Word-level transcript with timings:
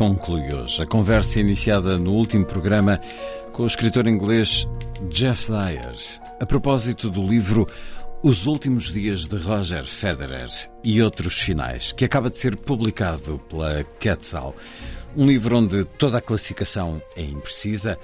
Conclui 0.00 0.54
hoje. 0.54 0.82
A 0.82 0.86
conversa 0.86 1.40
iniciada 1.40 1.98
no 1.98 2.14
último 2.14 2.46
programa 2.46 2.98
com 3.52 3.64
o 3.64 3.66
escritor 3.66 4.06
inglês 4.06 4.66
Jeff 5.10 5.52
Dyer, 5.52 5.94
a 6.40 6.46
propósito 6.46 7.10
do 7.10 7.20
livro 7.20 7.66
Os 8.22 8.46
Últimos 8.46 8.90
Dias 8.90 9.26
de 9.26 9.36
Roger 9.36 9.84
Federer 9.84 10.48
e 10.82 11.02
Outros 11.02 11.40
Finais, 11.40 11.92
que 11.92 12.06
acaba 12.06 12.30
de 12.30 12.38
ser 12.38 12.56
publicado 12.56 13.38
pela 13.40 13.84
Quetzal. 13.98 14.54
Um 15.14 15.26
livro 15.26 15.58
onde 15.58 15.84
toda 15.84 16.16
a 16.16 16.22
classificação 16.22 17.02
é 17.14 17.22
imprecisa, 17.22 17.98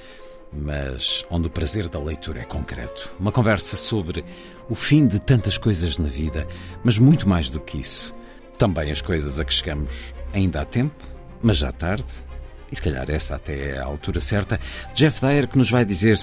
mas 0.53 1.25
onde 1.31 1.47
o 1.47 1.51
prazer 1.51 1.89
da 1.89 1.99
leitura 1.99 2.41
é 2.41 2.45
concreto. 2.45 3.17
Uma 3.19 3.33
conversa 3.33 3.75
sobre 3.75 4.23
o 4.69 4.75
fim 4.75 5.07
de 5.07 5.19
tantas 5.19 5.57
coisas 5.57 5.97
na 5.97 6.09
vida, 6.09 6.47
mas 6.85 6.99
muito 6.99 7.27
mais 7.27 7.49
do 7.49 7.59
que 7.59 7.81
isso. 7.81 8.15
Também 8.59 8.91
as 8.91 9.01
coisas 9.01 9.41
a 9.41 9.47
que 9.47 9.55
chegamos 9.55 10.15
ainda 10.35 10.61
há 10.61 10.65
tempo, 10.67 11.16
mas 11.43 11.59
já 11.59 11.73
tarde, 11.73 12.05
e 12.71 12.77
se 12.77 12.83
calhar 12.83 13.09
essa 13.11 13.37
até 13.37 13.71
é 13.71 13.79
a 13.79 13.85
altura 13.85 14.21
certa. 14.21 14.59
Jeff 14.95 15.21
Dyer 15.21 15.49
que 15.49 15.59
nos 15.59 15.71
vai 15.71 15.85
dizer 15.85 16.19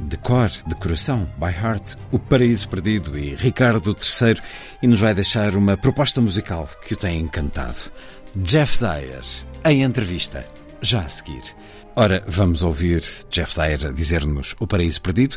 de 0.00 0.16
cor, 0.18 0.48
de 0.48 0.74
coração, 0.76 1.28
by 1.38 1.46
heart, 1.46 1.96
O 2.12 2.18
Paraíso 2.18 2.68
Perdido 2.68 3.18
e 3.18 3.34
Ricardo 3.34 3.90
III, 3.90 4.36
e 4.82 4.86
nos 4.86 5.00
vai 5.00 5.14
deixar 5.14 5.56
uma 5.56 5.76
proposta 5.76 6.20
musical 6.20 6.68
que 6.86 6.94
o 6.94 6.96
tem 6.96 7.20
encantado. 7.20 7.90
Jeff 8.36 8.78
Dyer, 8.78 9.24
em 9.64 9.82
entrevista, 9.82 10.46
já 10.80 11.00
a 11.00 11.08
seguir. 11.08 11.42
Ora, 11.96 12.22
vamos 12.28 12.62
ouvir 12.62 13.02
Jeff 13.28 13.56
Dyer 13.56 13.92
dizer-nos 13.92 14.54
O 14.60 14.66
Paraíso 14.66 15.02
Perdido, 15.02 15.36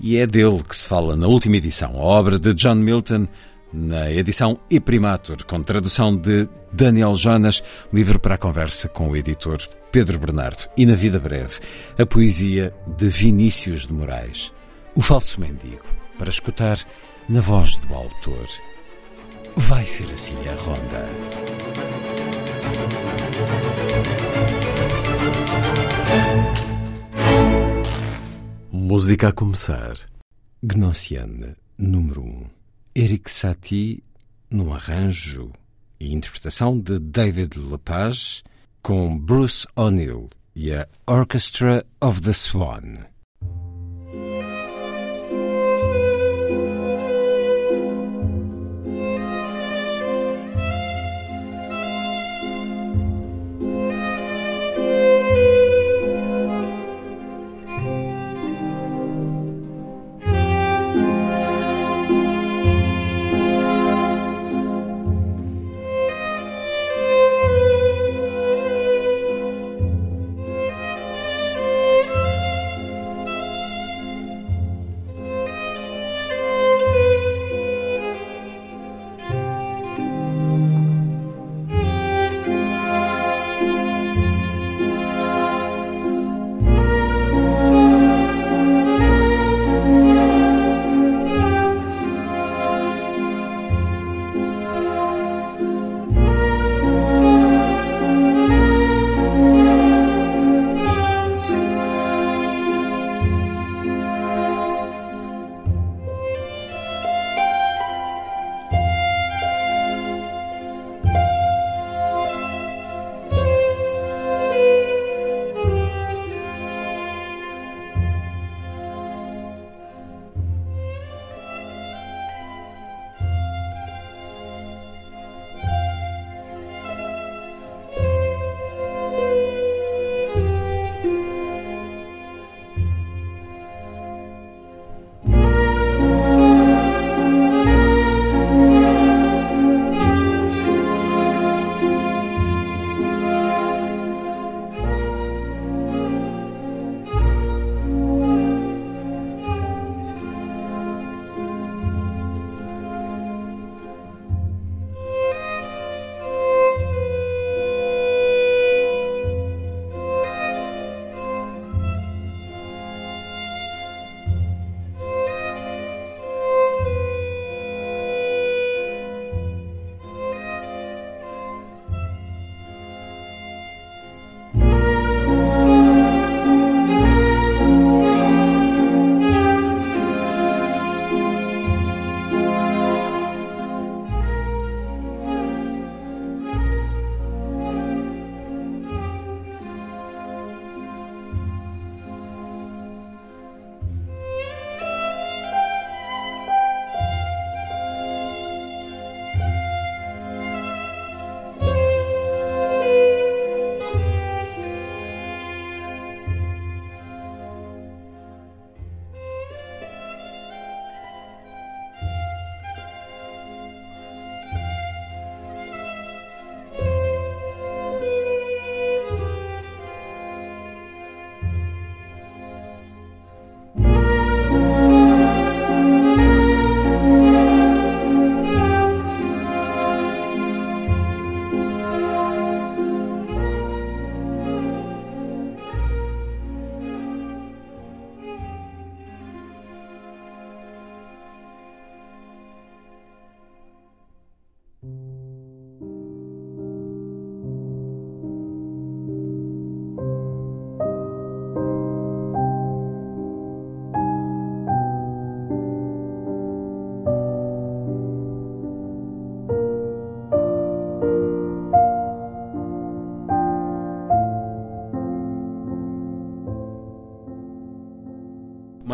e 0.00 0.16
é 0.16 0.26
dele 0.26 0.62
que 0.66 0.76
se 0.76 0.86
fala 0.86 1.16
na 1.16 1.26
última 1.26 1.56
edição, 1.56 1.90
a 1.96 2.04
obra 2.04 2.38
de 2.38 2.54
John 2.54 2.76
Milton, 2.76 3.28
na 3.72 4.10
edição 4.10 4.58
E 4.70 4.80
Primatur, 4.80 5.44
com 5.44 5.62
tradução 5.62 6.16
de 6.16 6.48
Daniel 6.72 7.14
Jonas, 7.14 7.62
livro 7.92 8.18
para 8.18 8.34
a 8.34 8.38
conversa 8.38 8.88
com 8.88 9.08
o 9.08 9.16
editor 9.16 9.58
Pedro 9.90 10.18
Bernardo. 10.18 10.68
E 10.76 10.86
na 10.86 10.94
vida 10.94 11.18
breve, 11.18 11.60
a 11.98 12.06
poesia 12.06 12.74
de 12.96 13.08
Vinícius 13.08 13.86
de 13.86 13.92
Moraes, 13.92 14.52
O 14.94 15.02
Falso 15.02 15.40
Mendigo, 15.40 15.84
para 16.18 16.28
escutar 16.28 16.78
na 17.28 17.40
voz 17.40 17.78
do 17.78 17.94
autor. 17.94 18.46
Vai 19.56 19.84
ser 19.84 20.10
assim 20.10 20.36
a 20.48 20.54
ronda. 20.54 21.08
Música 28.72 29.28
a 29.28 29.32
começar. 29.32 29.96
Gnossiane, 30.62 31.54
número 31.78 32.22
1. 32.22 32.24
Um. 32.24 32.57
Eric 33.00 33.30
Satie 33.30 34.02
no 34.50 34.74
arranjo 34.74 35.52
e 36.00 36.12
interpretação 36.12 36.80
de 36.80 36.98
David 36.98 37.56
Lepage 37.56 38.42
com 38.82 39.16
Bruce 39.16 39.68
O'Neill 39.76 40.28
e 40.52 40.72
a 40.72 40.84
Orchestra 41.06 41.86
of 42.00 42.20
the 42.22 42.32
Swan. 42.32 43.06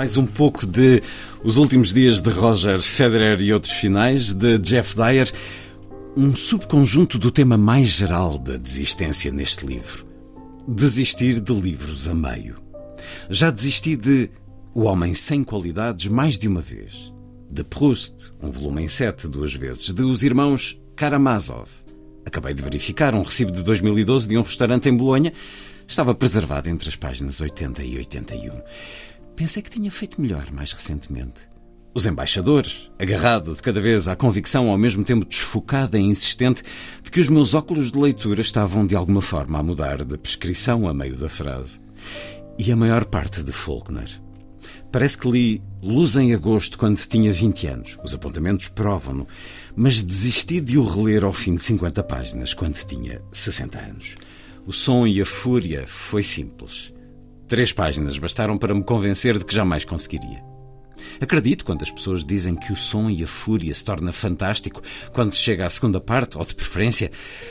Mais 0.04 0.18
um 0.18 0.26
pouco 0.26 0.66
de 0.66 1.02
Os 1.42 1.56
Últimos 1.56 1.94
Dias 1.94 2.20
de 2.20 2.28
Roger 2.28 2.78
Federer 2.78 3.40
e 3.40 3.54
Outros 3.54 3.72
Finais, 3.72 4.34
de 4.34 4.58
Jeff 4.58 4.94
Dyer. 4.94 5.32
Um 6.14 6.36
subconjunto 6.36 7.18
do 7.18 7.30
tema 7.30 7.56
mais 7.56 7.88
geral 7.88 8.36
da 8.36 8.58
desistência 8.58 9.32
neste 9.32 9.64
livro. 9.64 10.06
Desistir 10.68 11.40
de 11.40 11.54
livros 11.54 12.06
a 12.06 12.12
meio. 12.12 12.56
Já 13.30 13.50
desisti 13.50 13.96
de 13.96 14.28
O 14.74 14.82
Homem 14.82 15.14
Sem 15.14 15.42
Qualidades 15.42 16.06
mais 16.08 16.38
de 16.38 16.48
uma 16.48 16.60
vez. 16.60 17.10
De 17.50 17.64
Proust, 17.64 18.30
um 18.42 18.52
volume 18.52 18.82
em 18.82 18.88
sete 18.88 19.26
duas 19.26 19.54
vezes. 19.54 19.90
De 19.90 20.02
Os 20.02 20.22
Irmãos 20.22 20.78
Karamazov. 20.94 21.70
Acabei 22.26 22.52
de 22.52 22.62
verificar 22.62 23.14
um 23.14 23.22
recibo 23.22 23.52
de 23.52 23.62
2012 23.62 24.28
de 24.28 24.36
um 24.36 24.42
restaurante 24.42 24.86
em 24.86 24.94
Bolonha. 24.94 25.32
Estava 25.88 26.14
preservado 26.14 26.68
entre 26.68 26.90
as 26.90 26.96
páginas 26.96 27.40
80 27.40 27.82
e 27.82 27.96
81. 27.96 28.60
Pensei 29.36 29.62
que 29.62 29.70
tinha 29.70 29.90
feito 29.90 30.20
melhor 30.20 30.50
mais 30.52 30.72
recentemente. 30.72 31.48
Os 31.92 32.06
embaixadores, 32.06 32.90
agarrado 33.00 33.54
de 33.54 33.62
cada 33.62 33.80
vez 33.80 34.08
à 34.08 34.14
convicção 34.16 34.68
ao 34.68 34.78
mesmo 34.78 35.04
tempo 35.04 35.24
desfocada 35.24 35.98
e 35.98 36.02
insistente 36.02 36.62
de 37.02 37.10
que 37.10 37.20
os 37.20 37.28
meus 37.28 37.54
óculos 37.54 37.90
de 37.90 37.98
leitura 37.98 38.40
estavam 38.40 38.86
de 38.86 38.94
alguma 38.94 39.20
forma 39.20 39.58
a 39.58 39.62
mudar 39.62 40.04
de 40.04 40.16
prescrição 40.16 40.88
a 40.88 40.94
meio 40.94 41.16
da 41.16 41.28
frase. 41.28 41.80
E 42.58 42.70
a 42.70 42.76
maior 42.76 43.04
parte 43.04 43.42
de 43.42 43.50
Faulkner. 43.50 44.08
Parece 44.92 45.18
que 45.18 45.28
li 45.28 45.62
Luz 45.82 46.14
em 46.14 46.32
Agosto 46.32 46.78
quando 46.78 46.96
tinha 46.98 47.32
20 47.32 47.66
anos. 47.66 47.98
Os 48.04 48.14
apontamentos 48.14 48.68
provam-no. 48.68 49.26
Mas 49.74 50.04
desisti 50.04 50.60
de 50.60 50.78
o 50.78 50.84
reler 50.84 51.24
ao 51.24 51.32
fim 51.32 51.56
de 51.56 51.62
50 51.64 52.04
páginas 52.04 52.54
quando 52.54 52.76
tinha 52.76 53.20
60 53.32 53.78
anos. 53.78 54.14
O 54.64 54.72
som 54.72 55.04
e 55.04 55.20
a 55.20 55.26
fúria 55.26 55.84
foi 55.86 56.22
simples. 56.22 56.93
Três 57.46 57.72
páginas 57.72 58.18
bastaram 58.18 58.56
para 58.56 58.74
me 58.74 58.82
convencer 58.82 59.38
de 59.38 59.44
que 59.44 59.54
jamais 59.54 59.84
conseguiria. 59.84 60.42
Acredito 61.20 61.64
quando 61.64 61.82
as 61.82 61.90
pessoas 61.90 62.24
dizem 62.24 62.56
que 62.56 62.72
o 62.72 62.76
som 62.76 63.10
e 63.10 63.22
a 63.22 63.26
fúria 63.26 63.74
se 63.74 63.84
torna 63.84 64.12
fantástico 64.12 64.82
quando 65.12 65.32
se 65.32 65.38
chega 65.38 65.66
à 65.66 65.70
segunda 65.70 66.00
parte, 66.00 66.38
ou 66.38 66.44
de 66.44 66.54
preferência, 66.54 67.10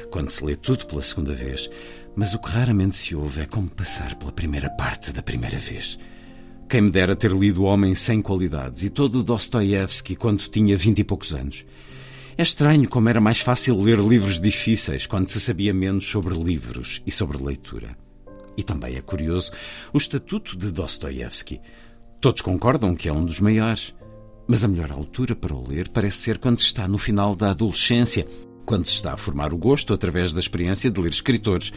quando 0.10 0.30
se 0.30 0.44
lê 0.44 0.56
tudo 0.56 0.88
pela 0.88 1.02
segunda 1.02 1.34
vez. 1.34 1.70
Mas 2.16 2.34
o 2.34 2.40
que 2.40 2.50
raramente 2.50 2.96
se 2.96 3.16
ouve 3.16 3.42
é 3.42 3.46
como 3.46 3.70
passar 3.70 4.16
pela 4.16 4.32
primeira 4.32 4.70
parte 4.72 5.14
da 5.14 5.22
primeira 5.22 5.58
vez. 5.58 5.98
Quem 6.68 6.82
me 6.82 6.92
dera 6.92 7.16
ter 7.16 7.32
lido 7.32 7.64
O 7.64 7.66
Homem 7.66 7.94
Sem 7.94 8.22
Qualidades 8.22 8.84
e 8.84 8.90
todo 8.90 9.20
o 9.20 9.24
Dostoiévski 9.24 10.16
quando 10.16 10.48
tinha 10.50 10.76
vinte 10.76 11.00
e 11.00 11.04
poucos 11.04 11.34
anos. 11.34 11.66
É 12.36 12.42
estranho 12.42 12.90
como 12.90 13.10
era 13.10 13.22
mais 13.22 13.40
fácil 13.40 13.80
ler 13.80 14.00
livros 14.00 14.40
difíceis 14.40 15.06
quando 15.06 15.28
se 15.28 15.40
sabia 15.40 15.74
menos 15.74 16.06
sobre 16.06 16.34
livros 16.34 17.02
e 17.06 17.12
sobre 17.12 17.38
leitura. 17.38 18.03
E 18.58 18.64
também 18.64 18.96
é 18.96 19.02
curioso 19.02 19.52
o 19.92 19.98
estatuto 19.98 20.58
de 20.58 20.72
Dostoiévski. 20.72 21.60
Todos 22.22 22.42
concordam 22.42 22.96
que 22.96 23.10
é 23.10 23.14
um 23.14 23.26
dos 23.26 23.40
maiores. 23.40 23.94
Mas 24.48 24.64
a 24.64 24.68
melhor 24.68 24.92
altura 24.92 25.36
para 25.36 25.56
o 25.56 25.68
ler 25.68 25.88
parece 25.90 26.18
ser 26.18 26.38
quando 26.38 26.60
se 26.60 26.66
está 26.66 26.88
no 26.88 26.98
final 26.98 27.34
da 27.36 27.52
adolescência, 27.52 28.28
quando 28.66 28.86
se 28.86 28.96
está 28.96 29.14
a 29.14 29.18
formar 29.18 29.54
o 29.54 29.58
gosto 29.58 29.94
através 29.94 30.34
da 30.34 30.40
experiência 30.40 30.92
de 30.92 31.00
ler 31.00 31.12
escritores, 31.12 31.72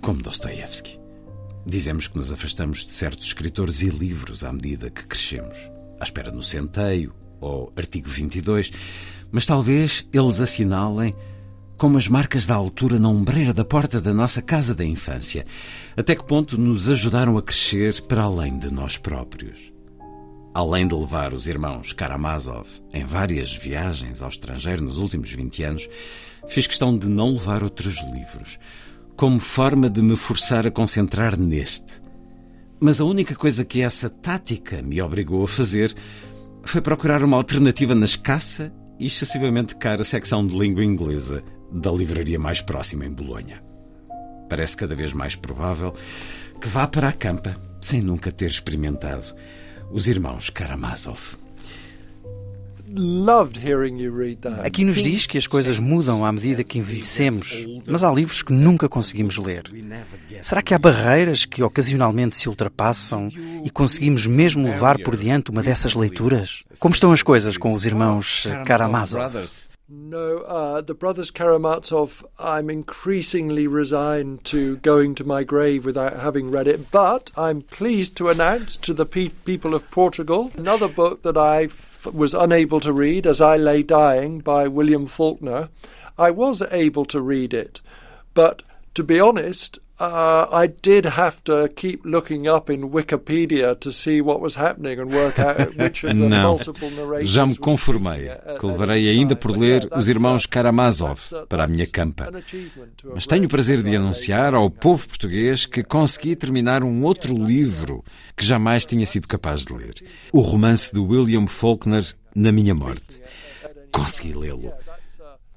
como 0.00 0.22
Dostoiévski. 0.22 0.98
Dizemos 1.66 2.08
que 2.08 2.16
nos 2.16 2.32
afastamos 2.32 2.84
de 2.84 2.92
certos 2.92 3.26
escritores 3.26 3.82
e 3.82 3.90
livros 3.90 4.44
à 4.44 4.52
medida 4.52 4.88
que 4.88 5.04
crescemos. 5.04 5.70
À 5.98 6.04
espera 6.04 6.30
no 6.30 6.42
centeio 6.42 7.12
ou 7.40 7.72
artigo 7.76 8.08
22, 8.08 8.70
mas 9.30 9.46
talvez 9.46 10.06
eles 10.12 10.40
assinalem 10.40 11.14
como 11.80 11.96
as 11.96 12.08
marcas 12.08 12.46
da 12.46 12.54
altura 12.54 12.98
na 12.98 13.08
ombreira 13.08 13.54
da 13.54 13.64
porta 13.64 14.02
da 14.02 14.12
nossa 14.12 14.42
casa 14.42 14.74
da 14.74 14.84
infância, 14.84 15.46
até 15.96 16.14
que 16.14 16.26
ponto 16.26 16.58
nos 16.58 16.90
ajudaram 16.90 17.38
a 17.38 17.42
crescer 17.42 18.02
para 18.02 18.24
além 18.24 18.58
de 18.58 18.70
nós 18.70 18.98
próprios. 18.98 19.72
Além 20.52 20.86
de 20.86 20.94
levar 20.94 21.32
os 21.32 21.48
irmãos 21.48 21.94
Karamazov 21.94 22.68
em 22.92 23.02
várias 23.06 23.56
viagens 23.56 24.20
ao 24.20 24.28
estrangeiro 24.28 24.84
nos 24.84 24.98
últimos 24.98 25.32
20 25.32 25.62
anos, 25.62 25.88
fiz 26.46 26.66
questão 26.66 26.98
de 26.98 27.08
não 27.08 27.32
levar 27.32 27.64
outros 27.64 28.02
livros, 28.12 28.58
como 29.16 29.40
forma 29.40 29.88
de 29.88 30.02
me 30.02 30.16
forçar 30.16 30.66
a 30.66 30.70
concentrar 30.70 31.34
neste. 31.38 32.02
Mas 32.78 33.00
a 33.00 33.06
única 33.06 33.34
coisa 33.34 33.64
que 33.64 33.80
essa 33.80 34.10
tática 34.10 34.82
me 34.82 35.00
obrigou 35.00 35.44
a 35.44 35.48
fazer 35.48 35.96
foi 36.62 36.82
procurar 36.82 37.24
uma 37.24 37.38
alternativa 37.38 37.94
na 37.94 38.04
escassa 38.04 38.70
e 38.98 39.06
excessivamente 39.06 39.76
cara 39.76 40.04
secção 40.04 40.46
de 40.46 40.54
língua 40.54 40.84
inglesa 40.84 41.42
da 41.72 41.90
livraria 41.90 42.38
mais 42.38 42.60
próxima 42.60 43.06
em 43.06 43.10
Bolonha. 43.10 43.62
Parece 44.48 44.76
cada 44.76 44.94
vez 44.94 45.12
mais 45.12 45.36
provável 45.36 45.94
que 46.60 46.68
vá 46.68 46.86
para 46.86 47.08
a 47.08 47.12
campa 47.12 47.56
sem 47.80 48.02
nunca 48.02 48.30
ter 48.30 48.48
experimentado 48.48 49.34
os 49.90 50.06
irmãos 50.06 50.50
Karamazov. 50.50 51.38
Aqui 54.64 54.84
nos 54.84 54.96
diz 55.00 55.24
que 55.24 55.38
as 55.38 55.46
coisas 55.46 55.78
mudam 55.78 56.24
à 56.24 56.32
medida 56.32 56.64
que 56.64 56.78
envelhecemos, 56.78 57.64
mas 57.86 58.02
há 58.02 58.12
livros 58.12 58.42
que 58.42 58.52
nunca 58.52 58.88
conseguimos 58.88 59.36
ler. 59.36 59.62
Será 60.42 60.60
que 60.60 60.74
há 60.74 60.78
barreiras 60.78 61.44
que 61.44 61.62
ocasionalmente 61.62 62.36
se 62.36 62.48
ultrapassam 62.48 63.28
e 63.64 63.70
conseguimos 63.70 64.26
mesmo 64.26 64.66
levar 64.66 64.98
por 64.98 65.16
diante 65.16 65.52
uma 65.52 65.62
dessas 65.62 65.94
leituras? 65.94 66.64
Como 66.80 66.92
estão 66.92 67.12
as 67.12 67.22
coisas 67.22 67.56
com 67.56 67.72
os 67.72 67.86
irmãos 67.86 68.48
Karamazov? 68.66 69.22
No, 69.92 70.38
uh, 70.38 70.82
the 70.82 70.94
brothers 70.94 71.32
Karamazov, 71.32 72.24
I'm 72.38 72.70
increasingly 72.70 73.66
resigned 73.66 74.44
to 74.44 74.76
going 74.76 75.16
to 75.16 75.24
my 75.24 75.42
grave 75.42 75.84
without 75.84 76.20
having 76.20 76.52
read 76.52 76.68
it, 76.68 76.92
but 76.92 77.32
I'm 77.36 77.62
pleased 77.62 78.16
to 78.18 78.28
announce 78.28 78.76
to 78.76 78.94
the 78.94 79.04
pe- 79.04 79.30
people 79.44 79.74
of 79.74 79.90
Portugal 79.90 80.52
another 80.56 80.86
book 80.86 81.22
that 81.22 81.36
I 81.36 81.64
f- 81.64 82.06
was 82.06 82.34
unable 82.34 82.78
to 82.78 82.92
read 82.92 83.26
as 83.26 83.40
I 83.40 83.56
lay 83.56 83.82
dying 83.82 84.38
by 84.38 84.68
William 84.68 85.06
Faulkner. 85.06 85.70
I 86.16 86.30
was 86.30 86.62
able 86.70 87.04
to 87.06 87.20
read 87.20 87.52
it, 87.52 87.80
but 88.32 88.62
to 88.94 89.02
be 89.02 89.18
honest, 89.18 89.80
uh, 90.00 90.48
I 90.50 90.66
did 90.66 91.04
have 91.06 91.42
to 91.44 91.68
keep 91.68 92.04
looking 92.04 92.48
up 92.48 92.70
in 92.70 92.90
Wikipedia 92.90 93.78
to 93.80 93.92
see 93.92 94.20
what 94.20 94.40
was 94.40 94.56
happening 94.56 94.98
and 94.98 95.12
work 95.12 95.38
out 95.38 95.56
which 95.76 96.04
of 96.04 96.16
the 96.16 96.28
Não, 96.28 96.58
já 97.22 97.46
me 97.46 97.56
conformei 97.56 98.30
que 98.58 98.66
levarei 98.66 99.08
ainda 99.10 99.36
por 99.36 99.56
ler 99.56 99.88
Os 99.94 100.08
Irmãos 100.08 100.46
Karamazov 100.46 101.20
para 101.48 101.64
a 101.64 101.66
minha 101.66 101.86
campa. 101.86 102.30
Mas 103.14 103.26
tenho 103.26 103.44
o 103.44 103.48
prazer 103.48 103.82
de 103.82 103.94
anunciar 103.94 104.54
ao 104.54 104.70
povo 104.70 105.06
português 105.06 105.66
que 105.66 105.82
consegui 105.82 106.34
terminar 106.34 106.82
um 106.82 107.02
outro 107.02 107.36
livro 107.36 108.02
que 108.36 108.44
jamais 108.44 108.86
tinha 108.86 109.04
sido 109.04 109.28
capaz 109.28 109.64
de 109.66 109.74
ler. 109.74 109.94
O 110.32 110.40
romance 110.40 110.92
de 110.92 111.00
William 111.00 111.46
Faulkner, 111.46 112.04
Na 112.34 112.50
Minha 112.50 112.74
Morte. 112.74 113.20
Consegui 113.92 114.32
lê-lo. 114.32 114.72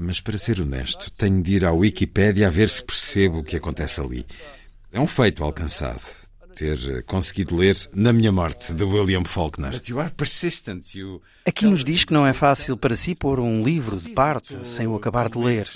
Mas 0.05 0.19
para 0.19 0.37
ser 0.37 0.59
honesto, 0.59 1.09
tenho 1.11 1.41
de 1.41 1.55
ir 1.55 1.65
à 1.65 1.71
Wikipédia 1.71 2.47
a 2.47 2.49
ver 2.49 2.67
se 2.67 2.83
percebo 2.83 3.39
o 3.39 3.43
que 3.43 3.55
acontece 3.55 4.01
ali. 4.01 4.25
É 4.91 4.99
um 4.99 5.07
feito 5.07 5.41
alcançado. 5.45 6.01
Ter 6.53 6.77
eh, 6.97 7.01
conseguido 7.03 7.55
ler 7.55 7.75
Na 7.95 8.11
Minha 8.11 8.31
Morte, 8.31 8.73
de 8.73 8.83
William 8.83 9.23
Faulkner. 9.23 9.71
Aqui 11.47 11.65
nos 11.65 11.83
diz 11.85 12.03
que 12.03 12.13
não 12.13 12.27
é 12.27 12.33
fácil 12.33 12.75
para 12.75 12.97
si 12.97 13.15
pôr 13.15 13.39
um 13.39 13.63
livro 13.63 13.97
de 13.97 14.09
parte 14.09 14.67
sem 14.67 14.85
o 14.85 14.95
acabar 14.95 15.29
de 15.29 15.37
ler. 15.37 15.67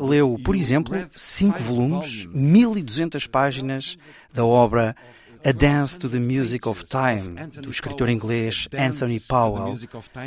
Leu, 0.00 0.40
por 0.42 0.54
exemplo, 0.54 0.96
cinco 1.10 1.58
volumes, 1.58 2.26
1200 2.26 3.26
páginas 3.26 3.98
da 4.32 4.44
obra 4.44 4.94
A 5.44 5.52
Dance 5.52 5.98
to 5.98 6.08
the 6.08 6.20
Music 6.20 6.66
of 6.66 6.84
Time, 6.86 7.48
do 7.60 7.70
escritor 7.70 8.08
inglês 8.08 8.68
Anthony 8.72 9.18
Powell, 9.18 9.76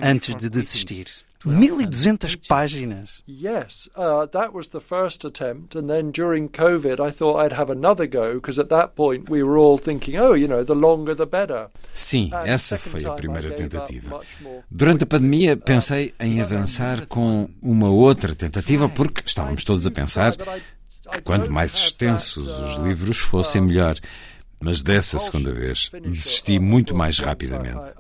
antes 0.04 0.36
de 0.36 0.50
desistir. 0.50 1.08
1200 1.48 2.36
páginas. 2.48 3.24
Yes, 3.28 3.90
uh, 3.96 4.28
that 4.32 4.54
was 4.54 4.70
the 4.70 4.80
first 4.80 5.26
attempt, 5.26 5.76
and 5.76 5.88
then 5.88 6.12
during 6.12 6.50
COVID, 6.50 7.00
I 7.00 7.12
thought 7.12 7.44
I'd 7.44 7.56
have 7.56 7.72
another 7.72 8.08
go 8.08 8.36
because 8.36 8.60
at 8.60 8.70
that 8.70 8.96
point 8.96 9.30
we 9.30 9.44
were 9.44 9.58
all 9.58 9.78
thinking, 9.78 10.18
oh, 10.20 10.36
you 10.36 10.48
know, 10.48 10.64
the 10.64 10.76
longer 10.76 11.16
the 11.16 11.26
better. 11.26 11.70
Sim, 11.94 12.32
essa 12.46 12.78
foi 12.78 13.06
a 13.06 13.12
primeira 13.12 13.52
tentativa. 13.52 14.22
Durante 14.70 15.04
a 15.04 15.08
pandemia, 15.08 15.58
pensei 15.58 16.14
em 16.20 16.42
avançar 16.42 17.06
com 17.08 17.50
uma 17.62 17.90
outra 17.90 18.36
tentativa, 18.36 18.90
porque 18.90 19.22
estávamos 19.26 19.64
todos 19.64 19.88
a 19.88 19.92
pensar 19.92 20.36
que 20.36 21.22
quanto 21.22 21.52
mais 21.52 21.74
extensos 21.74 22.46
os 22.46 22.76
livros 22.84 23.18
fossem, 23.18 23.62
melhor. 23.62 23.96
Mas 24.60 24.82
dessa 24.82 25.20
segunda 25.20 25.52
vez, 25.52 25.92
desisti 26.02 26.60
muito 26.60 26.96
mais 26.96 27.20
rapidamente. 27.20 27.94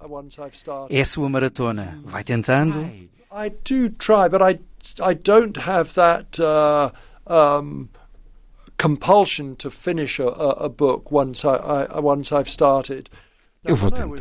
É 0.90 1.02
a 1.02 1.06
sua 1.06 1.30
maratona. 1.30 2.02
Vai 2.04 2.24
tentando. 2.24 2.84
I 3.32 3.50
do 3.64 3.90
try, 3.90 4.28
but 4.28 4.42
I 4.42 4.60
I 5.02 5.14
don't 5.14 5.58
have 5.58 5.94
that 5.94 6.40
uh, 6.40 6.92
um, 7.28 7.90
compulsion 8.78 9.56
to 9.58 9.70
finish 9.70 10.20
a, 10.20 10.28
a, 10.28 10.70
book 10.70 11.12
once 11.12 11.44
I, 11.46 11.88
I 11.90 12.00
once 12.00 12.32
I've 12.32 12.50
started. 12.50 13.10
Eu 13.64 13.76
vou 13.76 13.92
tentando, 13.92 14.16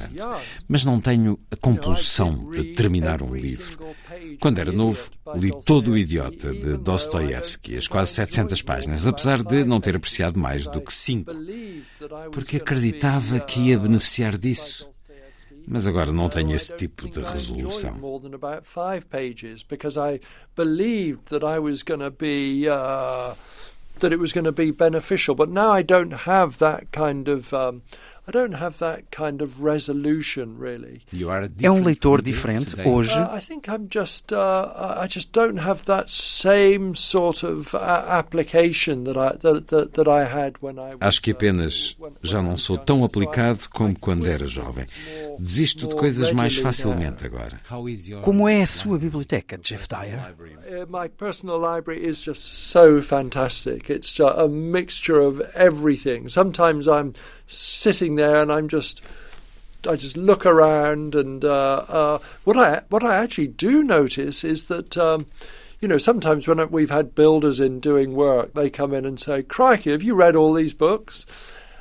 mas 0.66 0.84
não 0.84 1.00
tenho 1.00 1.38
a 1.50 1.56
compulsão 1.56 2.50
de 2.50 2.74
terminar 2.74 3.22
um 3.22 3.34
livro. 3.34 3.94
Quando 4.40 4.58
era 4.58 4.72
novo, 4.72 5.08
li 5.36 5.52
todo 5.64 5.92
o 5.92 5.96
Idiota 5.96 6.52
de 6.52 6.76
Dostoiévski, 6.78 7.76
as 7.76 7.86
quase 7.86 8.12
700 8.12 8.62
páginas, 8.62 9.06
apesar 9.06 9.42
de 9.42 9.64
não 9.64 9.80
ter 9.80 9.94
apreciado 9.94 10.38
mais 10.38 10.66
do 10.66 10.80
que 10.80 10.92
cinco, 10.92 11.32
porque 12.32 12.56
acreditava 12.56 13.38
que 13.38 13.60
ia 13.60 13.78
beneficiar 13.78 14.36
disso. 14.36 14.88
Mas 15.66 15.88
agora 15.88 16.12
não 16.12 16.28
tenho 16.28 16.54
esse 16.54 16.76
tipo 16.76 17.08
de 17.08 17.20
resolução. 17.20 17.92
uh, 22.68 23.34
that 23.98 24.12
it 24.12 24.20
was 24.20 24.32
going 24.32 24.44
to 24.44 24.52
be 24.52 24.70
beneficial. 24.70 25.34
But 25.34 25.48
now 25.50 25.72
I 25.72 25.82
don't 25.82 26.12
have 26.12 26.58
that 26.58 26.92
kind 26.92 27.28
of 27.28 27.52
um, 27.52 27.82
I 28.28 28.32
don't 28.32 28.54
have 28.54 28.78
that 28.78 29.12
kind 29.12 29.40
of 29.40 29.62
resolution 29.62 30.56
really. 30.58 31.00
É 31.62 31.70
um 31.70 31.84
leitor 31.84 32.20
diferente 32.20 32.74
hoje. 32.84 33.16
Uh, 33.16 33.36
I 33.36 33.40
think 33.40 33.68
I'm 33.68 33.86
just 33.88 34.32
uh, 34.32 35.00
I 35.00 35.06
just 35.08 35.30
don't 35.32 35.60
have 35.60 35.84
that 35.84 36.10
same 36.10 36.96
sort 36.96 37.44
of 37.44 37.72
application 37.76 39.04
that 39.04 39.16
I 39.16 39.36
that, 39.38 39.68
that, 39.68 39.92
that 39.92 40.08
I 40.08 40.24
had 40.24 40.54
when 40.60 40.76
I 40.76 40.94
was, 40.94 41.02
Acho 41.02 41.22
que 41.22 41.30
uh, 41.30 41.34
apenas 41.34 41.96
já 42.20 42.42
não 42.42 42.58
sou 42.58 42.76
tão 42.76 43.04
aplicado 43.04 43.68
como 43.70 43.96
quando 43.96 44.26
era 44.26 44.44
jovem. 44.44 44.86
Desisto 45.38 45.86
de 45.86 45.94
coisas 45.94 46.32
mais 46.32 46.56
facilmente 46.56 47.24
agora. 47.24 47.60
Como 48.22 48.48
é 48.48 48.62
a 48.62 48.66
sua 48.66 48.98
biblioteca, 48.98 49.56
Jeff 49.58 49.86
Dyer? 49.88 50.34
Uh, 50.66 50.86
my 50.90 51.08
personal 51.08 51.60
library 51.60 52.04
is 52.04 52.20
just 52.20 52.42
so 52.72 53.00
fantastic. 53.00 53.88
It's 53.88 54.12
just 54.12 54.36
a 54.36 54.48
mixture 54.48 55.20
of 55.20 55.40
everything. 55.54 56.28
Sometimes 56.28 56.88
I'm 56.88 57.12
sitting 57.46 58.16
there 58.16 58.40
and 58.42 58.50
I'm 58.50 58.68
just, 58.68 59.02
I 59.88 59.96
just 59.96 60.16
look 60.16 60.46
around, 60.46 61.14
and 61.14 61.44
uh, 61.44 61.84
uh, 61.88 62.18
what 62.44 62.56
I 62.56 62.82
what 62.88 63.04
I 63.04 63.16
actually 63.16 63.48
do 63.48 63.82
notice 63.82 64.44
is 64.44 64.64
that. 64.64 64.96
Um, 64.96 65.26
you 65.78 65.88
know, 65.88 65.98
sometimes 65.98 66.48
when 66.48 66.70
we've 66.70 66.88
had 66.88 67.14
builders 67.14 67.60
in 67.60 67.80
doing 67.80 68.14
work, 68.14 68.54
they 68.54 68.70
come 68.70 68.94
in 68.94 69.04
and 69.04 69.20
say, 69.20 69.42
"Crikey, 69.42 69.90
have 69.90 70.02
you 70.02 70.14
read 70.14 70.34
all 70.34 70.54
these 70.54 70.72
books?" 70.72 71.26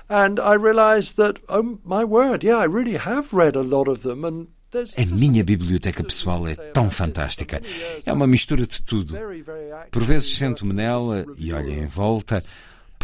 And 0.10 0.40
I 0.40 0.54
realise 0.54 1.14
that, 1.14 1.40
oh 1.50 1.80
my 1.84 2.04
word, 2.04 2.44
yeah, 2.44 2.58
I 2.58 2.66
really 2.66 2.98
have 2.98 3.34
read 3.34 3.56
a 3.56 3.64
lot 3.64 3.88
of 3.88 4.04
them, 4.04 4.24
and 4.26 4.48
there's. 4.72 4.94
A 4.98 5.06
minha 5.06 5.44
biblioteca 5.44 6.04
pessoal 6.04 6.46
é 6.48 6.56
tão 6.56 6.92
fantástica. 6.92 7.62
É 8.06 8.14
uma 8.14 8.28
mistura 8.28 8.68
de 8.68 8.82
tudo. 8.82 9.14
very, 9.14 9.42
very 9.42 9.72
active 9.72 9.92
Por 9.92 10.04
vezes 10.04 10.38
sento-me 10.38 10.74
nela 10.74 11.26
e 11.38 11.54
olho 11.54 11.72
em 11.72 11.88
volta. 11.88 12.44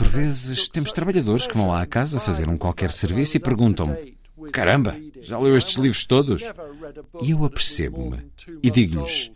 Por 0.01 0.07
vezes 0.07 0.67
temos 0.67 0.91
trabalhadores 0.91 1.45
que 1.45 1.55
vão 1.55 1.69
lá 1.69 1.79
à 1.79 1.85
casa 1.85 2.19
fazer 2.19 2.49
um 2.49 2.57
qualquer 2.57 2.89
serviço 2.89 3.37
e 3.37 3.39
perguntam-me: 3.39 4.17
Caramba, 4.51 4.97
já 5.21 5.37
leu 5.37 5.55
estes 5.55 5.75
livros 5.75 6.07
todos? 6.07 6.41
E 7.21 7.29
eu 7.29 7.45
apercebo-me 7.45 8.19
e 8.63 8.71
digo-lhes: 8.71 9.29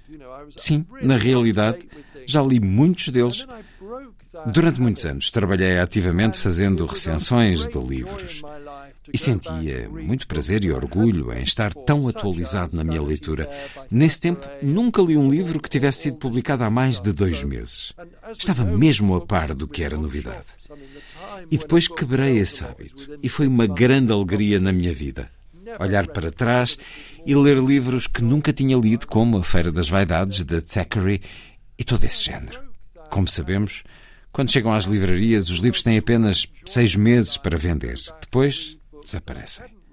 Sim, 0.58 0.84
na 1.04 1.18
realidade, 1.18 1.88
já 2.26 2.42
li 2.42 2.60
muitos 2.60 3.10
deles. 3.10 3.46
Durante 4.48 4.82
muitos 4.82 5.06
anos 5.06 5.30
trabalhei 5.30 5.78
ativamente 5.78 6.40
fazendo 6.40 6.88
recensões 6.88 7.68
de 7.68 7.78
livros 7.78 8.42
e 9.14 9.18
sentia 9.18 9.90
muito 9.90 10.28
prazer 10.28 10.64
e 10.64 10.72
orgulho 10.72 11.32
em 11.34 11.44
estar 11.44 11.74
tão 11.74 12.08
atualizado 12.08 12.76
na 12.76 12.84
minha 12.84 13.02
leitura. 13.02 13.50
Nesse 13.90 14.20
tempo, 14.20 14.48
nunca 14.62 15.02
li 15.02 15.18
um 15.18 15.30
livro 15.30 15.60
que 15.60 15.70
tivesse 15.70 16.04
sido 16.04 16.18
publicado 16.18 16.64
há 16.64 16.70
mais 16.70 17.02
de 17.02 17.12
dois 17.12 17.44
meses. 17.44 17.94
Estava 18.38 18.64
mesmo 18.64 19.16
a 19.16 19.26
par 19.26 19.54
do 19.54 19.68
que 19.68 19.84
era 19.84 19.98
novidade. 19.98 20.46
E 21.52 21.58
depois 21.58 21.88
quebrei 21.88 22.38
esse 22.38 22.64
hábito 22.64 23.18
e 23.22 23.30
foi 23.30 23.48
uma 23.48 23.68
grande 23.68 24.12
alegria 24.12 24.60
na 24.60 24.72
minha 24.72 24.94
vida. 24.94 25.30
Olhar 25.80 26.08
para 26.08 26.32
trás 26.32 26.78
e 27.26 27.36
ler 27.36 27.58
livros 27.58 28.08
que 28.08 28.24
nunca 28.24 28.54
tinha 28.54 28.78
lido, 28.78 29.08
como 29.08 29.38
A 29.38 29.44
Feira 29.44 29.72
das 29.72 29.90
Vaidades, 29.90 30.44
de 30.44 30.62
Thackeray 30.62 31.22
e 31.78 31.84
todo 31.84 32.04
esse 32.04 32.24
género. 32.24 32.60
Como 33.10 33.28
sabemos, 33.28 33.84
quando 34.32 34.52
chegam 34.52 34.74
às 34.74 34.86
livrarias, 34.86 35.50
os 35.50 35.60
livros 35.60 35.82
têm 35.82 35.98
apenas 35.98 36.46
seis 36.66 36.96
meses 36.96 37.38
para 37.38 37.58
vender. 37.58 37.98
Depois, 38.22 38.78
desaparecem. 39.06 39.86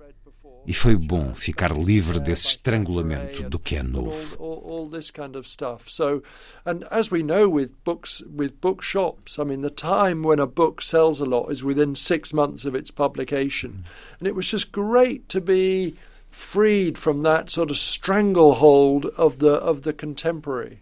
E 0.65 0.73
foi 0.73 0.95
bom 0.95 1.35
ficar 1.35 1.77
livre 1.77 2.21
desse 2.21 2.47
estrangulamento 2.47 3.43
do 3.51 3.59
que 3.59 3.77
é 3.77 3.83
novo. 3.83 4.37
all, 4.39 4.49
all, 4.49 4.73
all 4.73 4.89
this 4.89 5.11
kind 5.11 5.35
of 5.35 5.47
stuff. 5.47 5.91
So, 5.91 6.23
and 6.65 6.85
as 6.89 7.11
we 7.11 7.25
know 7.25 7.49
with 7.49 7.73
books, 7.85 8.23
with 8.23 8.61
bookshops, 8.61 9.41
I 9.41 9.45
mean, 9.45 9.63
the 9.63 9.71
time 9.71 10.23
when 10.23 10.39
a 10.39 10.47
book 10.47 10.81
sells 10.81 11.21
a 11.21 11.25
lot 11.25 11.51
is 11.51 11.65
within 11.65 11.97
six 11.97 12.33
months 12.33 12.65
of 12.65 12.77
its 12.77 12.93
publication, 12.93 13.85
and 14.21 14.29
it 14.29 14.37
was 14.37 14.49
just 14.49 14.71
great 14.71 15.29
to 15.31 15.41
be 15.41 15.97
freed 16.31 16.97
from 16.97 17.23
that 17.23 17.51
sort 17.51 17.71
of 17.71 17.77
stranglehold 17.77 19.07
of 19.19 19.41
the 19.41 19.55
of 19.55 19.83
the 19.83 19.93
contemporary. 19.93 20.81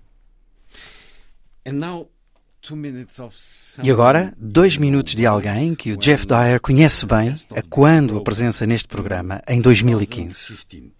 E 3.82 3.90
agora, 3.90 4.34
dois 4.36 4.76
minutos 4.76 5.14
de 5.14 5.24
alguém 5.26 5.74
que 5.74 5.92
o 5.92 5.96
Jeff 5.96 6.26
Dyer 6.26 6.60
conhece 6.60 7.06
bem, 7.06 7.34
a 7.56 7.62
quando 7.62 8.18
a 8.18 8.22
presença 8.22 8.66
neste 8.66 8.86
programa, 8.86 9.42
em 9.48 9.60
2015. 9.60 10.92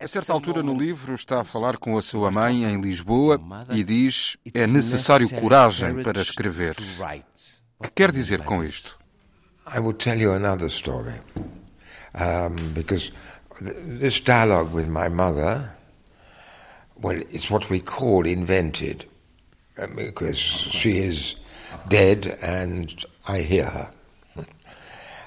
A 0.00 0.06
certa 0.06 0.32
altura 0.32 0.62
no 0.62 0.76
livro 0.76 1.14
está 1.14 1.40
a 1.40 1.44
falar 1.44 1.76
com 1.76 1.98
a 1.98 2.02
sua 2.02 2.30
mãe 2.30 2.64
em 2.64 2.80
Lisboa 2.80 3.40
e 3.72 3.82
diz 3.82 4.36
é 4.54 4.66
necessário 4.66 5.28
coragem 5.40 6.02
para 6.02 6.20
escrever. 6.22 6.76
O 7.78 7.82
que 7.84 7.90
quer 7.90 8.12
dizer 8.12 8.42
com 8.42 8.62
isto? 8.64 8.98
I 9.74 9.80
will 9.80 9.92
tell 9.92 10.18
you 10.18 10.32
another 10.32 10.68
story. 10.68 11.20
Um, 12.14 12.72
because 12.72 13.12
th- 13.58 13.98
this 14.00 14.20
dialogue 14.20 14.74
with 14.74 14.86
my 14.86 15.08
mother, 15.08 15.74
well, 17.02 17.18
it's 17.32 17.50
what 17.50 17.70
we 17.70 17.80
call 17.80 18.26
invented. 18.26 19.06
Um, 19.78 19.94
Because 19.96 20.38
she 20.38 20.98
is 20.98 21.36
dead 21.88 22.38
and 22.42 23.04
I 23.26 23.40
hear 23.40 23.66
her. 23.66 23.90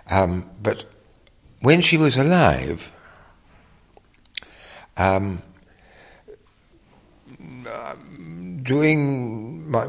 Um, 0.09 0.49
but 0.61 0.85
when 1.61 1.81
she 1.81 1.97
was 1.97 2.17
alive, 2.17 2.91
um, 4.97 5.41
doing 8.63 9.69
my, 9.69 9.87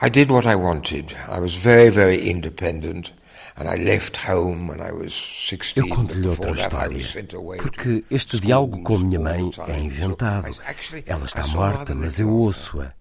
I 0.00 0.08
did 0.08 0.30
what 0.30 0.46
I 0.46 0.56
wanted. 0.56 1.14
I 1.28 1.38
was 1.40 1.54
very, 1.54 1.90
very 1.90 2.28
independent, 2.30 3.12
and 3.56 3.68
I 3.68 3.76
left 3.76 4.16
home 4.16 4.66
when 4.68 4.80
I 4.80 4.92
was 4.92 5.12
16. 5.14 5.82
Eu 5.84 5.94
conto-lhe 5.94 6.22
but 6.22 6.38
outra 6.38 6.52
before 6.52 6.54
that 6.56 6.74
I 6.74 6.88
história, 6.88 6.96
was 6.96 7.10
sent 7.10 7.34
away 7.34 7.58
to 7.58 7.62
porque 7.64 8.04
este 8.10 8.36
schools 8.36 8.40
diálogo 8.40 8.82
com 8.82 8.96
a 8.96 8.98
minha 8.98 9.18
all 9.18 9.24
mãe 9.24 9.50
the 9.52 9.60
é 9.62 9.66
time. 9.66 9.86
inventado. 9.86 10.54
So 10.54 10.62
I 10.62 10.70
actually- 10.70 11.04
Ela 11.06 11.22
I 11.22 11.26
está 11.26 11.42
saw 11.44 11.54
morta, 11.56 11.78
rather 11.78 11.94
mas 11.96 12.18
little 12.18 12.22
eu 12.22 12.28
of 12.28 12.40
her. 12.42 12.46
ouço-a. 12.48 12.99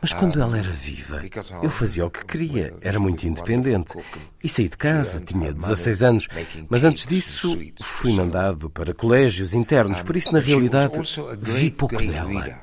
Mas 0.00 0.12
quando 0.12 0.40
ela 0.40 0.58
era 0.58 0.70
viva, 0.70 1.22
eu 1.62 1.70
fazia 1.70 2.04
o 2.04 2.10
que 2.10 2.24
queria, 2.24 2.74
era 2.80 2.98
muito 2.98 3.26
independente. 3.26 3.94
E 4.42 4.48
saí 4.48 4.68
de 4.68 4.76
casa, 4.76 5.20
tinha 5.20 5.52
16 5.52 6.02
anos. 6.02 6.28
Mas 6.68 6.84
antes 6.84 7.06
disso, 7.06 7.56
fui 7.80 8.12
mandado 8.12 8.68
para 8.68 8.92
colégios 8.94 9.54
internos, 9.54 10.02
por 10.02 10.16
isso, 10.16 10.32
na 10.32 10.40
realidade, 10.40 10.92
vi 11.40 11.70
pouco 11.70 11.96
dela. 11.96 12.62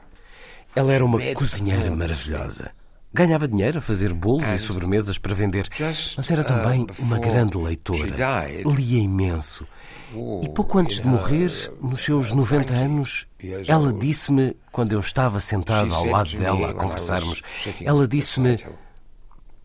Ela 0.75 0.93
era 0.93 1.03
uma 1.03 1.19
cozinheira 1.33 1.89
maravilhosa. 1.95 2.71
Ganhava 3.11 3.47
dinheiro 3.47 3.79
a 3.79 3.81
fazer 3.81 4.13
bolos 4.13 4.47
e 4.49 4.59
sobremesas 4.59 5.17
para 5.17 5.33
vender, 5.33 5.67
mas 6.15 6.29
era 6.31 6.43
também 6.43 6.85
uma 6.99 7.17
grande 7.17 7.57
leitora. 7.57 8.15
Lia 8.63 9.01
imenso. 9.01 9.67
E 10.43 10.49
pouco 10.49 10.77
antes 10.77 11.01
de 11.01 11.07
morrer, 11.07 11.51
nos 11.81 12.01
seus 12.01 12.31
90 12.31 12.73
anos, 12.73 13.27
ela 13.67 13.91
disse-me, 13.93 14.55
quando 14.71 14.91
eu 14.91 14.99
estava 14.99 15.39
sentado 15.39 15.93
ao 15.93 16.05
lado 16.05 16.31
dela 16.37 16.69
a 16.69 16.73
conversarmos, 16.73 17.41
ela 17.83 18.07
disse-me: 18.07 18.57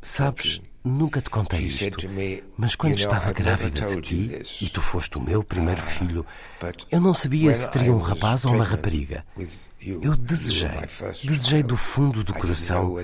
Sabes, 0.03 0.61
nunca 0.85 1.21
te 1.23 1.31
contei 1.31 1.61
isto, 1.61 2.07
mas 2.59 2.77
quando 2.77 2.95
estava 2.95 3.33
grávida 3.33 3.87
de 3.87 4.03
ti, 4.03 4.65
e 4.65 4.69
tu 4.69 4.83
foste 4.83 5.17
o 5.17 5.21
meu 5.21 5.43
primeiro 5.43 5.81
filho, 5.81 6.27
eu 6.91 7.01
não 7.01 7.15
sabia 7.15 7.53
se 7.55 7.71
teria 7.71 7.93
um 7.93 7.99
rapaz 7.99 8.45
ou 8.45 8.53
uma 8.53 8.65
rapariga. 8.65 9.25
Eu 9.81 10.15
desejei, 10.15 10.71
desejei 11.23 11.63
do 11.63 11.77
fundo 11.77 12.23
do 12.23 12.35
coração 12.35 12.97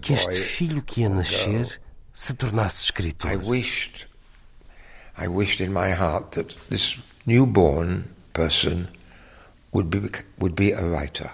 que 0.00 0.12
este 0.12 0.34
filho 0.34 0.82
que 0.82 1.02
ia 1.02 1.08
nascer 1.08 1.80
se 2.12 2.32
tornasse 2.32 2.84
escritor. 2.84 3.30
I 3.30 3.36
wished, 3.36 4.06
I 5.18 5.28
wished 5.28 5.62
in 5.62 5.70
my 5.70 5.92
heart 5.92 6.30
that 6.36 6.56
this 6.70 6.98
newborn 7.26 8.04
person 8.32 8.88
would 9.72 9.88
be 9.88 10.10
would 10.38 10.54
be 10.54 10.72
a 10.72 10.82
writer. 10.82 11.30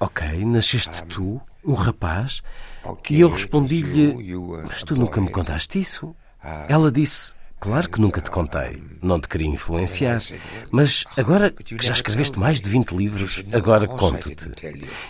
Ok, 0.00 0.44
nasceste 0.44 1.04
tu, 1.06 1.40
um 1.64 1.74
rapaz, 1.74 2.42
e 3.10 3.20
eu 3.20 3.28
respondi-lhe: 3.28 4.14
Mas 4.66 4.82
tu 4.82 4.96
nunca 4.96 5.20
me 5.20 5.30
contaste 5.30 5.78
isso? 5.78 6.14
Ela 6.68 6.90
disse: 6.90 7.34
Claro 7.60 7.90
que 7.90 8.00
nunca 8.00 8.20
te 8.20 8.30
contei, 8.30 8.82
não 9.02 9.18
te 9.20 9.28
queria 9.28 9.48
influenciar, 9.48 10.20
mas 10.70 11.04
agora 11.16 11.50
que 11.50 11.84
já 11.84 11.92
escreveste 11.92 12.38
mais 12.38 12.60
de 12.60 12.68
20 12.70 12.92
livros, 12.92 13.42
agora 13.52 13.86
conto-te. 13.88 14.52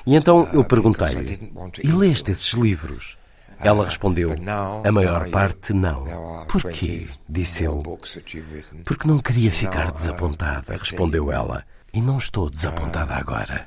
E 0.06 0.14
então 0.16 0.48
eu 0.52 0.64
perguntei-lhe: 0.64 1.52
E 1.82 1.92
leste 1.92 2.30
esses 2.30 2.52
livros? 2.54 3.18
Ela 3.60 3.84
respondeu: 3.84 4.34
A 4.84 4.92
maior 4.92 5.28
parte 5.30 5.72
não. 5.72 6.46
Porquê? 6.46 7.06
Disse 7.28 7.64
eu. 7.64 7.82
Porque 8.84 9.06
não 9.06 9.18
queria 9.18 9.50
ficar 9.50 9.92
desapontada, 9.92 10.76
respondeu 10.76 11.30
ela. 11.30 11.64
E 11.92 12.00
não 12.00 12.18
estou 12.18 12.50
desapontada 12.50 13.14
agora. 13.14 13.66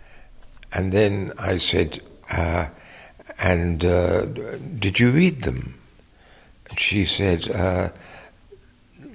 And 0.73 0.89
then 0.91 1.31
I 1.37 1.59
said, 1.59 2.01
uh, 2.31 2.71
and 3.41 3.83
uh, 3.83 4.25
did 4.25 4.99
you 4.99 5.09
read 5.11 5.41
them? 5.43 5.79
And 6.69 6.79
she 6.79 7.05
said, 7.05 7.49
uh, 7.49 7.89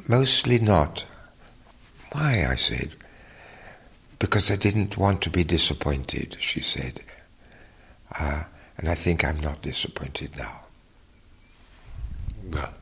mostly 0.09 0.59
not. 0.59 1.05
Why? 2.13 2.47
I 2.49 2.57
said. 2.57 2.97
Because 4.19 4.51
I 4.51 4.57
didn't 4.57 4.97
want 4.97 5.23
to 5.23 5.31
be 5.31 5.45
disappointed, 5.45 6.37
she 6.41 6.61
said. 6.61 7.01
Uh, 8.19 8.45
and 8.79 8.89
I 8.89 8.95
think 8.95 9.25
I'm 9.25 9.41
not 9.41 9.63
disappointed 9.63 10.37
now. 10.37 10.63
Well. 12.51 12.73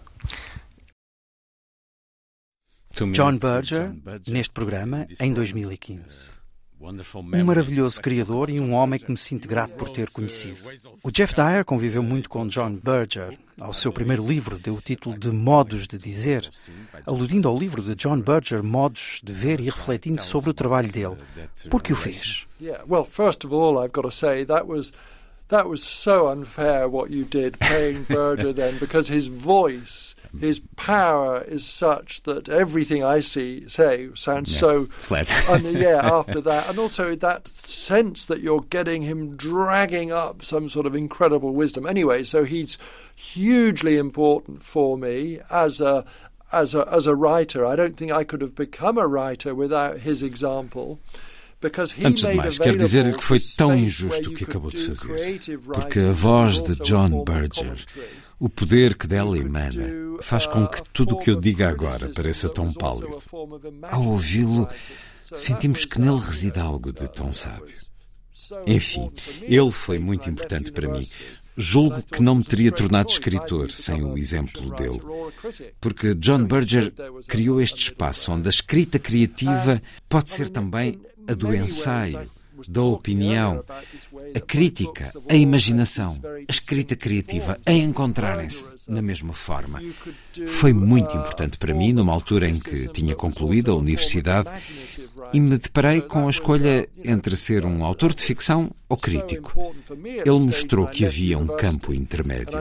John 3.12 3.38
Berger, 3.38 3.92
neste 4.28 4.52
programa, 4.52 5.06
em 5.18 5.34
2015. 5.34 6.43
Um 6.84 7.44
maravilhoso 7.44 8.00
criador 8.00 8.50
e 8.50 8.60
um 8.60 8.74
homem 8.74 9.00
que 9.00 9.10
me 9.10 9.16
sinto 9.16 9.48
grato 9.48 9.72
por 9.72 9.88
ter 9.88 10.10
conhecido. 10.10 10.58
O 11.02 11.10
Jeff 11.10 11.34
Dyer 11.34 11.64
conviveu 11.64 12.02
muito 12.02 12.28
com 12.28 12.46
John 12.46 12.74
Berger. 12.74 13.38
Ao 13.58 13.72
seu 13.72 13.92
primeiro 13.92 14.26
livro 14.26 14.58
deu 14.58 14.74
o 14.74 14.80
título 14.80 15.18
de 15.18 15.30
Modos 15.30 15.86
de 15.86 15.96
Dizer, 15.96 16.48
aludindo 17.06 17.48
ao 17.48 17.56
livro 17.56 17.82
de 17.82 17.94
John 17.94 18.20
Berger, 18.20 18.62
Modos 18.62 19.20
de 19.24 19.32
Ver 19.32 19.60
e 19.60 19.64
refletindo 19.64 20.20
sobre 20.20 20.50
o 20.50 20.54
trabalho 20.54 20.92
dele. 20.92 21.16
Por 21.70 21.82
que 21.82 21.92
o 21.92 21.96
fez? 21.96 22.46
Yeah, 22.60 22.84
well, 22.88 23.04
first 23.04 23.44
of 23.44 23.54
all, 23.54 23.82
I've 23.82 23.92
got 23.92 24.02
to 24.02 24.10
say 24.10 24.44
that 24.44 24.66
was 24.66 24.92
that 25.48 25.68
was 25.68 25.82
so 25.82 26.28
unfair 26.28 26.88
what 26.88 27.10
you 27.10 27.24
did 27.24 27.56
playing 27.58 28.04
Berger 28.08 28.52
then 28.52 28.76
because 28.78 29.08
his 29.08 29.26
voice 29.26 30.14
his 30.40 30.60
power 30.76 31.42
is 31.42 31.64
such 31.64 32.22
that 32.24 32.48
everything 32.48 33.04
I 33.04 33.20
see 33.20 33.68
say 33.68 34.08
sounds 34.14 34.52
yeah, 34.52 34.58
so 34.58 34.84
flat. 34.86 35.30
and 35.48 35.64
yeah, 35.78 36.00
after 36.02 36.40
that, 36.40 36.68
and 36.68 36.78
also 36.78 37.14
that 37.16 37.48
sense 37.48 38.26
that 38.26 38.40
you're 38.40 38.62
getting 38.62 39.02
him 39.02 39.36
dragging 39.36 40.12
up 40.12 40.42
some 40.42 40.68
sort 40.68 40.86
of 40.86 40.96
incredible 40.96 41.52
wisdom. 41.52 41.86
Anyway, 41.86 42.22
so 42.22 42.44
he's 42.44 42.78
hugely 43.14 43.96
important 43.96 44.62
for 44.62 44.96
me 44.98 45.40
as 45.50 45.80
a 45.80 46.04
as 46.52 46.74
a 46.74 46.88
as 46.92 47.06
a 47.06 47.14
writer. 47.14 47.66
I 47.66 47.76
don't 47.76 47.96
think 47.96 48.12
I 48.12 48.24
could 48.24 48.40
have 48.40 48.54
become 48.54 48.98
a 48.98 49.06
writer 49.06 49.54
without 49.54 50.00
his 50.00 50.22
example. 50.22 51.00
Antes 52.04 52.24
de 52.24 52.34
mais, 52.34 52.58
quero 52.58 52.76
dizer 52.76 53.10
que 53.14 53.24
foi 53.24 53.38
tão 53.56 53.74
injusto 53.74 54.28
o 54.28 54.34
que 54.34 54.44
acabou 54.44 54.70
de 54.70 54.76
fazer, 54.76 55.40
porque 55.72 55.98
a 56.00 56.12
voz 56.12 56.60
de 56.60 56.74
John 56.82 57.24
Berger 57.24 57.76
O 58.44 58.48
poder 58.50 58.94
que 58.94 59.06
dela 59.06 59.38
emana 59.38 59.90
faz 60.20 60.46
com 60.46 60.66
que 60.66 60.82
tudo 60.92 61.14
o 61.14 61.18
que 61.18 61.30
eu 61.30 61.40
diga 61.40 61.66
agora 61.66 62.10
pareça 62.14 62.46
tão 62.46 62.70
pálido. 62.70 63.16
Ao 63.84 64.04
ouvi-lo, 64.04 64.68
sentimos 65.34 65.86
que 65.86 65.98
nele 65.98 66.20
reside 66.20 66.60
algo 66.60 66.92
de 66.92 67.10
tão 67.10 67.32
sábio. 67.32 67.74
Enfim, 68.66 69.10
ele 69.40 69.70
foi 69.70 69.98
muito 69.98 70.28
importante 70.28 70.70
para 70.72 70.86
mim. 70.86 71.08
Julgo 71.56 72.02
que 72.02 72.20
não 72.20 72.34
me 72.34 72.44
teria 72.44 72.70
tornado 72.70 73.08
escritor 73.08 73.70
sem 73.70 74.04
o 74.04 74.18
exemplo 74.18 74.76
dele. 74.76 75.00
Porque 75.80 76.14
John 76.14 76.44
Berger 76.44 76.92
criou 77.26 77.62
este 77.62 77.84
espaço 77.84 78.30
onde 78.30 78.46
a 78.46 78.50
escrita 78.50 78.98
criativa 78.98 79.80
pode 80.06 80.30
ser 80.30 80.50
também 80.50 81.00
a 81.26 81.32
do 81.32 81.54
ensaio, 81.54 82.30
da 82.70 82.82
opinião, 82.82 83.64
a 84.34 84.40
crítica, 84.40 85.12
a 85.28 85.34
imaginação, 85.34 86.18
a 86.24 86.52
escrita 86.52 86.96
criativa, 86.96 87.58
a 87.64 87.72
encontrarem-se 87.72 88.76
na 88.88 89.02
mesma 89.02 89.32
forma. 89.32 89.80
Foi 90.46 90.72
muito 90.72 91.16
importante 91.16 91.58
para 91.58 91.74
mim 91.74 91.92
numa 91.92 92.12
altura 92.12 92.48
em 92.48 92.58
que 92.58 92.88
tinha 92.88 93.14
concluído 93.14 93.72
a 93.72 93.76
universidade 93.76 94.48
e 95.32 95.40
me 95.40 95.58
deparei 95.58 96.00
com 96.00 96.26
a 96.26 96.30
escolha 96.30 96.88
entre 97.02 97.36
ser 97.36 97.64
um 97.64 97.84
autor 97.84 98.14
de 98.14 98.22
ficção 98.22 98.70
ou 98.88 98.96
crítico. 98.96 99.74
Ele 100.04 100.38
mostrou 100.38 100.86
que 100.86 101.04
havia 101.04 101.38
um 101.38 101.46
campo 101.46 101.92
intermédio. 101.92 102.58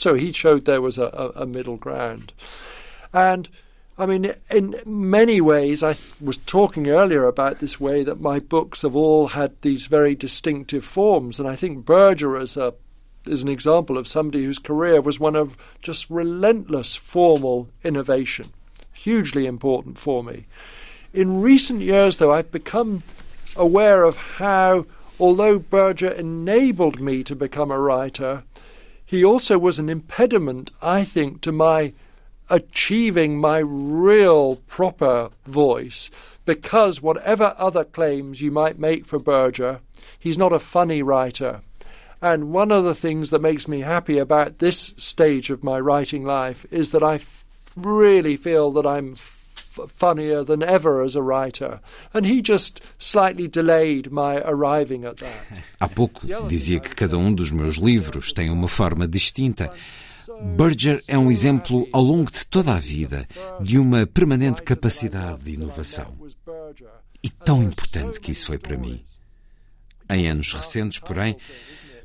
So 0.00 0.14
he 0.14 0.32
showed 0.32 0.64
there 0.64 0.80
was 0.80 0.98
a, 0.98 1.30
a, 1.36 1.44
middle 1.44 1.76
ground. 1.76 2.32
And 3.12 3.50
I 4.00 4.06
mean, 4.06 4.32
in 4.50 4.76
many 4.86 5.42
ways, 5.42 5.82
I 5.82 5.94
was 6.22 6.38
talking 6.38 6.88
earlier 6.88 7.26
about 7.26 7.58
this 7.58 7.78
way 7.78 8.02
that 8.04 8.18
my 8.18 8.38
books 8.38 8.80
have 8.80 8.96
all 8.96 9.28
had 9.28 9.60
these 9.60 9.88
very 9.88 10.14
distinctive 10.14 10.86
forms, 10.86 11.38
and 11.38 11.46
I 11.46 11.54
think 11.54 11.84
Berger 11.84 12.38
is 12.38 12.56
a 12.56 12.72
is 13.26 13.42
an 13.42 13.50
example 13.50 13.98
of 13.98 14.08
somebody 14.08 14.42
whose 14.42 14.58
career 14.58 15.02
was 15.02 15.20
one 15.20 15.36
of 15.36 15.58
just 15.82 16.08
relentless 16.08 16.96
formal 16.96 17.68
innovation, 17.84 18.54
hugely 18.90 19.44
important 19.44 19.98
for 19.98 20.24
me. 20.24 20.46
In 21.12 21.42
recent 21.42 21.82
years, 21.82 22.16
though, 22.16 22.32
I've 22.32 22.50
become 22.50 23.02
aware 23.54 24.04
of 24.04 24.16
how, 24.16 24.86
although 25.18 25.58
Berger 25.58 26.08
enabled 26.08 27.00
me 27.00 27.22
to 27.24 27.36
become 27.36 27.70
a 27.70 27.78
writer, 27.78 28.44
he 29.04 29.22
also 29.22 29.58
was 29.58 29.78
an 29.78 29.90
impediment, 29.90 30.70
I 30.80 31.04
think, 31.04 31.42
to 31.42 31.52
my 31.52 31.92
achieving 32.50 33.38
my 33.38 33.58
real 33.58 34.56
proper 34.66 35.30
voice 35.46 36.10
because 36.44 37.00
whatever 37.00 37.54
other 37.58 37.84
claims 37.84 38.40
you 38.40 38.50
might 38.50 38.78
make 38.78 39.06
for 39.06 39.18
Berger, 39.18 39.80
he's 40.18 40.38
not 40.38 40.52
a 40.52 40.58
funny 40.58 41.02
writer. 41.02 41.60
And 42.22 42.52
one 42.52 42.70
of 42.70 42.84
the 42.84 42.94
things 42.94 43.30
that 43.30 43.40
makes 43.40 43.66
me 43.66 43.80
happy 43.80 44.18
about 44.18 44.58
this 44.58 44.94
stage 44.96 45.50
of 45.50 45.64
my 45.64 45.80
writing 45.80 46.24
life 46.24 46.66
is 46.70 46.90
that 46.90 47.02
I 47.02 47.14
f- 47.14 47.44
really 47.76 48.36
feel 48.36 48.70
that 48.72 48.86
I'm 48.86 49.12
f- 49.12 49.88
funnier 49.88 50.44
than 50.44 50.62
ever 50.62 51.02
as 51.02 51.16
a 51.16 51.22
writer. 51.22 51.80
And 52.12 52.26
he 52.26 52.42
just 52.42 52.82
slightly 52.98 53.48
delayed 53.48 54.12
my 54.12 54.42
arriving 54.44 55.04
at 55.04 55.16
that. 55.18 55.62
Há 55.80 55.88
pouco 55.88 56.26
dizia 56.46 56.78
que 56.80 56.94
cada 56.94 57.16
um 57.16 57.32
dos 57.32 57.50
meus 57.50 57.78
livros 57.78 58.32
tem 58.32 58.50
uma 58.50 58.68
forma 58.68 59.08
distinta. 59.08 59.72
Berger 60.56 61.02
é 61.08 61.18
um 61.18 61.30
exemplo 61.30 61.88
ao 61.92 62.02
longo 62.02 62.30
de 62.30 62.46
toda 62.46 62.74
a 62.74 62.80
vida 62.80 63.26
de 63.60 63.78
uma 63.78 64.06
permanente 64.06 64.62
capacidade 64.62 65.44
de 65.44 65.52
inovação. 65.52 66.14
E 67.22 67.28
tão 67.28 67.62
importante 67.62 68.20
que 68.20 68.30
isso 68.30 68.46
foi 68.46 68.58
para 68.58 68.76
mim. 68.76 69.02
Em 70.08 70.28
anos 70.28 70.52
recentes, 70.52 70.98
porém, 70.98 71.36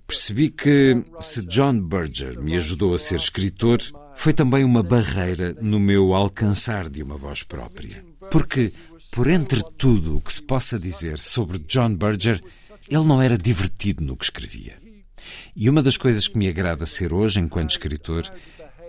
percebi 0.05 0.49
que 0.49 1.03
se 1.19 1.41
John 1.43 1.79
Berger 1.81 2.39
me 2.39 2.55
ajudou 2.55 2.93
a 2.93 2.97
ser 2.97 3.15
escritor, 3.15 3.79
foi 4.15 4.33
também 4.33 4.63
uma 4.63 4.83
barreira 4.83 5.55
no 5.61 5.79
meu 5.79 6.13
alcançar 6.13 6.89
de 6.89 7.01
uma 7.01 7.17
voz 7.17 7.43
própria. 7.43 8.05
Porque, 8.31 8.73
por 9.11 9.27
entre 9.27 9.61
tudo 9.77 10.17
o 10.17 10.21
que 10.21 10.33
se 10.33 10.41
possa 10.41 10.79
dizer 10.79 11.19
sobre 11.19 11.59
John 11.59 11.95
Berger, 11.95 12.41
ele 12.88 13.03
não 13.03 13.21
era 13.21 13.38
divertido 13.38 14.03
no 14.03 14.15
que 14.15 14.25
escrevia. 14.25 14.85
E 15.55 15.69
uma 15.69 15.81
das 15.81 15.97
coisas 15.97 16.27
que 16.27 16.38
me 16.38 16.47
agrada 16.47 16.85
ser 16.85 17.13
hoje, 17.13 17.39
enquanto 17.39 17.71
escritor, 17.71 18.23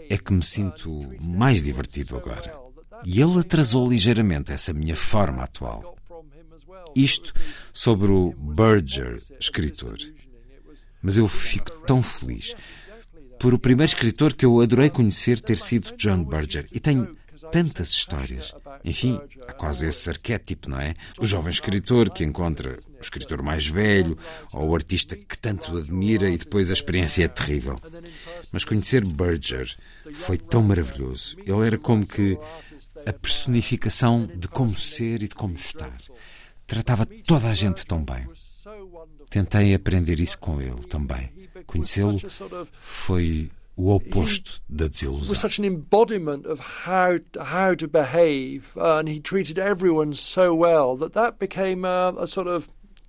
é 0.08 0.16
que 0.16 0.32
me 0.32 0.42
sinto 0.42 1.14
mais 1.20 1.62
divertido 1.62 2.16
agora. 2.16 2.54
E 3.04 3.20
ele 3.20 3.38
atrasou 3.38 3.88
ligeiramente 3.88 4.52
essa 4.52 4.72
minha 4.72 4.96
forma 4.96 5.42
atual. 5.42 5.96
Isto 6.94 7.32
sobre 7.72 8.10
o 8.10 8.32
Berger, 8.32 9.20
escritor. 9.38 9.98
Mas 11.02 11.16
eu 11.16 11.28
fico 11.28 11.70
tão 11.86 12.02
feliz 12.02 12.54
por 13.38 13.52
o 13.52 13.58
primeiro 13.58 13.90
escritor 13.90 14.32
que 14.32 14.46
eu 14.46 14.60
adorei 14.60 14.88
conhecer 14.88 15.40
ter 15.40 15.58
sido 15.58 15.94
John 15.96 16.24
Berger. 16.24 16.66
E 16.72 16.80
tenho 16.80 17.16
tantas 17.50 17.90
histórias. 17.90 18.52
Enfim, 18.84 19.20
há 19.46 19.52
quase 19.52 19.86
esse 19.86 20.08
arquétipo, 20.10 20.70
não 20.70 20.80
é? 20.80 20.94
O 21.18 21.24
jovem 21.24 21.50
escritor 21.50 22.10
que 22.10 22.24
encontra 22.24 22.78
o 22.98 23.00
escritor 23.00 23.42
mais 23.42 23.66
velho 23.66 24.16
ou 24.52 24.68
o 24.68 24.74
artista 24.74 25.16
que 25.16 25.38
tanto 25.38 25.76
admira 25.76 26.28
e 26.28 26.38
depois 26.38 26.70
a 26.70 26.74
experiência 26.74 27.24
é 27.24 27.28
terrível. 27.28 27.78
Mas 28.52 28.64
conhecer 28.64 29.06
Berger 29.06 29.74
foi 30.14 30.38
tão 30.38 30.62
maravilhoso. 30.62 31.36
Ele 31.46 31.66
era 31.66 31.78
como 31.78 32.06
que 32.06 32.38
a 33.06 33.12
personificação 33.12 34.26
de 34.26 34.48
como 34.48 34.74
ser 34.74 35.22
e 35.22 35.28
de 35.28 35.34
como 35.34 35.54
estar. 35.54 35.96
Tratava 36.66 37.06
toda 37.06 37.48
a 37.48 37.54
gente 37.54 37.86
tão 37.86 38.04
bem. 38.04 38.26
Tentei 39.30 39.74
aprender 39.74 40.18
isso 40.18 40.38
com 40.38 40.60
ele 40.60 40.82
também. 40.88 41.32
Conhecê-lo 41.66 42.18
foi 42.80 43.50
o 43.76 43.94
oposto 43.94 44.62
da 44.66 44.88
desilusão. 44.88 45.28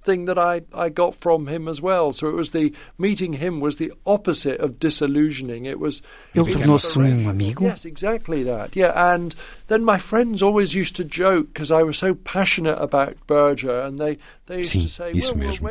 Thing 0.07 0.25
that 0.25 0.37
I, 0.37 0.61
I 0.73 0.89
got 0.89 1.15
from 1.15 1.47
him 1.47 1.67
as 1.67 1.81
well. 1.81 2.13
So 2.13 2.29
it 2.29 2.35
was 2.35 2.51
the 2.51 2.73
meeting 2.97 3.33
him 3.33 3.59
was 3.59 3.75
the 3.75 3.91
opposite 4.05 4.59
of 4.61 4.79
disillusioning. 4.79 5.65
It 5.65 5.79
was 5.79 6.01
Ele 6.33 6.51
tornou-se 6.51 6.97
um 6.97 7.27
amigo. 7.29 7.65
Yes, 7.65 7.85
exactly 7.85 8.43
that. 8.43 8.75
Yeah, 8.75 8.93
and 9.13 9.35
then 9.67 9.83
my 9.83 9.97
friends 9.99 10.41
always 10.41 10.73
used 10.73 10.95
to 10.95 11.03
joke 11.03 11.47
because 11.53 11.71
I 11.71 11.83
was 11.83 11.97
so 11.97 12.15
passionate 12.15 12.77
about 12.79 13.15
Berger, 13.27 13.81
and 13.85 13.99
they 13.99 14.17
they 14.45 14.59
used 14.59 14.71
Sim, 14.71 14.81
to 14.81 14.89
say, 14.89 15.11
isso 15.11 15.37
mesmo. 15.37 15.69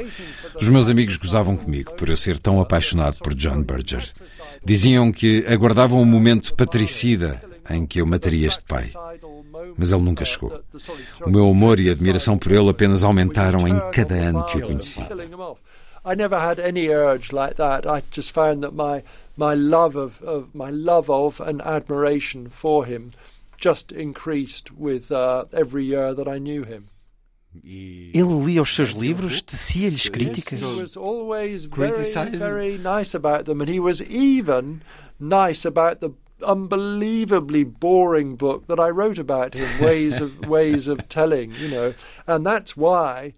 Os 0.61 0.69
meus 0.69 0.91
amigos 0.91 1.17
gozavam 1.17 1.57
comigo 1.57 1.95
por 1.95 2.11
eu 2.11 2.17
ser 2.17 2.39
tão 2.39 2.61
apaixonado 2.61 3.17
por 3.19 3.35
John 3.35 3.63
Berger. 3.63 4.05
Diziam 4.65 5.11
que 5.11 5.47
aguardavam 5.47 5.99
o 5.99 6.03
um 6.03 6.07
momento 6.07 6.55
patricida 6.55 7.43
em 7.71 7.87
que 7.87 8.01
eu 8.01 8.07
mataria 8.07 8.47
este 8.47 8.63
pai 8.65 8.91
mas 9.77 9.93
ele 9.93 10.03
nunca 10.03 10.25
chegou. 10.25 10.63
O 11.25 11.31
meu 11.31 11.49
amor 11.49 11.81
e 11.81 11.91
admiração 11.91 12.39
por 12.39 12.53
ele 12.53 12.71
apenas 12.71 13.05
aumentaram 13.05 13.67
em 13.67 13.79
cada 13.93 14.15
ano 14.15 14.45
que 14.47 14.59
o 14.59 14.63
conheci. 14.63 15.01
I 16.05 16.15
never 16.15 16.39
had 16.39 16.61
any 16.61 16.89
urge 16.89 17.33
like 17.33 17.57
that. 17.57 17.85
I 17.85 18.01
just 18.13 18.33
found 18.33 18.63
that 18.63 18.75
my 18.75 19.03
my 19.37 19.55
love 19.55 19.97
of, 19.97 20.23
of 20.23 20.55
my 20.55 20.71
love 20.71 21.11
of 21.11 21.41
and 21.41 21.61
admiration 21.63 22.49
for 22.49 22.87
him 22.87 23.11
just 23.59 23.91
increased 23.91 24.71
with 24.71 25.11
uh, 25.11 25.47
every 25.53 25.85
year 25.85 26.15
that 26.15 26.29
I 26.29 26.39
knew 26.39 26.63
him. 26.63 26.89
Ele 27.65 28.45
lia 28.45 28.63
os 28.63 28.75
seus 28.75 28.91
livros, 28.91 29.41
tecia-lhes 29.41 30.09
críticas. 30.09 30.61
He 30.61 30.81
was 30.81 30.97
always 30.97 31.65
very, 31.65 32.37
very 32.37 32.79
nice 32.79 33.15
about 33.15 33.47
them, 33.47 33.61
and 33.61 33.69
he 33.69 33.81
was 33.81 34.03
even 34.03 34.83
nice 35.19 35.65
about 35.65 36.01
the 36.01 36.11
unbelievably 36.43 37.65
boring 37.65 38.37
book 38.37 38.67
that 38.67 38.79
I 38.79 38.91
wrote 38.91 39.19
about 39.19 39.55
him, 39.55 39.69
ways 39.85 40.21
of 40.21 40.49
ways 40.49 40.89
of 40.89 41.09
telling, 41.09 41.53
you 41.59 41.69
know, 41.69 41.95
and 42.27 42.45
that's 42.45 42.77
why 42.77 43.35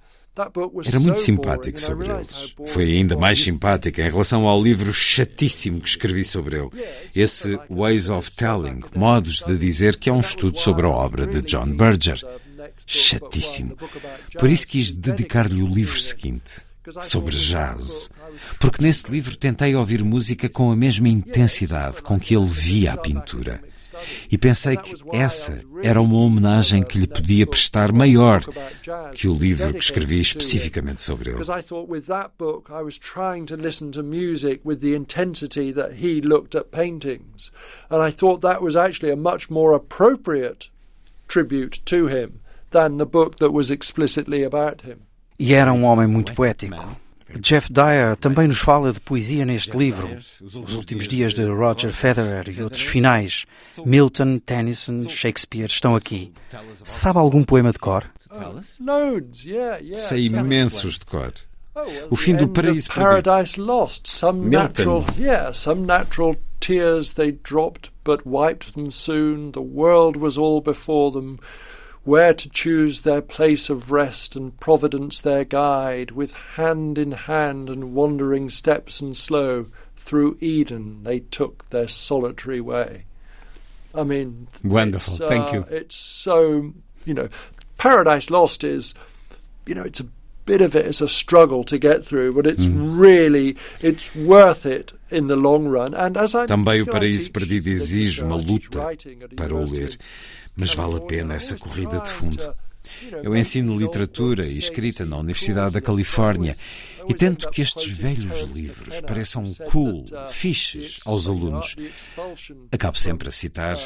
Era 0.86 1.00
muito 1.00 1.18
simpático 1.18 1.80
sobre 1.80 2.08
eles. 2.12 2.54
Foi 2.68 2.84
ainda 2.84 3.16
mais 3.16 3.42
simpático 3.42 4.00
em 4.00 4.08
relação 4.08 4.46
ao 4.46 4.62
livro 4.62 4.92
chatíssimo 4.92 5.80
que 5.80 5.88
escrevi 5.88 6.22
sobre 6.22 6.58
ele. 6.58 6.70
Esse 7.14 7.58
Ways 7.68 8.08
of 8.08 8.30
Telling, 8.30 8.80
modos 8.94 9.42
de 9.42 9.58
dizer, 9.58 9.96
que 9.96 10.08
é 10.08 10.12
um 10.12 10.20
estudo 10.20 10.56
sobre 10.58 10.86
a 10.86 10.90
obra 10.90 11.26
de 11.26 11.42
John 11.42 11.74
Berger. 11.74 12.24
Chatíssimo. 12.86 13.76
Por 14.38 14.48
isso 14.48 14.68
quis 14.68 14.92
dedicar-lhe 14.92 15.60
o 15.60 15.66
livro 15.66 15.98
seguinte, 15.98 16.60
sobre 17.00 17.34
jazz. 17.34 18.10
Porque 18.58 18.82
nesse 18.82 19.10
livro 19.10 19.36
tentei 19.36 19.74
ouvir 19.74 20.02
música 20.04 20.48
com 20.48 20.70
a 20.70 20.76
mesma 20.76 21.08
intensidade 21.08 22.02
com 22.02 22.18
que 22.18 22.34
ele 22.34 22.46
via 22.46 22.92
a 22.92 22.96
pintura. 22.96 23.62
E 24.30 24.38
pensei 24.38 24.76
que 24.76 24.94
essa 25.12 25.60
era 25.82 26.00
uma 26.00 26.16
homenagem 26.18 26.82
que 26.82 26.98
lhe 26.98 27.06
podia 27.06 27.46
prestar 27.46 27.92
maior 27.92 28.42
que 29.12 29.28
o 29.28 29.34
livro 29.34 29.72
que 29.72 29.78
escrevi 29.78 30.20
especificamente 30.20 31.00
sobre 31.00 31.30
ele. 31.30 31.40
And 37.90 38.02
I 38.02 38.10
thought 38.12 38.42
that 38.42 38.62
was 38.62 38.76
actually 38.76 39.12
a 39.12 39.16
much 39.16 39.50
more 39.50 39.74
appropriate 39.74 40.70
tribute 41.26 41.80
to 41.86 42.06
him 42.06 42.40
than 42.70 42.98
the 42.98 43.06
book 43.06 43.38
that 43.38 43.52
was 43.52 43.70
explicitly 43.70 44.44
about 44.44 44.82
him. 44.82 44.98
E 45.38 45.54
era 45.54 45.72
um 45.72 45.84
homem 45.84 46.06
muito 46.06 46.34
poético. 46.34 46.96
Jeff 47.40 47.72
Dyer 47.72 48.16
também 48.16 48.48
nos 48.48 48.58
fala 48.58 48.92
de 48.92 49.00
poesia 49.00 49.44
neste 49.44 49.76
livro. 49.76 50.08
Os 50.40 50.74
últimos 50.74 51.06
dias 51.06 51.34
de 51.34 51.44
Roger 51.44 51.92
Federer 51.92 52.48
e 52.48 52.62
outros 52.62 52.82
finais. 52.82 53.44
Milton, 53.84 54.38
Tennyson, 54.38 55.08
Shakespeare 55.08 55.66
estão 55.66 55.94
aqui. 55.94 56.32
Sabe 56.84 57.18
algum 57.18 57.44
poema 57.44 57.72
de 57.72 57.78
cor? 57.78 58.04
Sei 59.92 60.26
imensos 60.26 60.98
de 60.98 61.04
cor. 61.04 61.32
O 62.10 62.16
fim 62.16 62.34
do 62.34 62.48
paraíso 62.48 62.90
some 65.52 65.86
natural 65.86 66.36
tears 66.60 67.12
they 67.12 67.32
dropped, 67.32 67.90
but 68.04 68.22
wiped 68.26 68.74
them 68.74 68.90
soon. 68.90 69.52
The 69.52 69.60
world 69.60 70.18
was 70.18 70.36
all 70.36 70.60
before 70.60 71.12
them. 71.12 71.38
Where 72.08 72.32
to 72.32 72.48
choose 72.48 73.02
their 73.02 73.20
place 73.20 73.68
of 73.68 73.92
rest 73.92 74.34
and 74.34 74.58
providence 74.60 75.20
their 75.20 75.44
guide, 75.44 76.10
with 76.12 76.32
hand 76.56 76.96
in 76.96 77.12
hand 77.12 77.68
and 77.68 77.92
wandering 77.92 78.48
steps 78.48 79.02
and 79.02 79.14
slow, 79.14 79.66
through 79.94 80.38
Eden 80.40 81.02
they 81.02 81.20
took 81.20 81.68
their 81.68 81.86
solitary 81.86 82.62
way. 82.62 83.04
I 83.94 84.04
mean, 84.04 84.48
wonderful. 84.64 85.22
Uh, 85.22 85.28
Thank 85.28 85.52
you. 85.52 85.66
It's 85.70 85.96
so, 85.96 86.72
you 87.04 87.12
know, 87.12 87.28
Paradise 87.76 88.30
Lost 88.30 88.64
is, 88.64 88.94
you 89.66 89.74
know, 89.74 89.82
it's 89.82 90.00
a 90.00 90.06
bit 90.46 90.62
of 90.62 90.74
it 90.74 90.86
is 90.86 91.02
a 91.02 91.08
struggle 91.08 91.62
to 91.64 91.76
get 91.76 92.06
through, 92.06 92.32
but 92.32 92.46
it's 92.46 92.64
mm. 92.64 92.98
really, 92.98 93.54
it's 93.82 94.14
worth 94.14 94.64
it 94.64 94.94
in 95.10 95.26
the 95.26 95.36
long 95.36 95.68
run. 95.68 95.92
And 95.92 96.16
as 96.16 96.34
I, 96.34 96.46
Também 96.46 96.80
o 96.80 96.86
Paraíso 96.86 97.30
Perdido 97.30 97.68
exige 97.68 98.22
uma 98.22 98.36
luta 98.36 98.80
para 99.36 99.54
o 99.54 99.64
ler. 99.64 99.94
Mas 100.58 100.74
vale 100.74 100.96
a 100.96 101.00
pena 101.00 101.34
essa 101.34 101.56
corrida 101.56 102.00
de 102.00 102.10
fundo. 102.10 102.54
Eu 103.22 103.36
ensino 103.36 103.76
literatura 103.76 104.44
e 104.44 104.58
escrita 104.58 105.06
na 105.06 105.18
Universidade 105.18 105.74
da 105.74 105.80
Califórnia 105.80 106.56
e 107.08 107.14
tento 107.14 107.48
que 107.50 107.62
estes 107.62 107.90
velhos 107.90 108.40
livros 108.42 109.00
pareçam 109.00 109.44
cool, 109.70 110.04
fixes 110.28 111.00
aos 111.06 111.28
alunos. 111.28 111.76
Acabo 112.72 112.98
sempre 112.98 113.28
a 113.28 113.32
citar 113.32 113.76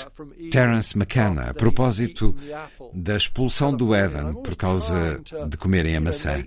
Terence 0.51 0.97
McKenna 0.97 1.51
a 1.51 1.55
propósito 1.55 2.35
da 2.93 3.17
expulsão 3.17 3.77
do 3.77 3.95
Éden 3.95 4.35
por 4.43 4.57
causa 4.57 5.21
de 5.49 5.57
comerem 5.57 5.97
a 5.97 6.01
maçã, 6.01 6.45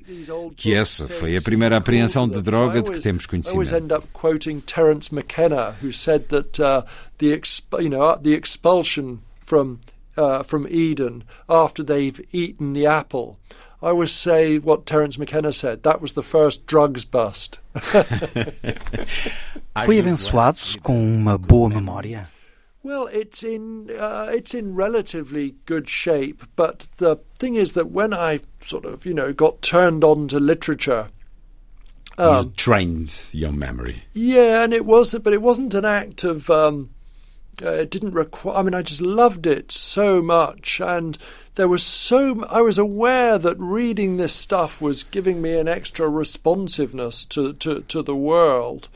que 0.56 0.74
essa 0.74 1.08
foi 1.08 1.38
a 1.38 1.42
primeira 1.42 1.78
apreensão 1.78 2.28
de 2.28 2.42
droga 2.42 2.82
de 2.82 2.92
que 2.92 3.00
temos 3.00 3.26
conhecimento. 3.26 3.72
Terence 4.66 5.14
McKenna, 5.14 5.76
uh, 10.17 10.43
from 10.43 10.67
Eden 10.69 11.23
after 11.49 11.84
they've 11.84 12.19
eaten 12.34 12.73
the 12.73 12.86
apple. 12.86 13.39
I 13.82 13.89
always 13.89 14.12
say 14.12 14.58
what 14.58 14.86
Terence 14.86 15.17
McKenna 15.17 15.51
said. 15.51 15.84
That 15.84 16.01
was 16.01 16.13
the 16.13 16.23
first 16.23 16.65
drugs 16.65 17.06
bust. 17.06 17.60
Foi 19.86 19.99
abençoado 19.99 20.82
com 20.82 20.97
uma 20.97 21.38
boa 21.38 21.69
memória. 21.69 22.30
Well, 22.82 23.08
it's 23.08 23.43
in 23.43 23.89
uh, 23.89 24.30
it's 24.32 24.54
in 24.54 24.75
relatively 24.75 25.56
good 25.65 25.89
shape, 25.89 26.43
but 26.56 26.88
the 26.97 27.17
thing 27.38 27.56
is 27.56 27.73
that 27.73 27.89
when 27.91 28.13
I 28.13 28.39
sort 28.62 28.86
of 28.86 29.06
you 29.06 29.13
know 29.13 29.34
got 29.34 29.62
turned 29.63 30.04
on 30.04 30.28
to 30.28 30.39
literature, 30.39 31.10
um, 32.17 32.45
you 32.45 32.51
trained 32.51 33.30
your 33.32 33.51
memory. 33.51 34.04
Yeah, 34.13 34.63
and 34.63 34.71
it 34.71 34.86
was, 34.86 35.15
but 35.15 35.34
it 35.34 35.41
wasn't 35.41 35.73
an 35.73 35.84
act 35.84 36.23
of 36.23 36.49
um, 36.49 36.91
uh, 37.63 37.70
it 37.70 37.89
didn't 37.89 38.13
require. 38.13 38.58
I 38.58 38.63
mean, 38.63 38.74
I 38.74 38.82
just 38.82 39.02
loved 39.02 39.46
it 39.48 39.72
so 39.72 40.22
much, 40.22 40.82
and 40.82 41.18
there 41.56 41.68
was 41.68 41.84
so. 41.84 42.44
I 42.50 42.62
was 42.62 42.78
aware 42.78 43.38
that 43.38 43.58
reading 43.60 44.18
this 44.18 44.34
stuff 44.34 44.82
was 44.82 45.04
giving 45.04 45.41
me 45.41 45.58
an 45.58 45.68
extra 45.68 46.10
responsiveness 46.10 47.26
to 47.26 47.54
to, 47.54 47.82
to 47.82 48.02
the 48.02 48.15
world. 48.15 48.89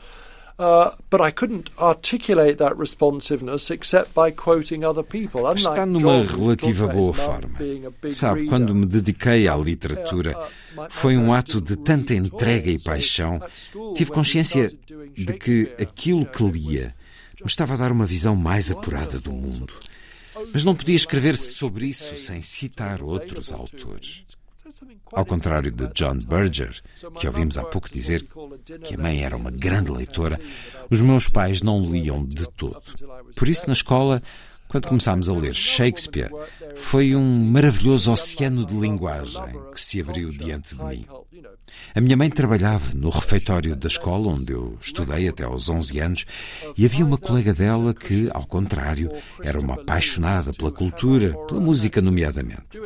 Uh, 0.58 0.90
but 1.08 1.22
I 1.22 1.30
couldn't 1.30 1.70
articulate 1.78 2.58
that 2.58 2.76
responsiveness 2.76 3.70
except 3.70 4.12
by 4.12 4.30
quoting 4.30 4.84
other 4.84 5.02
people. 5.02 5.50
Está 5.54 5.86
numa 5.86 6.22
relativa 6.22 6.86
boa 6.86 7.14
forma. 7.14 7.58
Sabe, 8.10 8.44
quando 8.44 8.74
me 8.74 8.84
dediquei 8.84 9.48
à 9.48 9.56
literatura, 9.56 10.36
uh, 10.36 10.86
foi 10.90 11.16
um 11.16 11.32
ato 11.32 11.62
de 11.62 11.76
tanta 11.76 12.12
entrega 12.12 12.70
e 12.70 12.78
paixão. 12.78 13.40
Tive 13.94 14.10
consciência 14.10 14.70
de 15.16 15.32
que 15.32 15.72
aquilo 15.78 16.26
que 16.26 16.44
lia 16.44 16.94
me 17.42 17.46
estava 17.46 17.74
a 17.74 17.76
dar 17.76 17.92
uma 17.92 18.06
visão 18.06 18.36
mais 18.36 18.70
apurada 18.70 19.18
do 19.18 19.32
mundo. 19.32 19.72
Mas 20.52 20.64
não 20.64 20.74
podia 20.74 20.96
escrever-se 20.96 21.54
sobre 21.54 21.86
isso 21.86 22.16
sem 22.16 22.40
citar 22.40 23.02
outros 23.02 23.52
autores. 23.52 24.24
Ao 25.12 25.24
contrário 25.24 25.70
de 25.70 25.88
John 25.88 26.18
Berger, 26.18 26.80
que 27.18 27.26
ouvimos 27.26 27.58
há 27.58 27.64
pouco 27.64 27.90
dizer 27.90 28.24
que 28.84 28.94
a 28.94 28.98
mãe 28.98 29.24
era 29.24 29.36
uma 29.36 29.50
grande 29.50 29.90
leitora, 29.90 30.40
os 30.88 31.00
meus 31.00 31.28
pais 31.28 31.60
não 31.62 31.82
liam 31.84 32.24
de 32.24 32.48
todo. 32.50 32.80
Por 33.34 33.48
isso, 33.48 33.66
na 33.66 33.72
escola, 33.72 34.22
quando 34.68 34.86
começámos 34.86 35.28
a 35.28 35.34
ler 35.34 35.54
Shakespeare, 35.54 36.30
foi 36.76 37.16
um 37.16 37.32
maravilhoso 37.32 38.12
oceano 38.12 38.64
de 38.64 38.74
linguagem 38.74 39.42
que 39.72 39.80
se 39.80 40.00
abriu 40.00 40.30
diante 40.30 40.76
de 40.76 40.84
mim. 40.84 41.04
A 41.94 42.00
minha 42.00 42.16
mãe 42.16 42.30
trabalhava 42.30 42.92
no 42.94 43.10
refeitório 43.10 43.74
da 43.74 43.88
escola 43.88 44.28
onde 44.28 44.52
eu 44.52 44.78
estudei 44.80 45.28
até 45.28 45.44
aos 45.44 45.68
11 45.68 45.98
anos 45.98 46.24
e 46.76 46.84
havia 46.84 47.04
uma 47.04 47.18
colega 47.18 47.52
dela 47.52 47.92
que, 47.92 48.28
ao 48.32 48.46
contrário, 48.46 49.10
era 49.42 49.58
uma 49.58 49.74
apaixonada 49.74 50.52
pela 50.52 50.70
cultura, 50.70 51.36
pela 51.46 51.60
música 51.60 52.00
nomeadamente. 52.00 52.80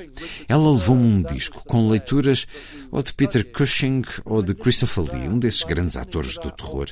Ela 0.49 0.73
levou-me 0.73 1.07
um 1.07 1.23
disco 1.23 1.63
com 1.67 1.89
leituras 1.89 2.47
ou 2.91 3.03
de 3.03 3.13
Peter 3.13 3.45
Cushing 3.45 4.03
ou 4.25 4.43
de 4.43 4.55
Christopher 4.55 5.05
Lee, 5.15 5.29
um 5.29 5.39
desses 5.39 5.65
grandes 5.65 5.97
atores 5.97 6.39
do 6.39 6.51
terror, 6.51 6.87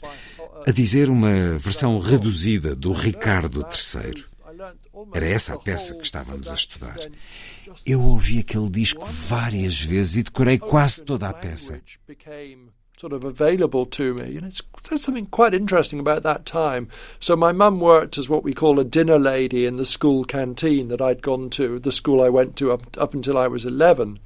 a 0.66 0.70
dizer 0.70 1.09
uma 1.09 1.59
versão 1.59 1.98
reduzida 1.98 2.77
do 2.77 2.92
Ricardo 2.92 3.61
III. 3.61 4.25
Era 5.14 5.27
essa 5.27 5.55
a 5.55 5.59
peça 5.59 5.94
que 5.94 6.05
estávamos 6.05 6.51
a 6.51 6.55
estudar. 6.55 6.96
Eu 7.87 8.01
ouvi 8.01 8.41
aquele 8.41 8.69
disco 8.71 9.05
várias 9.05 9.81
vezes 9.81 10.17
e 10.17 10.23
decorei 10.23 10.59
quase 10.59 11.05
toda 11.05 11.29
a 11.29 11.35
peça. 11.35 11.81
Sort 12.99 13.15
of 13.15 13.25
available 13.25 13.85
to 13.87 14.15
me. 14.15 14.37
And 14.37 14.47
it's, 14.47 14.63
there's 14.89 15.03
something 15.03 15.27
quite 15.27 15.55
interesting 15.55 15.99
about 15.99 16.23
that 16.23 16.45
time. 16.45 16.87
So, 17.19 17.35
my 17.35 17.51
mum 17.51 17.81
worked 17.81 18.17
as 18.17 18.29
what 18.29 18.45
we 18.45 18.55
call 18.55 18.79
a 18.79 18.85
dinner 18.85 19.19
lady 19.19 19.67
in 19.67 19.75
the 19.75 19.85
school 19.85 20.25
canteen 20.25 20.87
that 20.87 21.01
I'd 21.01 21.21
gone 21.21 21.51
to, 21.51 21.81
the 21.81 21.91
school 21.91 22.23
I 22.23 22.29
went 22.29 22.55
to 22.57 22.71
up, 22.71 22.83
up 22.97 23.13
until 23.13 23.37
I 23.37 23.49
was 23.49 23.65
11. 23.65 24.21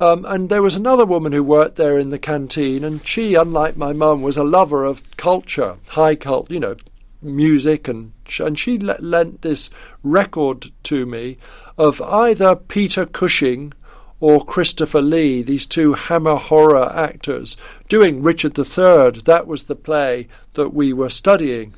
Um, 0.00 0.24
and 0.26 0.48
there 0.48 0.62
was 0.62 0.74
another 0.74 1.04
woman 1.06 1.30
who 1.30 1.44
worked 1.44 1.76
there 1.76 1.96
in 1.96 2.10
the 2.10 2.18
canteen, 2.18 2.82
and 2.82 3.06
she, 3.06 3.36
unlike 3.36 3.76
my 3.76 3.92
mum, 3.92 4.22
was 4.22 4.36
a 4.36 4.42
lover 4.42 4.82
of 4.82 5.16
culture, 5.16 5.76
high 5.90 6.16
cult, 6.16 6.50
you 6.50 6.58
know, 6.58 6.74
music, 7.22 7.88
and 7.88 8.12
and 8.40 8.58
she 8.58 8.78
lent 8.78 9.42
this 9.42 9.70
record 10.02 10.72
to 10.82 11.06
me 11.06 11.36
of 11.76 12.00
either 12.02 12.54
Peter 12.54 13.06
Cushing 13.06 13.72
or 14.20 14.44
Christopher 14.44 15.02
Lee, 15.02 15.42
these 15.42 15.66
two 15.66 15.94
hammer 15.94 16.36
horror 16.36 16.90
actors, 16.94 17.56
doing 17.88 18.22
Richard 18.22 18.58
III. 18.58 19.20
That 19.24 19.46
was 19.46 19.64
the 19.64 19.76
play 19.76 20.28
that 20.54 20.72
we 20.72 20.92
were 20.92 21.10
studying. 21.10 21.74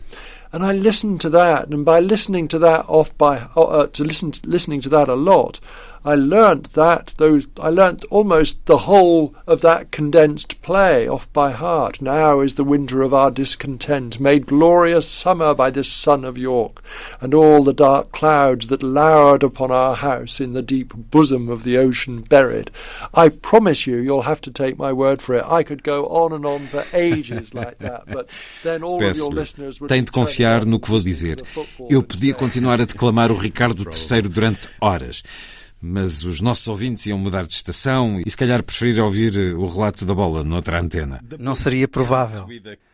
And 0.52 0.64
I 0.64 0.72
listened 0.72 1.20
to 1.22 1.30
that, 1.30 1.68
and 1.68 1.85
by 1.85 2.00
listening 2.00 2.46
to 2.48 2.59
that 2.61 2.85
off 2.88 3.16
by 3.18 3.48
uh, 3.56 3.88
to 3.88 4.04
listen 4.04 4.32
listening 4.44 4.80
to 4.82 4.88
that 4.90 5.09
a 5.09 5.14
lot, 5.14 5.61
I 6.06 6.14
learnt 6.14 6.74
that 6.74 7.14
those 7.16 7.48
I 7.60 7.68
learnt 7.68 8.04
almost 8.12 8.64
the 8.66 8.78
whole 8.78 9.34
of 9.44 9.60
that 9.62 9.90
condensed 9.90 10.62
play 10.62 11.08
off 11.08 11.30
by 11.32 11.50
heart. 11.50 12.00
Now 12.00 12.38
is 12.38 12.54
the 12.54 12.62
winter 12.62 13.02
of 13.02 13.12
our 13.12 13.32
discontent, 13.32 14.20
made 14.20 14.46
glorious 14.46 15.08
summer 15.08 15.52
by 15.52 15.70
this 15.70 15.90
sun 15.90 16.24
of 16.24 16.38
York, 16.38 16.80
and 17.20 17.34
all 17.34 17.64
the 17.64 17.72
dark 17.72 18.12
clouds 18.12 18.68
that 18.68 18.84
lowered 18.84 19.42
upon 19.42 19.72
our 19.72 19.96
house 19.96 20.40
in 20.40 20.52
the 20.52 20.62
deep 20.62 20.94
bosom 20.94 21.48
of 21.48 21.64
the 21.64 21.76
ocean 21.76 22.22
buried. 22.22 22.70
I 23.12 23.28
promise 23.28 23.88
you, 23.88 23.96
you'll 23.96 24.22
have 24.22 24.40
to 24.42 24.52
take 24.52 24.78
my 24.78 24.92
word 24.92 25.20
for 25.20 25.34
it. 25.34 25.44
I 25.44 25.64
could 25.64 25.82
go 25.82 26.06
on 26.06 26.32
and 26.32 26.46
on 26.46 26.68
for 26.68 26.84
ages 26.92 27.52
like 27.52 27.78
that, 27.78 28.04
but 28.06 28.28
then 28.62 28.84
all 28.84 29.02
of 29.02 29.16
your 29.16 29.30
listeners 29.30 29.80
would 29.80 29.88
Tem 29.88 30.04
de 30.04 30.12
confiar 30.12 30.64
no 30.64 30.78
que 30.78 30.88
vou 30.88 31.00
dizer. 31.00 31.42
Eu 31.90 32.04
podia 32.04 32.32
continuar 32.32 32.80
a 32.80 32.86
declamar 32.86 33.32
o 33.32 33.34
Ricardo 33.34 33.82
III 33.82 34.22
durante 34.22 34.68
horas 34.80 35.24
mas 35.80 36.24
os 36.24 36.40
nossos 36.40 36.66
ouvintes 36.68 37.06
iam 37.06 37.18
mudar 37.18 37.46
de 37.46 37.54
estação 37.54 38.20
e 38.24 38.30
se 38.30 38.36
calhar 38.36 38.62
preferir 38.62 39.02
ouvir 39.02 39.36
eh, 39.36 39.54
o 39.54 39.66
relato 39.66 40.04
da 40.04 40.14
bola 40.14 40.42
noutra 40.42 40.80
antena. 40.80 41.20
Não 41.38 41.54
seria 41.54 41.86
provável. 41.86 42.46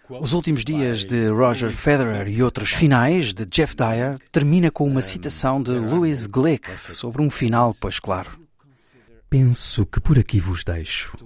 Os 0.09 0.33
últimos 0.33 0.64
dias 0.64 1.05
de 1.05 1.29
Roger 1.29 1.71
Federer 1.71 2.29
e 2.29 2.42
outros 2.42 2.73
finais 2.73 3.33
de 3.33 3.47
Jeff 3.47 3.75
Dyer 3.75 4.18
termina 4.31 4.71
com 4.71 4.87
uma 4.87 5.01
citação 5.01 5.62
de 5.62 5.71
Louis 5.71 6.27
Glick 6.27 6.68
sobre 6.71 7.23
um 7.23 7.31
final, 7.31 7.75
pois 7.81 7.99
claro. 7.99 8.31
Penso 9.31 9.87
que 9.87 10.01
por 10.01 10.18
aqui 10.18 10.38
vos 10.40 10.64
deixo. 10.64 11.16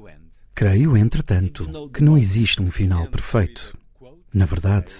Creio, 0.54 0.96
entretanto, 0.96 1.90
que 1.92 2.02
não 2.02 2.16
existe 2.16 2.62
um 2.62 2.70
final 2.70 3.06
perfeito. 3.08 3.76
Na 4.32 4.46
verdade, 4.46 4.92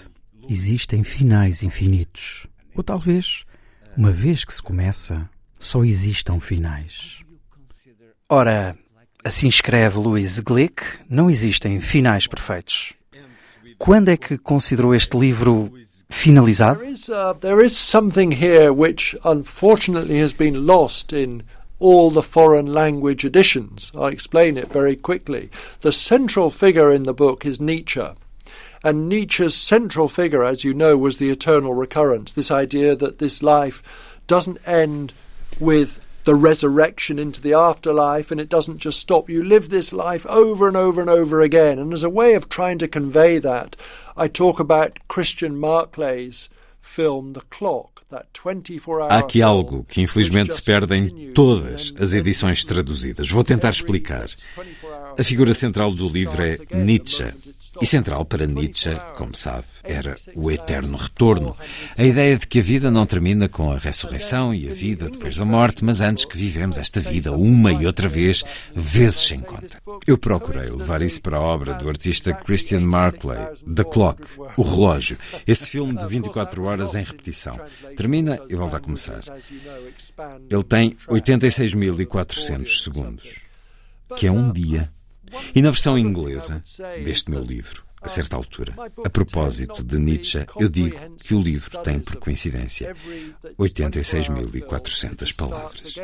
existem 0.49 1.03
finais 1.03 1.63
infinitos. 1.63 2.47
Ou 2.75 2.83
talvez, 2.83 3.45
uma 3.95 4.11
vez 4.11 4.43
que 4.43 4.53
se 4.53 4.61
começa, 4.61 5.29
só 5.59 5.83
existam 5.83 6.39
finais. 6.39 7.23
Ora, 8.29 8.77
assim 9.23 9.47
escreve 9.47 9.97
Louis 9.97 10.39
Glick, 10.39 10.83
não 11.09 11.29
existem 11.29 11.79
finais 11.79 12.27
perfeitos. 12.27 12.93
Quando 13.77 14.09
é 14.09 14.17
que 14.17 14.37
considerou 14.37 14.93
este 14.95 15.17
livro 15.17 15.71
finalizado? 16.09 16.79
There 16.79 16.91
is, 16.91 17.09
uh, 17.09 17.33
there 17.39 17.65
is 17.65 17.77
something 17.77 18.31
here 18.31 18.71
which 18.71 19.17
unfortunately 19.23 20.19
has 20.21 20.33
been 20.33 20.65
lost 20.65 21.13
in 21.13 21.43
all 21.79 22.09
the 22.09 22.23
foreign 22.23 22.73
language 22.73 23.25
editions. 23.25 23.91
I'll 23.95 24.07
explain 24.07 24.57
it 24.57 24.73
very 24.73 24.95
quickly. 24.95 25.49
The 25.81 25.91
central 25.91 26.49
figure 26.49 26.91
in 26.91 27.03
the 27.03 27.13
book 27.13 27.45
is 27.45 27.61
Nietzsche. 27.61 28.07
And 28.83 29.09
Nietzsche's 29.09 29.55
central 29.55 30.07
figure, 30.07 30.43
as 30.43 30.63
you 30.63 30.73
know, 30.73 30.97
was 30.97 31.17
the 31.17 31.29
eternal 31.29 31.73
recurrence, 31.73 32.33
this 32.33 32.51
idea 32.51 32.95
that 32.95 33.19
this 33.19 33.43
life 33.43 33.83
doesn't 34.27 34.65
end 34.67 35.13
with 35.59 35.99
the 36.25 36.35
resurrection 36.35 37.17
into 37.17 37.41
the 37.41 37.53
afterlife, 37.53 38.31
and 38.31 38.41
it 38.41 38.49
doesn't 38.49 38.79
just 38.79 38.99
stop. 38.99 39.29
You 39.29 39.43
live 39.43 39.69
this 39.69 39.93
life 39.93 40.25
over 40.27 40.67
and 40.67 40.75
over 40.75 40.99
and 40.99 41.09
over 41.09 41.41
again. 41.41 41.79
And 41.79 41.93
as 41.93 42.03
a 42.03 42.09
way 42.09 42.33
of 42.33 42.49
trying 42.49 42.79
to 42.79 42.87
convey 42.87 43.39
that, 43.39 43.77
I 44.17 44.27
talk 44.27 44.59
about 44.59 44.99
Christian 45.07 45.57
Marclay's 45.57 46.49
film 46.81 47.33
The 47.33 47.41
Clock. 47.49 47.97
Há 49.09 49.17
aqui 49.17 49.41
algo 49.41 49.83
que 49.83 50.01
infelizmente 50.01 50.53
se 50.53 50.61
perde 50.61 50.95
em 50.95 51.33
todas 51.33 51.93
as 51.99 52.13
edições 52.13 52.63
traduzidas. 52.63 53.29
Vou 53.29 53.43
tentar 53.43 53.69
explicar. 53.69 54.29
A 55.19 55.23
figura 55.25 55.53
central 55.53 55.91
do 55.91 56.07
livro 56.07 56.41
é 56.41 56.57
Nietzsche, 56.73 57.25
e 57.81 57.85
central 57.85 58.25
para 58.25 58.47
Nietzsche, 58.47 58.95
como 59.15 59.35
sabe, 59.35 59.65
era 59.83 60.15
o 60.35 60.51
eterno 60.51 60.97
retorno. 60.97 61.55
A 61.97 62.03
ideia 62.03 62.37
de 62.37 62.47
que 62.47 62.59
a 62.59 62.63
vida 62.63 62.89
não 62.91 63.05
termina 63.05 63.47
com 63.47 63.71
a 63.71 63.77
ressurreição 63.77 64.53
e 64.53 64.69
a 64.69 64.73
vida 64.73 65.09
depois 65.09 65.35
da 65.35 65.45
morte, 65.45 65.83
mas 65.83 66.01
antes 66.01 66.25
que 66.25 66.37
vivemos 66.37 66.77
esta 66.77 66.99
vida 66.99 67.31
uma 67.31 67.71
e 67.71 67.85
outra 67.85 68.09
vez, 68.09 68.43
vezes 68.75 69.27
sem 69.27 69.39
conta. 69.39 69.81
Eu 70.05 70.17
procurei 70.17 70.69
levar 70.69 71.01
isso 71.01 71.21
para 71.21 71.37
a 71.37 71.41
obra 71.41 71.75
do 71.75 71.87
artista 71.87 72.33
Christian 72.33 72.81
Markley, 72.81 73.39
The 73.73 73.83
Clock, 73.83 74.21
O 74.55 74.61
Relógio, 74.61 75.17
esse 75.45 75.69
filme 75.69 75.97
de 75.97 76.07
24 76.07 76.63
horas 76.63 76.95
em 76.95 77.03
repetição. 77.03 77.59
Termina 77.95 78.39
e 78.49 78.55
volta 78.55 78.77
a 78.77 78.79
começar. 78.79 79.21
Ele 80.49 80.63
tem 80.63 80.97
86.400 81.09 82.83
segundos, 82.83 83.41
que 84.15 84.27
é 84.27 84.31
um 84.31 84.51
dia 84.51 84.91
e 85.53 85.61
na 85.61 85.71
versão 85.71 85.97
inglesa 85.97 86.61
deste 87.03 87.29
meu 87.29 87.41
livro, 87.41 87.83
a 88.01 88.07
certa 88.07 88.35
altura, 88.35 88.73
a 89.03 89.09
propósito 89.09 89.83
de 89.83 89.97
Nietzsche, 89.97 90.45
eu 90.59 90.69
digo 90.69 90.97
que 91.17 91.33
o 91.33 91.41
livro 91.41 91.77
tem, 91.79 91.99
por 91.99 92.15
coincidência, 92.17 92.95
86.400 93.57 95.35
palavras. 95.35 95.95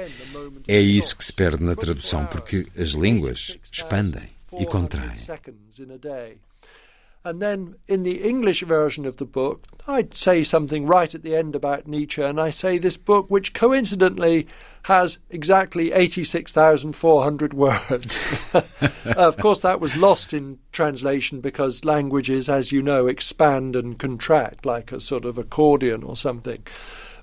É 0.68 0.80
isso 0.80 1.16
que 1.16 1.24
se 1.24 1.34
perde 1.34 1.64
na 1.64 1.76
tradução, 1.76 2.26
porque 2.26 2.68
as 2.78 2.90
línguas 2.90 3.58
expandem 3.72 4.30
e 4.60 4.66
contraem. 4.66 5.18
And 7.26 7.42
then 7.42 7.76
in 7.88 8.04
the 8.04 8.22
English 8.22 8.64
version 8.64 9.06
of 9.06 9.16
the 9.16 9.26
book, 9.26 9.66
I'd 9.88 10.14
say 10.14 10.44
something 10.44 10.86
right 10.86 11.14
at 11.16 11.24
the 11.24 11.36
end 11.36 11.56
about 11.56 11.88
Nietzsche, 11.88 12.22
and 12.22 12.40
I 12.40 12.50
say 12.50 12.78
this 12.78 12.98
book, 12.98 13.30
which 13.30 13.54
coincidentally 13.54 14.46
has 14.84 15.20
exactly 15.30 15.94
86,400 15.94 17.54
words. 17.54 18.54
of 19.06 19.38
course, 19.38 19.62
that 19.62 19.80
was 19.80 19.96
lost 19.96 20.34
in 20.34 20.60
translation 20.74 21.40
because 21.40 21.86
languages, 21.86 22.50
as 22.50 22.74
you 22.74 22.82
know, 22.82 23.08
expand 23.08 23.78
and 23.78 23.98
contract 23.98 24.66
like 24.66 24.92
a 24.92 25.00
sort 25.00 25.24
of 25.24 25.38
accordion 25.38 26.04
or 26.04 26.18
something. 26.18 26.66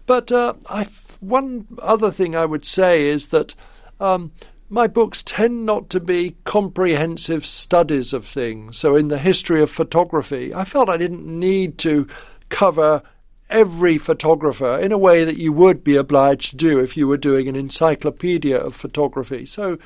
But 0.06 0.32
uh, 0.32 0.54
I, 0.68 0.84
one 1.20 1.66
other 1.82 2.10
thing 2.10 2.34
I 2.34 2.46
would 2.46 2.64
say 2.64 3.06
is 3.06 3.28
that. 3.28 3.54
Um, 3.98 4.32
my 4.70 4.86
books 4.86 5.22
tend 5.24 5.66
not 5.66 5.90
to 5.90 6.00
be 6.00 6.36
comprehensive 6.44 7.44
studies 7.44 8.12
of 8.12 8.24
things. 8.24 8.78
So, 8.78 8.94
in 8.94 9.08
the 9.08 9.18
history 9.18 9.60
of 9.60 9.70
photography, 9.70 10.54
I 10.54 10.64
felt 10.64 10.88
I 10.88 10.96
didn't 10.96 11.26
need 11.26 11.76
to 11.78 12.06
cover 12.48 13.02
every 13.50 13.98
photographer 13.98 14.78
in 14.78 14.92
a 14.92 14.98
way 14.98 15.24
that 15.24 15.36
you 15.36 15.52
would 15.52 15.82
be 15.82 15.96
obliged 15.96 16.50
to 16.50 16.56
do 16.56 16.78
if 16.78 16.96
you 16.96 17.08
were 17.08 17.16
doing 17.16 17.48
an 17.48 17.56
encyclopedia 17.56 18.56
of 18.56 18.74
photography. 18.76 19.44
So, 19.44 19.76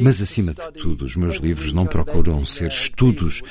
Mas, 0.00 0.22
acima 0.22 0.54
de 0.54 0.72
tudo, 0.72 1.04
os 1.04 1.14
meus 1.14 1.36
livros 1.36 1.74
não 1.74 1.84
procuram 1.84 2.42
ser 2.42 2.68
estudos 2.68 3.42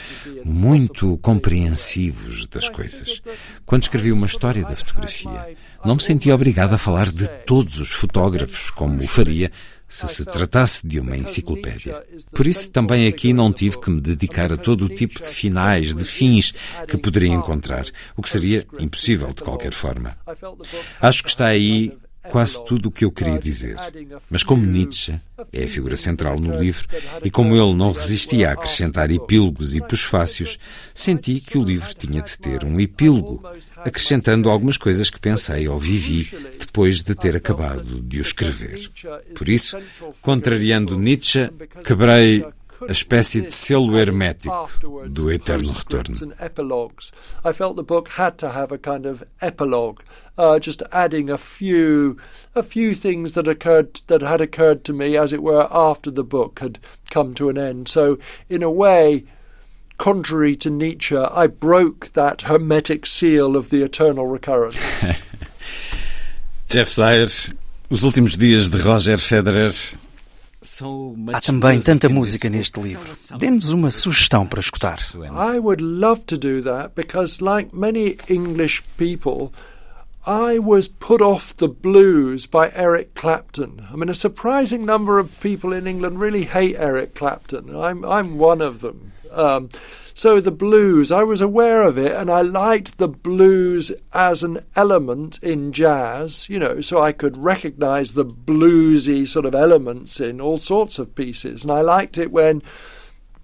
muito 0.44 1.16
compreensivos 1.20 2.48
das 2.48 2.70
coisas. 2.70 3.22
Quando 3.68 3.84
escrevi 3.84 4.12
uma 4.12 4.26
história 4.26 4.66
da 4.66 4.76
fotografia, 4.76 5.56
não 5.86 5.94
me 5.94 6.02
sentia 6.02 6.34
obrigado 6.34 6.74
a 6.74 6.78
falar 6.80 7.08
de 7.12 7.28
todos 7.46 7.80
os 7.80 7.92
fotógrafos, 7.92 8.72
como 8.72 9.00
o 9.04 9.08
faria 9.08 9.52
se 9.92 10.08
se 10.08 10.26
tratasse 10.26 10.88
de 10.88 11.02
uma 11.02 11.18
enciclopédia. 11.18 12.02
Por 12.32 12.48
isso, 12.48 12.72
também 12.72 13.08
aqui 13.08 13.34
não 13.34 13.52
tive 13.52 13.78
que 13.78 13.92
me 13.92 14.00
dedicar 14.00 14.54
a 14.54 14.58
todo 14.58 14.86
o 14.86 14.90
tipo 14.90 15.22
de 15.22 15.28
finais, 15.28 15.94
de 15.94 16.06
fins 16.06 16.54
que 16.88 16.98
poderia 16.98 17.34
encontrar, 17.34 17.86
o 18.16 18.22
que 18.22 18.30
seria 18.30 18.66
impossível 18.80 19.28
de 19.34 19.44
qualquer 19.44 19.74
forma. 19.74 20.18
Acho 21.02 21.22
que 21.24 21.30
está 21.30 21.48
aí 21.48 21.92
quase 22.30 22.64
tudo 22.66 22.90
o 22.90 22.92
que 22.92 23.06
eu 23.06 23.12
queria 23.12 23.40
dizer. 23.40 23.76
Mas 24.30 24.44
como 24.44 24.66
Nietzsche 24.66 25.20
é 25.52 25.64
a 25.64 25.68
figura 25.68 25.98
central 25.98 26.40
no 26.40 26.58
livro 26.58 26.88
e 27.24 27.32
como 27.32 27.56
ele 27.56 27.74
não 27.74 27.92
resistia 27.92 28.50
a 28.50 28.54
acrescentar 28.54 29.10
epílogos 29.12 29.76
e 29.76 29.82
pusfácios, 29.82 30.60
senti 30.94 31.40
que 31.40 31.58
o 31.58 31.64
livro 31.64 31.94
tinha 31.96 32.22
de 32.22 32.38
ter 32.38 32.64
um 32.64 32.80
epílogo, 32.80 33.42
acrescentando 33.78 34.50
algumas 34.50 34.78
coisas 34.78 35.10
que 35.10 35.20
pensei 35.20 35.68
ou 35.68 35.80
vivi 35.80 36.30
depois 36.60 37.02
de 37.02 37.16
ter 37.16 37.36
acabado 37.36 38.02
de 38.02 38.20
o 38.20 38.22
escrever. 38.22 38.90
Por 39.36 39.50
isso, 39.50 39.78
contrariando 40.22 40.98
Nietzsche, 40.98 41.50
quebrei 41.84 42.46
a 42.88 42.92
espécie 42.92 43.42
de 43.42 43.52
selo 43.52 43.98
hermético 43.98 44.70
do 45.10 45.32
eterno 45.32 45.72
retorno. 45.72 46.16
Uh, 50.38 50.58
just 50.58 50.82
adding 50.92 51.30
a 51.30 51.38
few, 51.38 52.18
a 52.56 52.64
few 52.64 52.96
things 52.96 53.34
that 53.34 53.48
occurred 53.48 54.02
that 54.08 54.22
had 54.22 54.42
occurred 54.42 54.84
to 54.84 54.94
me, 54.94 55.16
as 55.16 55.34
it 55.34 55.44
were, 55.44 55.68
after 55.70 56.10
the 56.10 56.24
book 56.24 56.60
had 56.60 56.80
come 57.12 57.34
to 57.34 57.50
an 57.50 57.58
end. 57.58 57.88
So, 57.88 58.18
in 58.50 58.64
a 58.64 58.72
way, 58.72 59.26
contrary 59.98 60.56
to 60.56 60.70
Nietzsche, 60.72 61.16
I 61.18 61.48
broke 61.48 62.14
that 62.14 62.44
hermetic 62.44 63.06
seal 63.06 63.56
of 63.56 63.70
the 63.70 63.84
eternal 63.84 64.26
recurrence. 64.26 65.06
Jeff 66.70 66.96
Dyer, 66.96 67.28
os 67.90 68.04
últimos 68.04 68.38
dias 68.38 68.70
de 68.70 68.78
Roger 68.78 69.20
Federer 69.20 69.72
Há 71.34 71.42
também 71.42 71.82
tanta 71.82 72.08
música 72.08 72.48
neste 72.48 72.80
livro. 72.80 73.12
Dê-nos 73.38 73.72
uma 73.72 73.90
sugestão 73.90 74.46
para 74.46 74.60
escutar. 74.60 75.00
I 75.16 75.58
would 75.58 75.82
love 75.82 76.22
to 76.26 76.38
do 76.38 76.62
that 76.62 76.92
because 76.96 77.44
like 77.44 77.76
many 77.76 78.18
English 78.30 78.84
people 78.96 79.52
I 80.26 80.60
was 80.60 80.88
put 80.88 81.20
off 81.20 81.58
the 81.58 81.68
blues 81.68 82.46
by 82.46 82.72
Eric 82.76 83.16
Clapton. 83.16 83.88
I 83.92 83.96
mean, 83.96 84.10
a 84.10 84.14
surprising 84.14 84.86
number 84.86 85.18
of 85.18 85.42
people 85.42 85.74
in 85.74 85.88
England 85.88 86.20
really 86.20 86.44
hate 86.44 86.76
Eric 86.78 87.16
Clapton. 87.16 87.76
I'm 87.76 88.06
I'm 88.06 88.38
one 88.38 88.62
of 88.62 88.82
them. 88.82 89.14
Um, 89.32 89.70
so 90.14 90.40
the 90.40 90.52
blues, 90.52 91.12
I 91.12 91.24
was 91.24 91.42
aware 91.42 91.82
of 91.82 91.98
it, 91.98 92.12
and 92.12 92.30
I 92.30 92.42
liked 92.42 92.98
the 92.98 93.08
blues 93.08 93.92
as 94.14 94.44
an 94.44 94.60
element 94.76 95.42
in 95.44 95.72
jazz. 95.72 96.50
You 96.50 96.60
know, 96.60 96.82
so 96.82 97.02
I 97.02 97.12
could 97.12 97.38
recognise 97.38 98.14
the 98.14 98.26
bluesy 98.26 99.28
sort 99.28 99.46
of 99.46 99.56
elements 99.56 100.20
in 100.20 100.42
all 100.42 100.58
sorts 100.58 101.00
of 101.00 101.16
pieces, 101.16 101.64
and 101.64 101.72
I 101.72 101.82
liked 101.82 102.18
it 102.18 102.32
when 102.32 102.62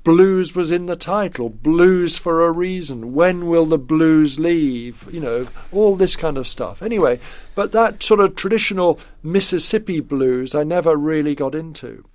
blues 0.07 0.55
was 0.55 0.71
in 0.71 0.85
the 0.85 0.95
title, 0.95 1.49
blues 1.49 2.17
for 2.17 2.45
a 2.45 2.51
reason. 2.51 3.13
When 3.13 3.47
will 3.47 3.65
the 3.65 3.77
blues 3.77 4.39
leave? 4.39 5.05
You 5.11 5.19
know, 5.19 5.47
all 5.73 5.97
this 5.97 6.15
kind 6.15 6.37
of 6.37 6.47
stuff. 6.47 6.81
Anyway, 6.81 7.19
but 7.55 7.73
that 7.73 8.01
sort 8.01 8.21
of 8.21 8.35
traditional 8.35 9.01
Mississippi 9.21 9.99
blues 9.99 10.55
I 10.55 10.63
never 10.63 10.95
really 10.95 11.35
got 11.35 11.53
into. 11.53 12.05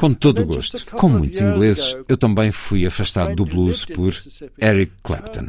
Com 0.00 0.14
todo 0.14 0.40
o 0.40 0.46
gosto, 0.46 0.82
como 0.92 1.18
muitos 1.18 1.42
ingleses, 1.42 1.94
eu 2.08 2.16
também 2.16 2.50
fui 2.50 2.86
afastado 2.86 3.36
do 3.36 3.44
blues 3.44 3.84
por 3.84 4.16
Eric 4.58 4.92
Clapton. 5.02 5.48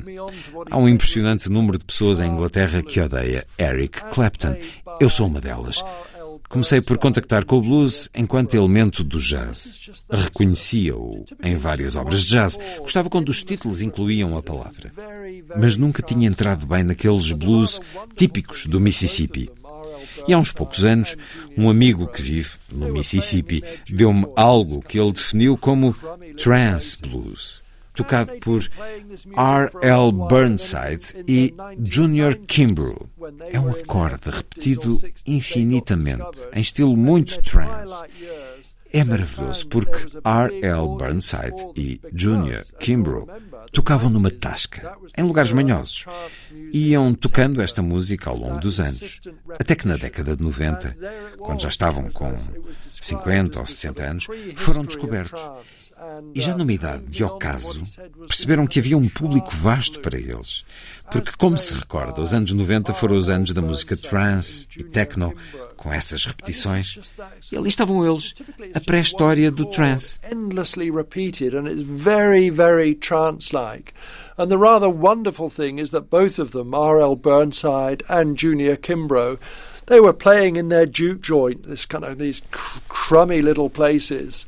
Há 0.70 0.78
um 0.78 0.90
impressionante 0.90 1.50
número 1.50 1.78
de 1.78 1.86
pessoas 1.86 2.20
em 2.20 2.30
Inglaterra 2.30 2.84
que 2.84 3.00
odeia 3.00 3.48
Eric 3.58 4.02
Clapton. 4.12 4.58
Eu 5.00 5.10
sou 5.10 5.28
uma 5.28 5.40
delas. 5.40 5.82
Comecei 6.50 6.82
por 6.82 6.98
contactar 6.98 7.46
com 7.46 7.60
o 7.60 7.62
blues 7.62 8.10
enquanto 8.14 8.56
elemento 8.56 9.06
do 9.06 9.20
jazz. 9.20 9.90
Reconhecia-o 10.12 11.24
em 11.42 11.56
várias 11.56 11.96
obras 11.96 12.26
de 12.26 12.32
jazz. 12.32 12.60
Gostava 12.80 13.10
quando 13.10 13.30
os 13.30 13.46
títulos 13.46 13.82
incluíam 13.82 14.38
a 14.38 14.44
palavra. 14.44 14.92
Mas 15.58 15.78
nunca 15.78 16.02
tinha 16.02 16.28
entrado 16.28 16.66
bem 16.66 16.84
naqueles 16.84 17.32
blues 17.32 17.80
típicos 18.18 18.68
do 18.68 18.82
Mississippi. 18.82 19.50
E 20.28 20.34
há 20.34 20.38
uns 20.38 20.52
poucos 20.52 20.84
anos, 20.86 21.16
um 21.58 21.70
amigo 21.70 22.08
que 22.08 22.22
vive 22.22 22.52
no 22.72 22.92
Mississippi 22.92 23.64
deu-me 23.90 24.26
algo 24.36 24.82
que 24.82 25.00
ele 25.00 25.12
definiu 25.12 25.58
como 25.58 25.96
trance 26.38 26.98
blues 26.98 27.64
tocado 27.94 28.34
por 28.40 28.62
R.L. 29.36 30.12
Burnside 30.12 31.24
e 31.28 31.54
Junior 31.84 32.36
Kimbrough. 32.36 33.10
É 33.50 33.60
um 33.60 33.70
acorde 33.70 34.30
repetido 34.30 34.98
infinitamente, 35.26 36.48
em 36.54 36.62
estilo 36.62 36.96
muito 36.96 37.42
trance. 37.42 38.04
É 38.94 39.04
maravilhoso 39.04 39.68
porque 39.68 40.18
R.L. 40.24 40.88
Burnside 40.98 41.68
e 41.78 42.02
Junior 42.14 42.64
Kimbrough 42.80 43.28
tocavam 43.72 44.10
numa 44.10 44.30
tasca, 44.30 44.98
em 45.18 45.24
lugares 45.24 45.52
manhosos. 45.52 46.06
Iam 46.74 47.14
tocando 47.14 47.62
esta 47.62 47.82
música 47.82 48.30
ao 48.30 48.38
longo 48.38 48.60
dos 48.60 48.80
anos, 48.80 49.22
até 49.60 49.76
que 49.76 49.88
na 49.88 49.98
década 49.98 50.36
de 50.36 50.44
90, 50.44 50.98
quando 51.38 51.62
já 51.62 51.70
estavam 51.70 52.10
com 52.12 52.36
50 53.02 53.60
ou 53.60 53.66
60 53.66 54.04
anos, 54.04 54.28
foram 54.56 54.84
descobertos. 54.84 55.42
E 56.34 56.42
já 56.42 56.56
numa 56.56 56.74
idade 56.74 57.06
de 57.06 57.24
ocaso, 57.24 57.84
perceberam 58.28 58.66
que 58.66 58.80
havia 58.80 58.98
um 58.98 59.08
público 59.08 59.52
vasto 59.52 60.00
para 60.00 60.18
eles. 60.18 60.66
Porque, 61.12 61.32
como 61.38 61.58
se 61.58 61.74
recorda, 61.74 62.22
os 62.22 62.34
anos 62.34 62.54
90 62.54 62.94
foram 62.94 63.18
os 63.18 63.30
anos 63.30 63.52
da 63.52 63.62
música 63.62 63.98
trance 63.98 64.68
e 64.78 64.84
techno, 64.84 65.34
com 65.76 65.92
essas 65.92 66.26
repetições. 66.26 67.14
E 67.52 67.58
ali 67.58 67.68
estavam 67.68 68.06
eles, 68.10 68.34
a 68.74 68.80
pré-história 68.80 69.52
do 69.52 69.66
trance. 69.70 70.20
And 74.38 74.50
the 74.50 74.58
rather 74.58 74.90
wonderful 74.90 75.50
thing 75.50 75.80
is 75.80 75.92
that 75.92 76.10
both 76.10 76.40
of 76.40 76.52
them, 76.52 76.74
R.L. 76.74 77.16
Burnside 77.16 78.04
and 78.10 78.36
Junior 78.36 78.76
Kimbrough, 78.76 79.38
they 79.88 80.00
were 80.00 80.14
playing 80.14 80.56
in 80.56 80.70
their 80.70 80.86
juke 80.86 81.22
joint, 81.22 81.68
this 81.68 81.86
kind 81.86 82.04
of 82.06 82.18
these 82.18 82.42
cr 82.50 82.80
crummy 82.88 83.42
little 83.42 83.70
places. 83.70 84.46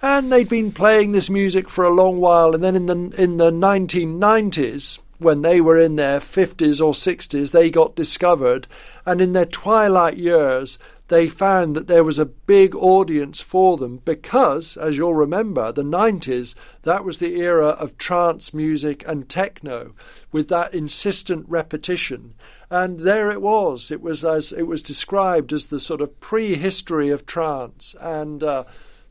And 0.00 0.30
they'd 0.30 0.48
been 0.48 0.72
playing 0.72 1.12
this 1.12 1.28
music 1.28 1.68
for 1.68 1.84
a 1.84 1.90
long 1.90 2.20
while, 2.20 2.54
and 2.54 2.62
then 2.62 2.76
in 2.76 2.86
the 2.86 3.22
in 3.22 3.38
the 3.38 3.50
1990s, 3.50 5.00
when 5.18 5.42
they 5.42 5.60
were 5.60 5.78
in 5.78 5.96
their 5.96 6.18
50s 6.18 6.84
or 6.84 6.92
60s, 6.92 7.50
they 7.50 7.70
got 7.70 7.96
discovered, 7.96 8.66
and 9.04 9.20
in 9.20 9.32
their 9.32 9.46
twilight 9.46 10.16
years, 10.16 10.78
they 11.08 11.28
found 11.28 11.76
that 11.76 11.86
there 11.86 12.02
was 12.02 12.18
a 12.18 12.26
big 12.26 12.74
audience 12.74 13.40
for 13.40 13.76
them 13.76 13.98
because, 14.04 14.76
as 14.76 14.96
you'll 14.96 15.14
remember, 15.14 15.70
the 15.70 15.84
90s, 15.84 16.54
that 16.82 17.04
was 17.04 17.18
the 17.18 17.40
era 17.40 17.68
of 17.68 17.96
trance 17.96 18.52
music 18.52 19.06
and 19.06 19.28
techno 19.28 19.94
with 20.32 20.48
that 20.48 20.74
insistent 20.74 21.48
repetition. 21.48 22.34
And 22.70 23.00
there 23.00 23.30
it 23.30 23.40
was. 23.40 23.92
It 23.92 24.00
was 24.00 24.24
as 24.24 24.50
it 24.52 24.64
was 24.64 24.82
described 24.82 25.52
as 25.52 25.66
the 25.66 25.78
sort 25.78 26.00
of 26.00 26.18
prehistory 26.18 27.10
of 27.10 27.24
trance. 27.24 27.94
And 28.00 28.42
uh, 28.42 28.64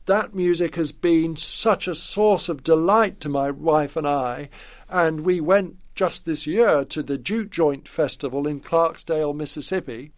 that 0.06 0.36
music 0.36 0.76
has 0.76 0.92
been 0.92 1.38
such 1.38 1.88
a 1.88 1.96
source 1.96 2.50
of 2.50 2.64
delight 2.64 3.22
to 3.22 3.30
my 3.30 3.52
wife 3.52 3.96
and 3.96 4.06
I. 4.06 4.50
And 4.90 5.24
we 5.24 5.40
went 5.40 5.78
just 5.96 6.26
this 6.26 6.46
year 6.46 6.86
to 6.86 7.02
the 7.02 7.18
Jute 7.18 7.50
Joint 7.52 7.88
Festival 7.88 8.48
in 8.48 8.60
Clarksdale, 8.60 9.34
Mississippi. 9.34 10.12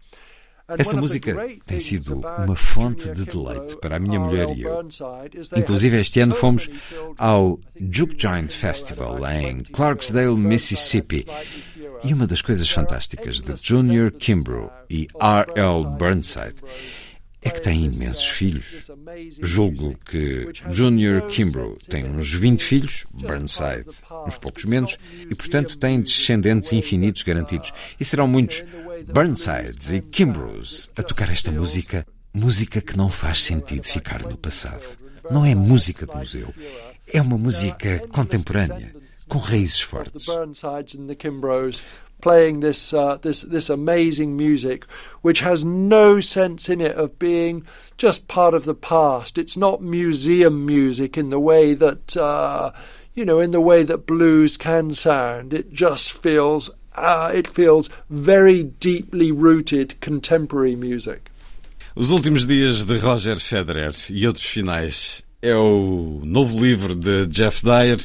Essa 0.70 0.98
música 0.98 1.34
tem 1.66 1.80
sido 1.80 2.16
uma 2.16 2.56
fonte 2.56 3.10
de 3.12 3.24
deleite 3.24 3.78
para 3.78 3.96
a 3.96 4.00
minha 4.00 4.20
mulher 4.20 4.50
e 4.50 4.64
eu. 4.64 4.86
Inclusive, 5.56 5.98
este 5.98 6.20
ano 6.20 6.36
fomos 6.36 6.70
ao 7.18 7.58
Juke 7.80 8.16
Joint 8.22 8.52
Festival 8.52 9.26
em 9.32 9.60
Clarksdale, 9.60 10.36
Mississippi. 10.36 11.26
E 12.04 12.14
uma 12.14 12.28
das 12.28 12.42
coisas 12.42 12.70
fantásticas 12.70 13.42
de 13.42 13.54
Junior 13.62 14.12
Kimbrough 14.12 14.70
e 14.90 15.08
R.L. 15.22 15.86
Burnside 15.98 16.62
é 17.48 17.50
que 17.50 17.62
tem 17.62 17.86
imensos 17.86 18.28
filhos. 18.28 18.92
Julgo 19.42 19.98
que 20.06 20.50
Junior 20.70 21.26
Kimbrough 21.28 21.78
tem 21.90 22.06
uns 22.06 22.34
20 22.34 22.62
filhos, 22.62 23.06
Burnside 23.12 23.86
uns 24.26 24.38
poucos 24.38 24.66
menos, 24.66 24.98
e 25.30 25.34
portanto 25.34 25.78
tem 25.78 26.02
descendentes 26.02 26.74
infinitos 26.74 27.24
garantidos. 27.24 27.72
E 27.98 28.04
serão 28.04 28.28
muitos 28.28 28.66
Burnsides 29.14 29.94
e 29.94 30.02
Kimbroughs 30.02 30.90
a 30.98 31.04
tocar 31.04 31.32
esta 31.32 31.50
música, 31.50 32.06
música 32.34 32.82
que 32.82 32.98
não 32.98 33.10
faz 33.10 33.42
sentido 33.44 33.86
ficar 33.86 34.22
no 34.24 34.38
passado. 34.38 34.84
Não 35.32 35.46
é 35.46 35.56
música 35.56 36.06
de 36.06 36.16
museu, 36.16 36.54
é 37.08 37.22
uma 37.22 37.38
música 37.38 38.00
contemporânea, 38.10 38.94
com 39.28 39.38
raízes 39.38 39.82
fortes. 39.82 40.26
Playing 42.22 42.60
this 42.62 42.94
uh, 42.94 43.18
this 43.22 43.42
this 43.42 43.70
amazing 43.70 44.36
music, 44.36 44.86
which 45.22 45.42
has 45.42 45.64
no 45.64 46.20
sense 46.20 46.70
in 46.70 46.82
it 46.82 46.96
of 46.96 47.18
being 47.20 47.66
just 47.98 48.28
part 48.28 48.54
of 48.54 48.66
the 48.66 48.76
past. 48.76 49.38
It's 49.38 49.58
not 49.58 49.82
museum 49.82 50.66
music 50.66 51.18
in 51.18 51.30
the 51.30 51.40
way 51.40 51.74
that 51.74 52.18
uh, 52.18 52.72
you 53.18 53.26
know, 53.26 53.40
in 53.40 53.52
the 53.52 53.60
way 53.60 53.84
that 53.84 54.06
blues 54.06 54.58
can 54.58 54.92
sound. 54.92 55.52
It 55.52 55.74
just 55.74 56.14
feels 56.14 56.70
uh, 56.96 57.32
it 57.34 57.48
feels 57.48 57.90
very 58.10 58.64
deeply 58.64 59.32
rooted 59.32 60.00
contemporary 60.00 60.76
music. 60.76 61.32
Os 61.96 62.12
últimos 62.12 62.46
dias 62.46 62.86
de 62.86 62.98
Roger 63.00 63.40
Federer 63.40 63.92
e 64.12 64.28
outros 64.28 64.46
finais 64.46 65.24
é 65.42 65.56
o 65.56 66.22
novo 66.24 66.64
livro 66.64 66.94
de 66.94 67.26
Jeff 67.26 67.64
Dyer 67.64 67.98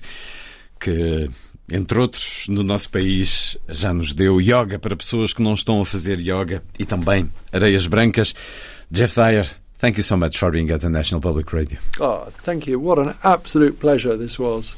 que, 0.80 1.28
entre 1.70 1.98
outros, 1.98 2.46
no 2.48 2.62
nosso 2.62 2.90
país 2.90 3.56
já 3.68 3.92
nos 3.92 4.12
deu 4.12 4.40
yoga 4.40 4.78
para 4.78 4.96
pessoas 4.96 5.32
que 5.32 5.42
não 5.42 5.54
estão 5.54 5.80
a 5.80 5.84
fazer 5.84 6.18
yoga 6.18 6.62
e 6.78 6.84
também 6.84 7.30
areias 7.52 7.86
brancas. 7.86 8.34
Jeff 8.90 9.14
Dyer, 9.14 9.48
thank 9.80 9.98
you 9.98 10.04
so 10.04 10.16
much 10.16 10.38
for 10.38 10.50
being 10.50 10.70
at 10.70 10.80
the 10.80 10.88
National 10.88 11.20
Public 11.20 11.54
Radio. 11.54 11.78
Oh, 11.98 12.26
thank 12.44 12.68
you. 12.68 12.78
What 12.78 13.00
an 13.00 13.14
absolute 13.22 13.78
pleasure 13.80 14.16
this 14.16 14.38
was. 14.38 14.76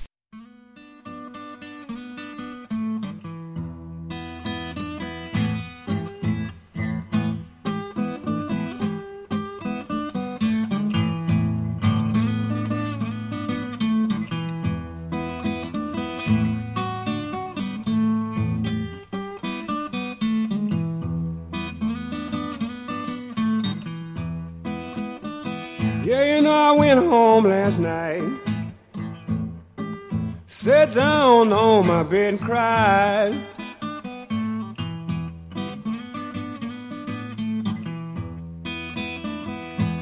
Sat 30.65 30.95
down 30.95 31.53
on 31.53 31.87
my 31.87 32.03
bed 32.03 32.33
and 32.33 32.41
cried. 32.41 33.35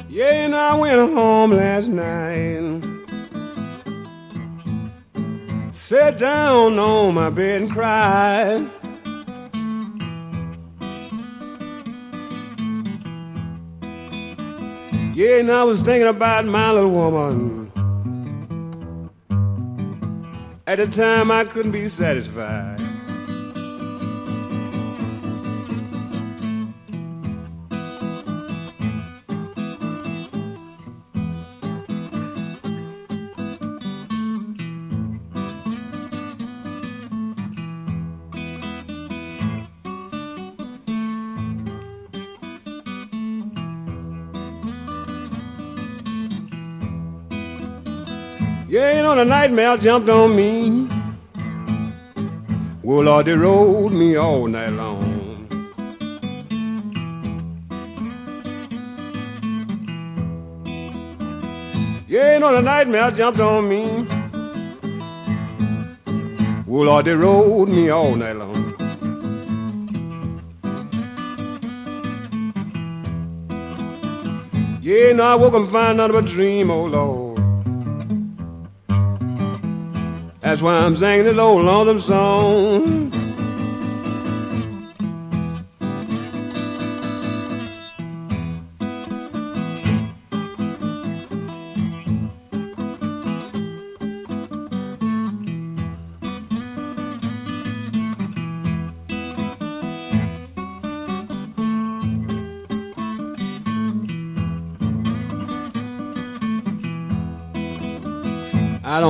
Yeah, 0.07 0.45
and 0.45 0.55
I 0.55 0.73
went 0.75 1.11
home 1.11 1.51
last 1.51 1.89
night. 1.89 2.81
Sat 5.73 6.17
down 6.17 6.79
on 6.79 7.13
my 7.13 7.29
bed 7.29 7.63
and 7.63 7.69
cried. 7.69 8.65
Yeah, 15.13 15.39
and 15.39 15.51
I 15.51 15.65
was 15.65 15.81
thinking 15.81 16.07
about 16.07 16.45
my 16.45 16.71
little 16.71 16.89
woman. 16.89 17.72
At 20.73 20.79
the 20.79 20.87
time, 20.87 21.29
I 21.29 21.45
couldn't 21.45 21.71
be 21.71 21.87
satisfied. 21.87 22.92
The 49.23 49.29
nightmare 49.29 49.77
jumped 49.77 50.09
on 50.09 50.35
me. 50.35 50.89
Well, 52.81 53.03
Lord, 53.03 53.25
they 53.25 53.31
rode 53.31 53.93
me 53.93 54.17
all 54.17 54.47
night 54.47 54.71
long. 54.71 55.47
Yeah, 62.05 62.33
you 62.33 62.39
know, 62.41 62.51
the 62.51 62.61
nightmare 62.61 63.11
jumped 63.11 63.39
on 63.39 63.69
me. 63.69 64.05
Well, 66.67 66.83
Lord, 66.87 67.05
they 67.05 67.15
rode 67.15 67.69
me 67.69 67.89
all 67.91 68.15
night 68.17 68.35
long. 68.35 68.55
Yeah, 74.81 75.07
you 75.07 75.13
know, 75.13 75.23
I 75.23 75.35
woke 75.35 75.53
up 75.53 75.61
and 75.61 75.69
find 75.69 75.95
nothing 75.95 76.13
but 76.13 76.25
a 76.25 76.27
dream, 76.27 76.69
oh 76.69 76.83
Lord. 76.87 77.22
That's 80.53 80.61
why 80.61 80.77
I'm 80.77 80.95
singing 80.95 81.25
this 81.25 81.39
old 81.39 81.65
lonesome 81.65 81.99
song. 81.99 83.02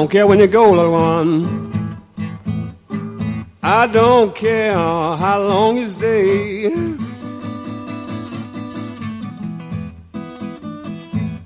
Don't 0.04 0.12
care 0.12 0.28
when 0.28 0.40
you 0.40 0.48
go, 0.48 0.70
little 0.70 0.92
one. 0.92 1.98
I 3.64 3.88
don't 3.88 4.36
care 4.36 4.74
how 4.74 5.42
long 5.42 5.78
you 5.78 5.86
stay. 5.86 6.66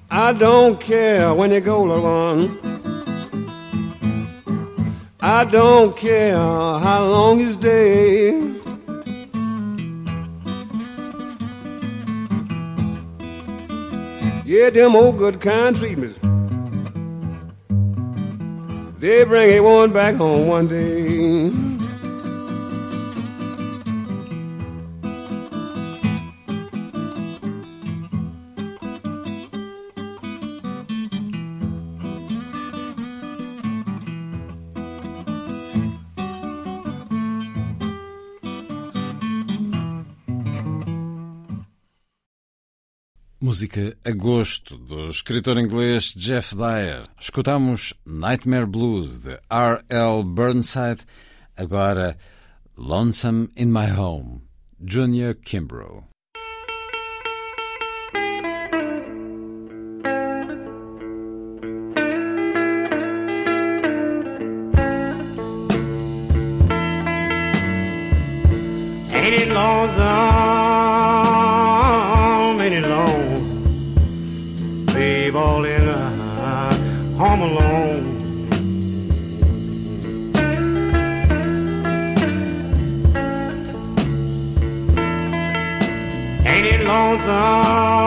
I 0.10 0.34
don't 0.34 0.80
care 0.80 1.36
when 1.36 1.52
you 1.52 1.60
go, 1.62 1.84
little 1.84 2.02
one. 2.02 2.58
I 5.20 5.46
don't 5.46 5.96
care 5.96 6.36
how 6.36 7.08
long 7.08 7.40
you 7.40 7.50
stay. 7.50 8.32
Yeah, 14.46 14.72
them 14.72 14.96
old 14.96 15.20
good 15.20 15.40
kind 15.40 15.76
treatments. 15.76 16.18
They 19.08 19.24
bring 19.24 19.52
a 19.52 19.62
one 19.62 19.94
back 19.94 20.16
home 20.16 20.48
one 20.48 20.68
day. 20.68 21.67
Música 43.48 43.96
Agosto, 44.04 44.78
do 44.78 45.08
escritor 45.08 45.58
inglês 45.58 46.14
Jeff 46.18 46.54
Dyer. 46.54 47.04
Escutamos 47.18 47.94
Nightmare 48.06 48.66
Blues, 48.66 49.20
de 49.20 49.40
R.L. 49.50 50.22
Burnside. 50.26 51.06
Agora, 51.56 52.18
Lonesome 52.76 53.48
in 53.56 53.68
My 53.68 53.90
Home, 53.90 54.42
Junior 54.86 55.34
Kimbrough. 55.34 56.04
Ain't 69.14 69.42
it 69.42 69.48
lonesome, 69.54 70.37
it 87.20 88.07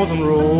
lonesome 0.00 0.24
road. 0.24 0.59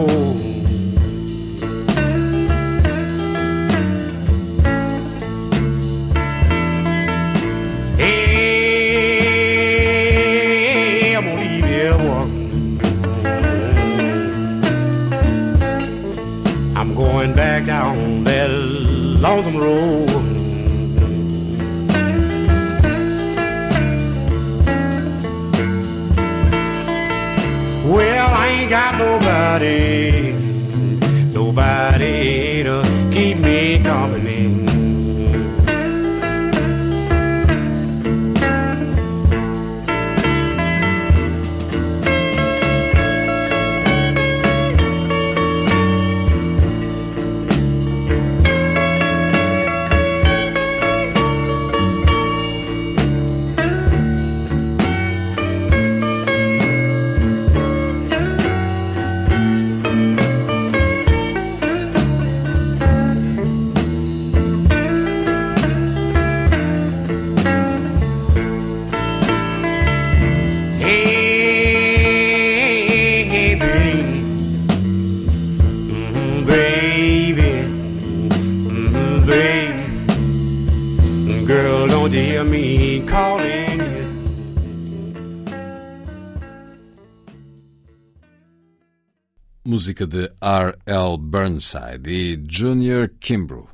Música 90.00 90.06
de 90.06 90.32
R.L. 90.40 91.18
Burnside 91.18 92.10
e 92.10 92.42
Junior 92.48 93.10
Kimbrough, 93.20 93.68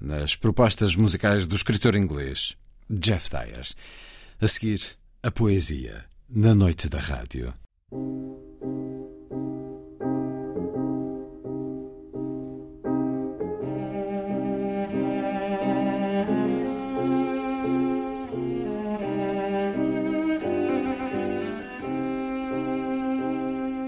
nas 0.00 0.34
propostas 0.34 0.96
musicais 0.96 1.46
do 1.46 1.54
escritor 1.54 1.94
inglês 1.94 2.56
Jeff 2.90 3.30
Dyer. 3.30 3.68
A 4.40 4.46
seguir, 4.48 4.80
a 5.22 5.30
poesia 5.30 6.04
na 6.28 6.54
noite 6.56 6.88
da 6.88 6.98
rádio. 6.98 7.54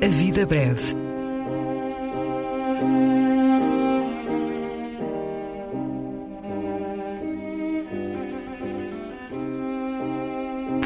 A 0.01 0.09
vida 0.09 0.47
breve. 0.47 1.12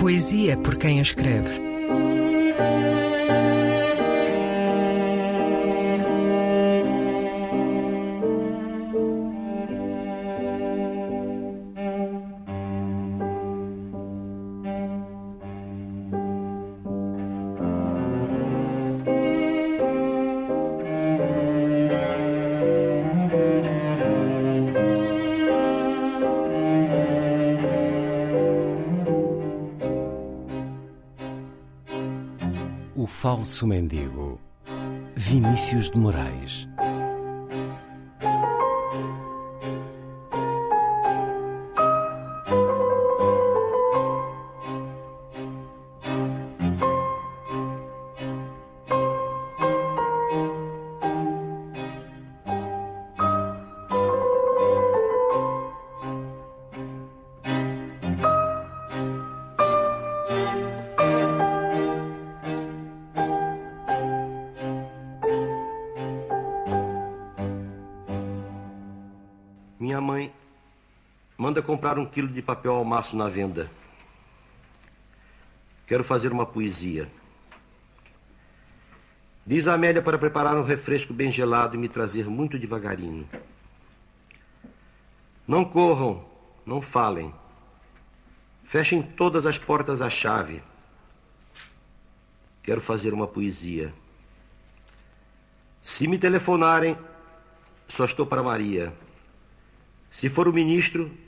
Poesia 0.06 0.56
por 0.58 0.76
quem 0.76 1.00
a 1.00 1.02
escreve. 1.02 1.75
Falso 33.26 33.66
Mendigo, 33.66 34.38
Vinícius 35.16 35.90
de 35.90 35.98
Moraes. 35.98 36.68
Comprar 71.86 72.00
um 72.00 72.06
quilo 72.06 72.26
de 72.26 72.42
papel 72.42 72.72
ao 72.72 72.84
maço 72.84 73.16
na 73.16 73.28
venda. 73.28 73.70
Quero 75.86 76.02
fazer 76.02 76.32
uma 76.32 76.44
poesia. 76.44 77.08
Diz 79.46 79.68
a 79.68 79.74
Amélia 79.74 80.02
para 80.02 80.18
preparar 80.18 80.56
um 80.56 80.64
refresco 80.64 81.14
bem 81.14 81.30
gelado 81.30 81.76
e 81.76 81.78
me 81.78 81.88
trazer 81.88 82.28
muito 82.28 82.58
devagarinho. 82.58 83.28
Não 85.46 85.64
corram, 85.64 86.24
não 86.66 86.82
falem. 86.82 87.32
Fechem 88.64 89.00
todas 89.00 89.46
as 89.46 89.56
portas 89.56 90.02
à 90.02 90.10
chave. 90.10 90.60
Quero 92.64 92.80
fazer 92.80 93.14
uma 93.14 93.28
poesia. 93.28 93.94
Se 95.80 96.08
me 96.08 96.18
telefonarem, 96.18 96.98
só 97.86 98.04
estou 98.04 98.26
para 98.26 98.42
Maria. 98.42 98.92
Se 100.10 100.28
for 100.28 100.48
o 100.48 100.52
ministro, 100.52 101.25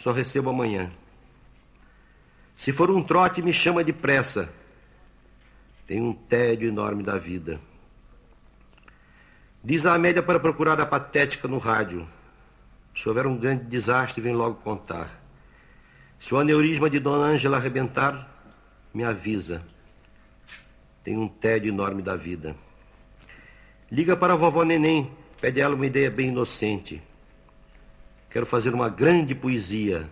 só 0.00 0.12
recebo 0.12 0.48
amanhã. 0.48 0.90
Se 2.56 2.72
for 2.72 2.90
um 2.90 3.02
trote, 3.02 3.42
me 3.42 3.52
chama 3.52 3.84
depressa. 3.84 4.50
Tenho 5.86 6.04
um 6.06 6.14
tédio 6.14 6.68
enorme 6.68 7.02
da 7.02 7.18
vida. 7.18 7.60
Diz 9.62 9.84
a 9.84 9.92
Amélia 9.92 10.22
para 10.22 10.40
procurar 10.40 10.80
a 10.80 10.86
patética 10.86 11.46
no 11.46 11.58
rádio. 11.58 12.08
Se 12.94 13.06
houver 13.10 13.26
um 13.26 13.36
grande 13.36 13.64
desastre, 13.64 14.22
vem 14.22 14.34
logo 14.34 14.54
contar. 14.62 15.20
Se 16.18 16.34
o 16.34 16.38
aneurisma 16.38 16.88
de 16.88 16.98
Dona 16.98 17.26
Ângela 17.26 17.58
arrebentar, 17.58 18.26
me 18.94 19.04
avisa. 19.04 19.62
Tenho 21.04 21.20
um 21.20 21.28
tédio 21.28 21.68
enorme 21.68 22.00
da 22.00 22.16
vida. 22.16 22.56
Liga 23.92 24.16
para 24.16 24.32
a 24.32 24.36
vovó 24.36 24.64
Neném, 24.64 25.14
pede 25.42 25.60
a 25.60 25.64
ela 25.64 25.74
uma 25.74 25.84
ideia 25.84 26.10
bem 26.10 26.28
inocente. 26.28 27.02
Quero 28.30 28.46
fazer 28.46 28.72
uma 28.72 28.88
grande 28.88 29.34
poesia. 29.34 30.08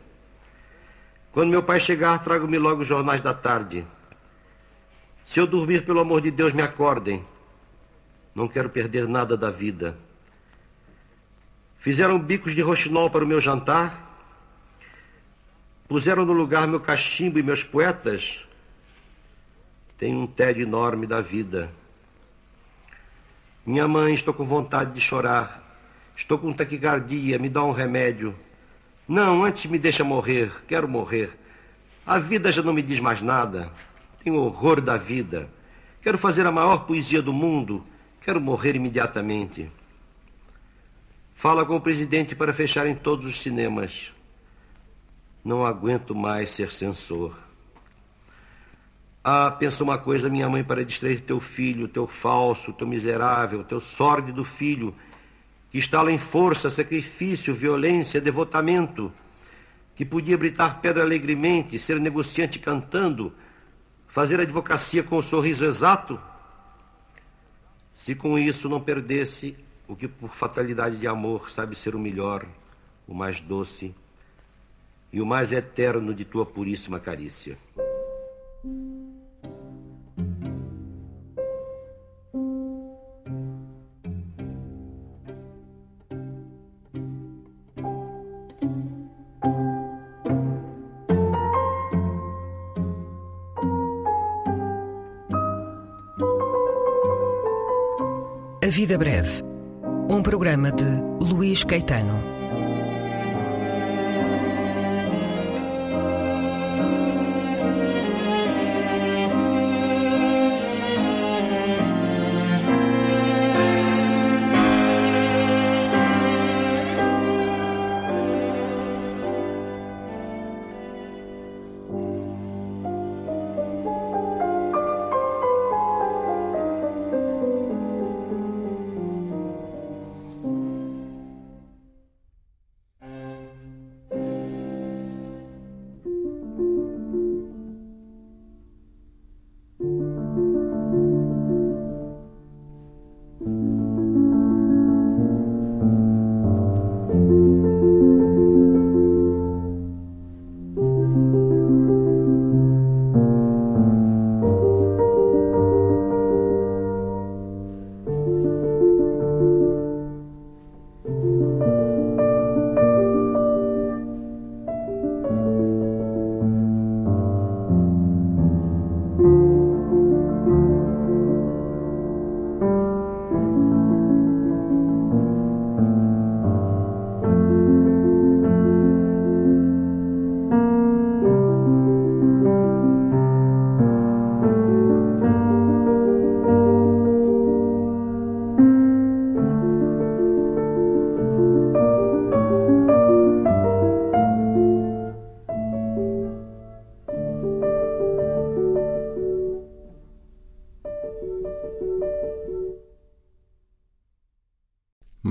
Quando 1.30 1.50
meu 1.50 1.62
pai 1.62 1.78
chegar, 1.78 2.18
trago-me 2.18 2.58
logo 2.58 2.82
os 2.82 2.88
jornais 2.88 3.20
da 3.20 3.32
tarde. 3.32 3.86
Se 5.24 5.38
eu 5.38 5.46
dormir, 5.46 5.84
pelo 5.84 6.00
amor 6.00 6.20
de 6.20 6.30
Deus, 6.30 6.52
me 6.52 6.62
acordem. 6.62 7.24
Não 8.34 8.48
quero 8.48 8.68
perder 8.68 9.06
nada 9.06 9.36
da 9.36 9.50
vida. 9.50 9.96
Fizeram 11.78 12.18
bicos 12.18 12.54
de 12.54 12.60
roxinol 12.60 13.08
para 13.08 13.24
o 13.24 13.28
meu 13.28 13.40
jantar. 13.40 14.06
Puseram 15.86 16.24
no 16.24 16.32
lugar 16.32 16.66
meu 16.66 16.80
cachimbo 16.80 17.38
e 17.38 17.42
meus 17.42 17.62
poetas. 17.62 18.46
Tenho 19.96 20.18
um 20.18 20.26
tédio 20.26 20.62
enorme 20.62 21.06
da 21.06 21.20
vida. 21.20 21.70
Minha 23.64 23.86
mãe, 23.86 24.14
estou 24.14 24.34
com 24.34 24.44
vontade 24.44 24.92
de 24.92 25.00
chorar. 25.00 25.67
Estou 26.18 26.36
com 26.36 26.52
taquicardia, 26.52 27.38
me 27.38 27.48
dá 27.48 27.62
um 27.62 27.70
remédio. 27.70 28.34
Não, 29.06 29.44
antes 29.44 29.66
me 29.66 29.78
deixa 29.78 30.02
morrer, 30.02 30.50
quero 30.66 30.88
morrer. 30.88 31.38
A 32.04 32.18
vida 32.18 32.50
já 32.50 32.60
não 32.60 32.72
me 32.72 32.82
diz 32.82 32.98
mais 32.98 33.22
nada. 33.22 33.70
Tenho 34.18 34.34
horror 34.34 34.80
da 34.80 34.96
vida. 34.96 35.48
Quero 36.02 36.18
fazer 36.18 36.44
a 36.44 36.50
maior 36.50 36.86
poesia 36.86 37.22
do 37.22 37.32
mundo. 37.32 37.86
Quero 38.20 38.40
morrer 38.40 38.74
imediatamente. 38.74 39.70
Fala 41.36 41.64
com 41.64 41.76
o 41.76 41.80
presidente 41.80 42.34
para 42.34 42.52
fecharem 42.52 42.96
todos 42.96 43.24
os 43.24 43.40
cinemas. 43.40 44.12
Não 45.44 45.64
aguento 45.64 46.16
mais 46.16 46.50
ser 46.50 46.68
censor. 46.68 47.38
Ah, 49.22 49.52
pensa 49.52 49.84
uma 49.84 49.96
coisa, 49.96 50.28
minha 50.28 50.48
mãe, 50.48 50.64
para 50.64 50.84
distrair 50.84 51.20
teu 51.20 51.38
filho, 51.38 51.86
teu 51.86 52.08
falso, 52.08 52.72
teu 52.72 52.88
miserável, 52.88 53.62
teu 53.62 53.78
sórdido 53.78 54.44
filho 54.44 54.92
que 55.70 55.78
instala 55.78 56.10
em 56.10 56.18
força, 56.18 56.70
sacrifício, 56.70 57.54
violência, 57.54 58.20
devotamento, 58.20 59.12
que 59.94 60.04
podia 60.04 60.38
britar 60.38 60.80
pedra 60.80 61.02
alegremente, 61.02 61.78
ser 61.78 62.00
negociante 62.00 62.58
cantando, 62.58 63.32
fazer 64.06 64.40
advocacia 64.40 65.02
com 65.02 65.18
o 65.18 65.22
sorriso 65.22 65.64
exato, 65.64 66.20
se 67.94 68.14
com 68.14 68.38
isso 68.38 68.68
não 68.68 68.80
perdesse 68.80 69.56
o 69.88 69.96
que 69.96 70.06
por 70.06 70.34
fatalidade 70.34 70.96
de 70.96 71.06
amor 71.06 71.50
sabe 71.50 71.74
ser 71.74 71.94
o 71.94 71.98
melhor, 71.98 72.46
o 73.06 73.14
mais 73.14 73.40
doce 73.40 73.94
e 75.12 75.20
o 75.20 75.26
mais 75.26 75.52
eterno 75.52 76.14
de 76.14 76.24
tua 76.24 76.46
puríssima 76.46 77.00
carícia. 77.00 77.58
Vida 98.78 98.96
Breve, 98.96 99.42
um 100.08 100.22
programa 100.22 100.70
de 100.70 100.84
Luís 101.20 101.64
Caetano. 101.64 102.37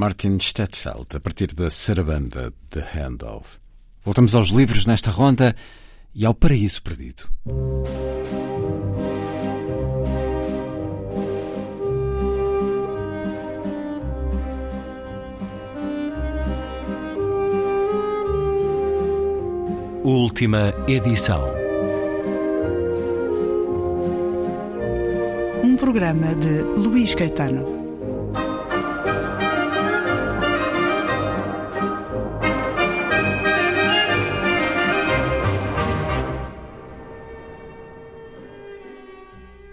Martin 0.08 0.40
Stedfeld, 0.40 1.18
a 1.18 1.20
partir 1.20 1.48
da 1.48 1.70
sarabanda 1.70 2.54
de 2.72 2.80
Handel. 2.80 3.42
Voltamos 4.06 4.36
aos 4.36 4.52
livros 4.52 4.86
nesta 4.86 5.12
ronda 5.12 5.54
e 6.16 6.26
ao 6.26 6.34
Paraíso 6.34 6.82
Perdido. 6.82 7.24
Última 20.06 20.74
edição. 20.88 21.44
Um 25.66 25.76
programa 25.76 26.34
de 26.36 26.62
Luís 26.82 27.14
Caetano. 27.14 27.77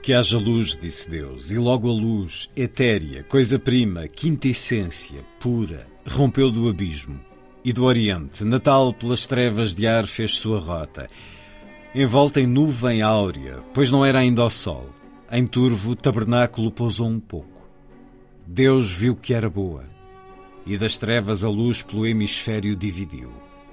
Que 0.05 0.13
haja 0.13 0.37
luz, 0.37 0.77
disse 0.77 1.09
Deus, 1.09 1.51
e 1.51 1.57
logo 1.57 1.89
a 1.89 1.93
luz, 1.95 2.51
etérea, 2.55 3.23
coisa-prima, 3.23 4.07
quinta 4.07 4.49
essência, 4.49 5.25
pura, 5.41 5.87
rompeu 6.07 6.51
do 6.51 6.69
abismo. 6.69 7.19
E 7.65 7.73
do 7.73 7.85
Oriente, 7.85 8.45
Natal 8.45 8.93
pelas 8.93 9.27
trevas 9.27 9.75
de 9.75 9.87
ar 9.87 10.07
fez 10.07 10.33
sua 10.33 10.61
rota. 10.61 11.09
Envolta 11.95 12.39
em 12.39 12.47
nuvem 12.47 13.01
áurea, 13.01 13.63
pois 13.73 13.91
não 13.91 14.05
era 14.05 14.19
ainda 14.19 14.45
o 14.45 14.51
sol. 14.51 14.91
Em 15.33 15.47
turvo, 15.47 15.93
o 15.93 15.97
tabernáculo 15.97 16.71
pousou 16.71 17.09
um 17.09 17.19
pouco. 17.19 17.67
Deus 18.47 18.93
viu 18.93 19.17
que 19.17 19.33
era 19.33 19.49
boa, 19.49 19.87
e 20.67 20.77
das 20.77 20.99
trevas 20.99 21.45
a 21.45 21.49
luz 21.49 21.83
pelo 21.83 22.07
hemisfério 22.07 22.77
dividiu. 22.77 23.33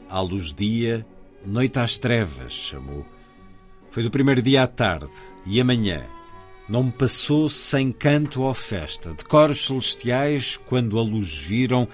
À 0.10 0.22
luz 0.22 0.54
dia, 0.54 1.06
noite 1.46 1.78
às 1.78 1.98
trevas, 1.98 2.54
chamou. 2.54 3.06
Foi 3.90 4.02
do 4.02 4.10
primeiro 4.10 4.42
dia 4.42 4.64
à 4.64 4.68
tarde, 4.68 5.12
e 5.46 5.60
amanhã, 5.60 6.02
não 6.72 6.90
passou 6.90 7.50
sem 7.50 7.92
canto 7.92 8.44
ou 8.44 8.54
festa, 8.54 9.14
de 9.14 9.26
coros 9.26 9.68
celestiais, 9.68 10.56
quando 10.56 10.98
a 10.98 11.04
luz 11.04 11.38
viram, 11.38 11.86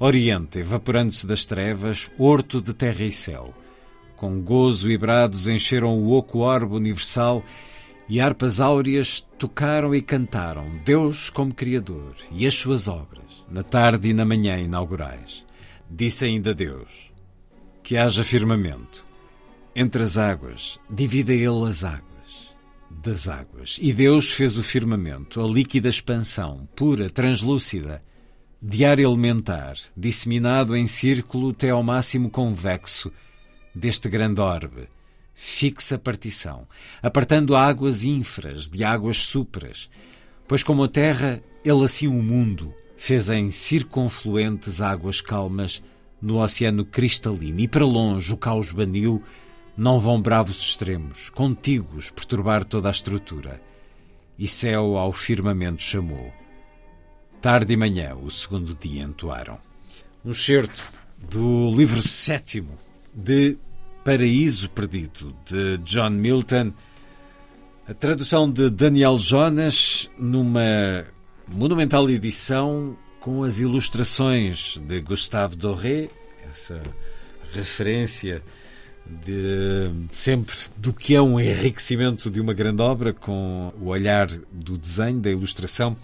Oriente 0.00 0.58
evaporando-se 0.58 1.24
das 1.24 1.46
trevas, 1.46 2.10
horto 2.18 2.60
de 2.60 2.74
terra 2.74 3.04
e 3.04 3.12
céu. 3.12 3.54
Com 4.16 4.40
gozo 4.40 4.90
e 4.90 4.98
brados 4.98 5.46
encheram 5.46 5.96
o 5.96 6.10
oco 6.10 6.40
orbe 6.40 6.74
universal 6.74 7.44
e 8.08 8.20
harpas 8.20 8.60
áureas 8.60 9.20
tocaram 9.38 9.94
e 9.94 10.02
cantaram 10.02 10.80
Deus 10.84 11.30
como 11.30 11.54
Criador 11.54 12.16
e 12.32 12.44
as 12.44 12.54
suas 12.54 12.88
obras, 12.88 13.44
na 13.48 13.62
tarde 13.62 14.08
e 14.08 14.12
na 14.12 14.24
manhã 14.24 14.58
inaugurais. 14.58 15.46
Disse 15.88 16.24
ainda 16.24 16.52
Deus: 16.52 17.12
Que 17.84 17.96
haja 17.96 18.24
firmamento. 18.24 19.06
Entre 19.76 20.02
as 20.02 20.18
águas, 20.18 20.80
divida 20.90 21.32
ele 21.32 21.68
as 21.68 21.84
águas 21.84 22.13
das 23.02 23.28
águas. 23.28 23.78
E 23.80 23.92
Deus 23.92 24.30
fez 24.30 24.56
o 24.56 24.62
firmamento, 24.62 25.40
a 25.40 25.46
líquida 25.46 25.88
expansão, 25.88 26.68
pura, 26.74 27.10
translúcida, 27.10 28.00
de 28.60 28.84
ar 28.84 28.98
elementar, 28.98 29.76
disseminado 29.96 30.74
em 30.74 30.86
círculo 30.86 31.50
até 31.50 31.70
ao 31.70 31.82
máximo 31.82 32.30
convexo 32.30 33.12
deste 33.74 34.08
grande 34.08 34.40
orbe, 34.40 34.88
fixa 35.34 35.98
partição, 35.98 36.66
apartando 37.02 37.56
águas 37.56 38.04
infras 38.04 38.68
de 38.68 38.82
águas 38.82 39.18
supras, 39.18 39.90
pois 40.48 40.62
como 40.62 40.84
a 40.84 40.88
terra, 40.88 41.42
ele 41.64 41.84
assim 41.84 42.06
o 42.06 42.22
mundo 42.22 42.72
fez 42.96 43.28
em 43.28 43.50
circunfluentes 43.50 44.80
águas 44.80 45.20
calmas 45.20 45.82
no 46.22 46.42
oceano 46.42 46.86
cristalino, 46.86 47.60
e 47.60 47.68
para 47.68 47.84
longe 47.84 48.32
o 48.32 48.36
caos 48.36 48.72
baniu 48.72 49.22
não 49.76 49.98
vão 49.98 50.20
bravos 50.20 50.60
extremos, 50.60 51.30
contíguos, 51.30 52.10
perturbar 52.10 52.64
toda 52.64 52.88
a 52.88 52.90
estrutura. 52.90 53.60
E 54.38 54.48
céu 54.48 54.96
ao 54.96 55.12
firmamento 55.12 55.82
chamou. 55.82 56.32
Tarde 57.40 57.74
e 57.74 57.76
manhã 57.76 58.14
o 58.16 58.30
segundo 58.30 58.74
dia 58.74 59.02
entoaram. 59.02 59.58
Um 60.24 60.32
certo 60.32 60.90
do 61.30 61.70
livro 61.70 62.02
sétimo 62.02 62.78
de 63.12 63.56
Paraíso 64.04 64.70
Perdido, 64.70 65.34
de 65.46 65.78
John 65.78 66.10
Milton, 66.10 66.72
a 67.86 67.94
tradução 67.94 68.50
de 68.50 68.70
Daniel 68.70 69.18
Jonas 69.18 70.10
numa 70.18 71.06
monumental 71.48 72.08
edição 72.08 72.96
com 73.20 73.42
as 73.42 73.60
ilustrações 73.60 74.78
de 74.78 75.00
Gustave 75.00 75.56
Doré, 75.56 76.08
essa 76.50 76.82
referência 77.52 78.42
de 79.06 79.90
sempre 80.10 80.54
do 80.76 80.92
que 80.92 81.14
é 81.14 81.20
um 81.20 81.38
enriquecimento 81.38 82.30
de 82.30 82.40
uma 82.40 82.54
grande 82.54 82.82
obra 82.82 83.12
com 83.12 83.72
o 83.80 83.88
olhar 83.88 84.26
do 84.50 84.78
desenho, 84.78 85.20
da 85.20 85.30
ilustração. 85.30 85.96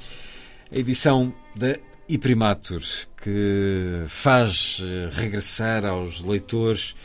A 0.70 0.78
edição 0.78 1.32
da 1.57 1.78
Iprimatur, 2.09 2.82
que 3.22 4.03
faz 4.07 4.82
eh, 4.82 5.09
regressar 5.12 5.86
aos 5.86 6.22
leitores 6.22 6.96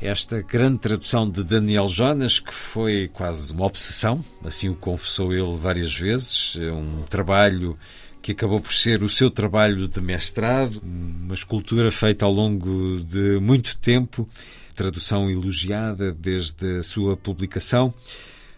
esta 0.00 0.42
grande 0.42 0.78
tradução 0.78 1.28
de 1.28 1.42
Daniel 1.42 1.88
Jonas, 1.88 2.38
que 2.38 2.52
foi 2.52 3.08
quase 3.08 3.52
uma 3.52 3.64
obsessão, 3.64 4.22
assim 4.44 4.68
o 4.68 4.74
confessou 4.74 5.32
ele 5.32 5.56
várias 5.56 5.94
vezes, 5.94 6.58
é 6.60 6.70
um 6.70 7.02
trabalho 7.08 7.78
que 8.20 8.32
acabou 8.32 8.60
por 8.60 8.72
ser 8.72 9.02
o 9.02 9.08
seu 9.08 9.30
trabalho 9.30 9.88
de 9.88 10.00
mestrado, 10.00 10.82
uma 10.84 11.34
escultura 11.34 11.90
feita 11.90 12.24
ao 12.24 12.32
longo 12.32 13.00
de 13.00 13.38
muito 13.40 13.78
tempo 13.78 14.28
tradução 14.74 15.30
elogiada 15.30 16.12
desde 16.12 16.78
a 16.78 16.82
sua 16.82 17.16
publicação. 17.16 17.94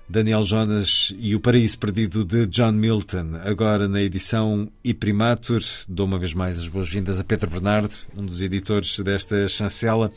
Daniel 0.09 0.45
Jonas 0.45 1.13
e 1.19 1.35
O 1.35 1.41
Paraíso 1.41 1.79
Perdido 1.79 2.25
de 2.25 2.47
John 2.47 2.71
Milton, 2.73 3.33
agora 3.45 3.87
na 3.89 4.01
edição 4.01 4.71
Iprimatur. 4.85 5.61
Dou 5.89 6.07
uma 6.07 6.19
vez 6.19 6.33
mais 6.33 6.61
as 6.61 6.69
boas-vindas 6.69 7.19
a 7.19 7.25
Pedro 7.25 7.51
Bernardo, 7.51 7.93
um 8.17 8.25
dos 8.25 8.41
editores 8.41 9.01
desta 9.01 9.49
chancela. 9.49 10.13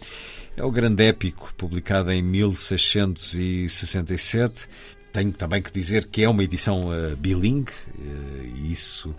É 0.55 0.63
o 0.63 0.69
grande 0.69 1.03
épico, 1.03 1.51
publicado 1.57 2.11
em 2.11 2.21
1667. 2.21 4.69
Tenho 5.11 5.33
também 5.33 5.61
que 5.61 5.71
dizer 5.71 6.05
que 6.05 6.23
é 6.23 6.29
uma 6.29 6.43
edição 6.43 6.89
uh, 6.89 7.15
bilingue, 7.15 7.71
uh, 7.97 8.45
e 8.55 8.71
isso 8.71 9.13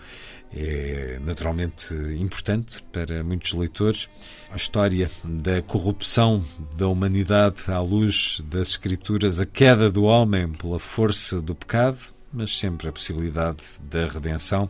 é 0.53 1.19
naturalmente 1.25 1.95
importante 2.19 2.83
para 2.93 3.23
muitos 3.23 3.53
leitores. 3.53 4.09
A 4.51 4.57
história 4.57 5.11
da 5.23 5.63
corrupção 5.63 6.45
da 6.77 6.89
humanidade 6.89 7.63
à 7.69 7.79
luz 7.81 8.41
das 8.47 8.71
Escrituras, 8.71 9.41
a 9.41 9.47
queda 9.47 9.91
do 9.91 10.05
homem 10.05 10.53
pela 10.53 10.79
força 10.79 11.41
do 11.41 11.55
pecado, 11.55 11.99
mas 12.33 12.59
sempre 12.59 12.89
a 12.89 12.93
possibilidade 12.93 13.63
da 13.89 14.07
redenção. 14.07 14.69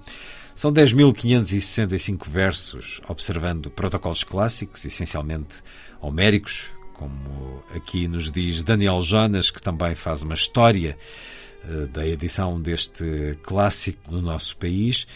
São 0.55 0.71
10.565 0.71 2.29
versos, 2.29 3.01
observando 3.09 3.71
protocolos 3.71 4.23
clássicos, 4.23 4.85
essencialmente 4.85 5.63
homéricos, 6.03 6.71
como 7.01 7.65
aqui 7.75 8.07
nos 8.07 8.31
diz 8.31 8.63
Daniel 8.63 9.01
Jonas, 9.01 9.51
que 9.51 9.61
também 9.61 9.97
faz 9.97 10.23
uma 10.23 10.35
história 10.35 10.97
eh, 11.65 11.87
da 11.87 12.07
edição 12.07 12.63
deste 12.63 13.37
clássico 13.43 14.13
no 14.13 14.23
nosso 14.23 14.57
país 14.57 15.09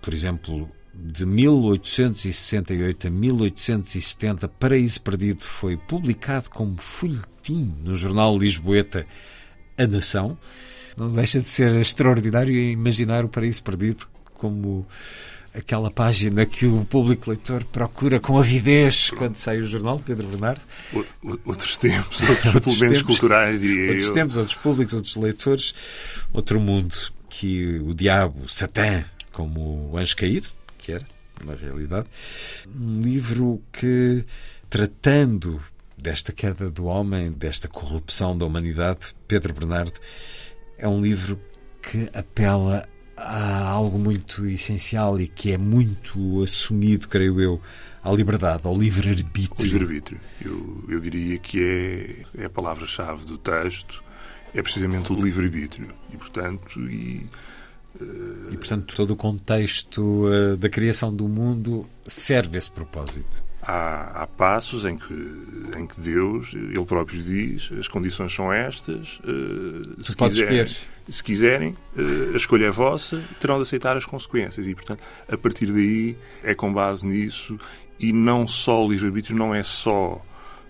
por 0.00 0.14
exemplo, 0.14 0.68
de 0.94 1.26
1868 1.26 3.06
a 3.06 3.10
1870, 3.10 4.48
Paraíso 4.48 5.02
Perdido 5.02 5.42
foi 5.42 5.76
publicado 5.76 6.50
como 6.50 6.76
folhetim 6.78 7.74
no 7.82 7.94
jornal 7.94 8.36
Lisboeta 8.36 9.06
A 9.78 9.86
Nação. 9.86 10.38
Não 10.96 11.10
deixa 11.10 11.38
de 11.38 11.44
ser 11.44 11.72
extraordinário 11.76 12.54
imaginar 12.54 13.24
o 13.24 13.28
Paraíso 13.28 13.62
Perdido 13.62 14.06
como 14.34 14.86
aquela 15.54 15.90
página 15.90 16.46
que 16.46 16.66
o 16.66 16.84
público 16.84 17.30
leitor 17.30 17.64
procura 17.64 18.20
com 18.20 18.38
avidez 18.38 19.10
quando 19.10 19.36
sai 19.36 19.58
o 19.58 19.64
jornal, 19.64 20.00
Pedro 20.04 20.28
Bernardo. 20.28 20.62
Outros 21.44 21.76
tempos, 21.78 22.20
outros, 22.28 22.54
outros 22.54 22.78
tempos, 22.78 23.02
culturais, 23.02 23.60
diria 23.60 23.90
outros 23.90 24.02
eu. 24.02 24.08
Outros 24.08 24.22
tempos, 24.22 24.36
outros 24.36 24.56
públicos, 24.56 24.94
outros 24.94 25.16
leitores, 25.16 25.74
outro 26.32 26.60
mundo 26.60 26.94
que 27.28 27.78
o 27.78 27.94
diabo, 27.94 28.48
Satã, 28.48 29.04
como 29.32 29.90
O 29.90 29.96
Anjo 29.96 30.16
Caído, 30.16 30.48
que 30.78 30.92
era, 30.92 31.06
na 31.44 31.54
realidade. 31.54 32.06
Um 32.68 33.00
livro 33.00 33.62
que, 33.72 34.24
tratando 34.68 35.60
desta 35.96 36.32
queda 36.32 36.70
do 36.70 36.84
homem, 36.86 37.30
desta 37.32 37.68
corrupção 37.68 38.36
da 38.36 38.44
humanidade, 38.44 39.14
Pedro 39.26 39.54
Bernardo, 39.54 39.98
é 40.78 40.88
um 40.88 41.00
livro 41.00 41.40
que 41.82 42.08
apela 42.12 42.86
a 43.20 43.68
algo 43.68 43.98
muito 43.98 44.46
essencial 44.46 45.20
e 45.20 45.28
que 45.28 45.52
é 45.52 45.58
muito 45.58 46.42
assumido, 46.42 47.08
creio 47.08 47.40
eu, 47.40 47.60
à 48.02 48.10
liberdade, 48.12 48.66
ao 48.66 48.76
livre-arbítrio. 48.76 49.64
Livre-arbítrio. 49.64 50.20
Eu, 50.44 50.84
eu 50.88 51.00
diria 51.00 51.38
que 51.38 52.24
é, 52.36 52.42
é 52.42 52.44
a 52.46 52.50
palavra-chave 52.50 53.24
do 53.24 53.38
texto, 53.38 54.02
é 54.54 54.62
precisamente 54.62 55.12
o 55.12 55.22
livre-arbítrio. 55.22 55.92
E, 56.12 56.16
portanto, 56.16 56.80
e 56.90 57.28
E, 58.50 58.56
portanto, 58.56 58.94
todo 58.96 59.12
o 59.12 59.16
contexto 59.16 60.26
uh, 60.26 60.56
da 60.56 60.68
criação 60.68 61.14
do 61.14 61.28
mundo 61.28 61.86
serve 62.06 62.56
esse 62.56 62.70
propósito. 62.70 63.42
Há, 63.70 64.22
há, 64.22 64.26
passos 64.26 64.84
em 64.84 64.96
que, 64.96 65.14
em 65.76 65.86
que 65.86 66.00
Deus, 66.00 66.52
Ele 66.54 66.84
próprio 66.84 67.22
diz, 67.22 67.70
as 67.78 67.86
condições 67.86 68.32
são 68.34 68.52
estas. 68.52 69.20
Uh, 69.20 70.02
se, 70.02 70.16
quiserem, 70.16 70.66
se 71.08 71.22
quiserem, 71.22 71.76
uh, 71.96 72.32
a 72.32 72.36
escolha 72.36 72.66
é 72.66 72.70
vossa, 72.70 73.22
terão 73.38 73.56
de 73.56 73.62
aceitar 73.62 73.96
as 73.96 74.04
consequências. 74.04 74.66
E, 74.66 74.74
portanto, 74.74 75.02
a 75.30 75.36
partir 75.36 75.66
daí, 75.66 76.16
é 76.42 76.54
com 76.54 76.72
base 76.72 77.06
nisso, 77.06 77.58
e 77.98 78.12
não 78.12 78.48
só 78.48 78.84
o 78.84 78.90
livre-arbítrio, 78.90 79.36
não 79.36 79.54
é 79.54 79.62
só 79.62 80.20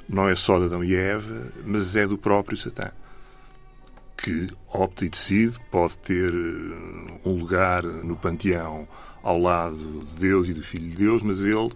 não 0.09 0.28
é 0.28 0.34
só 0.34 0.59
de 0.59 0.64
Adão 0.64 0.82
e 0.82 0.92
Eva, 0.92 1.53
mas 1.64 1.94
é 1.94 2.05
do 2.05 2.18
próprio 2.18 2.59
Satã 2.59 2.90
que 4.22 4.48
opta 4.68 5.05
e 5.05 5.09
decide, 5.09 5.59
pode 5.70 5.96
ter 5.98 6.32
eh, 6.32 7.18
um 7.24 7.38
lugar 7.38 7.82
no 7.82 8.16
panteão 8.16 8.86
ao 9.22 9.38
lado 9.38 10.05
de 10.05 10.14
Deus 10.14 10.48
e 10.48 10.53
do 10.53 10.62
Filho 10.62 10.88
de 10.88 10.96
Deus, 10.96 11.22
mas 11.22 11.40
ele, 11.40 11.70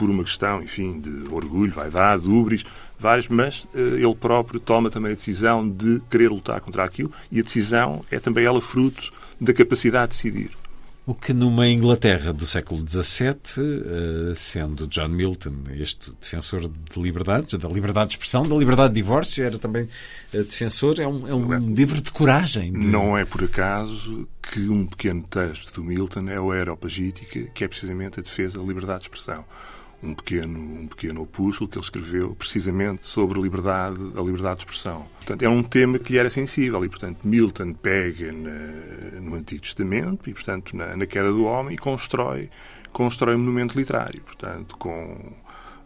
por 0.00 0.08
uma 0.08 0.24
questão, 0.24 0.62
enfim, 0.62 0.98
de 0.98 1.28
orgulho, 1.30 1.70
vaidade, 1.70 2.26
ubris, 2.26 2.64
vários, 2.98 3.28
mas 3.28 3.64
uh, 3.74 3.96
ele 3.96 4.14
próprio 4.14 4.58
toma 4.58 4.88
também 4.88 5.12
a 5.12 5.14
decisão 5.14 5.68
de 5.68 6.00
querer 6.10 6.30
lutar 6.30 6.58
contra 6.62 6.82
aquilo 6.82 7.12
e 7.30 7.38
a 7.38 7.42
decisão 7.42 8.00
é 8.10 8.18
também 8.18 8.46
ela 8.46 8.62
fruto 8.62 9.12
da 9.38 9.52
capacidade 9.52 10.12
de 10.12 10.16
decidir. 10.16 10.60
O 11.04 11.14
que 11.14 11.34
numa 11.34 11.66
Inglaterra 11.68 12.32
do 12.32 12.46
século 12.46 12.82
XVII, 12.88 13.34
eh, 13.58 14.32
sendo 14.34 14.86
John 14.86 15.08
Milton 15.08 15.54
este 15.76 16.12
defensor 16.20 16.60
de 16.60 17.02
liberdades, 17.02 17.54
da 17.54 17.68
liberdade 17.68 18.10
de 18.10 18.14
expressão, 18.14 18.42
da 18.42 18.54
liberdade 18.54 18.94
de 18.94 19.00
divórcio, 19.00 19.44
era 19.44 19.58
também 19.58 19.88
eh, 20.32 20.42
defensor, 20.42 21.00
é 21.00 21.06
um, 21.06 21.26
é 21.26 21.34
um 21.34 21.74
livro 21.74 22.00
de 22.00 22.12
coragem. 22.12 22.72
De... 22.72 22.78
Não 22.78 23.18
é 23.18 23.24
por 23.24 23.42
acaso 23.42 24.28
que 24.40 24.60
um 24.68 24.86
pequeno 24.86 25.22
texto 25.24 25.74
do 25.74 25.84
Milton 25.84 26.28
é 26.28 26.40
o 26.40 26.52
Aeropagítica, 26.52 27.50
que 27.52 27.64
é 27.64 27.68
precisamente 27.68 28.20
a 28.20 28.22
defesa 28.22 28.58
da 28.58 28.64
liberdade 28.64 29.00
de 29.00 29.04
expressão 29.06 29.44
um 30.02 30.14
pequeno, 30.14 30.58
um 30.58 30.86
pequeno 30.86 31.22
opúsculo 31.22 31.68
que 31.68 31.76
ele 31.76 31.84
escreveu 31.84 32.34
precisamente 32.34 33.06
sobre 33.06 33.40
liberdade, 33.40 33.98
a 34.16 34.20
liberdade 34.20 34.60
de 34.60 34.64
expressão. 34.64 35.06
Portanto, 35.16 35.42
é 35.42 35.48
um 35.48 35.62
tema 35.62 35.98
que 35.98 36.12
lhe 36.12 36.18
era 36.18 36.30
sensível 36.30 36.84
e, 36.84 36.88
portanto, 36.88 37.18
Milton 37.24 37.74
pega 37.74 38.32
na, 38.32 39.20
no 39.20 39.34
Antigo 39.34 39.60
Testamento 39.60 40.28
e, 40.28 40.32
portanto, 40.32 40.74
na, 40.74 40.96
na, 40.96 41.06
queda 41.06 41.30
do 41.30 41.44
homem 41.44 41.74
e 41.74 41.78
constrói, 41.78 42.50
constrói 42.92 43.34
um 43.34 43.38
monumento 43.38 43.78
literário. 43.78 44.22
Portanto, 44.22 44.76
com, 44.78 45.34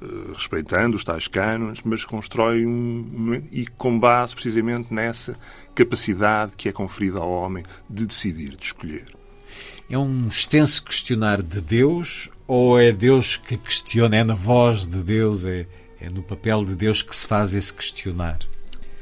uh, 0.01 0.33
respeitando 0.33 0.97
os 0.97 1.05
tais 1.05 1.27
cânones, 1.27 1.81
mas 1.85 2.05
constrói 2.05 2.65
um 2.65 3.43
e 3.51 3.67
com 3.67 3.99
base 3.99 4.35
precisamente 4.35 4.95
nessa 4.95 5.37
capacidade 5.75 6.53
que 6.57 6.69
é 6.69 6.73
conferida 6.73 7.19
ao 7.19 7.31
homem 7.31 7.65
de 7.91 8.07
decidir, 8.07 8.57
de 8.57 8.65
escolher. 8.65 9.07
É 9.91 9.99
um 9.99 10.29
extenso 10.29 10.83
questionar 10.83 11.43
de 11.43 11.61
Deus 11.61 12.31
ou 12.47 12.79
é 12.79 12.93
Deus 12.93 13.37
que 13.37 13.57
questiona? 13.57 14.17
É 14.17 14.25
na 14.25 14.35
voz 14.35 14.87
de 14.87 15.03
Deus? 15.03 15.47
É, 15.47 15.67
é 16.01 16.11
no 16.11 16.23
papel 16.23 16.65
de 16.65 16.75
Deus 16.77 17.03
que 17.03 17.15
se 17.15 17.27
faz 17.27 17.55
esse 17.55 17.73
questionar? 17.73 18.39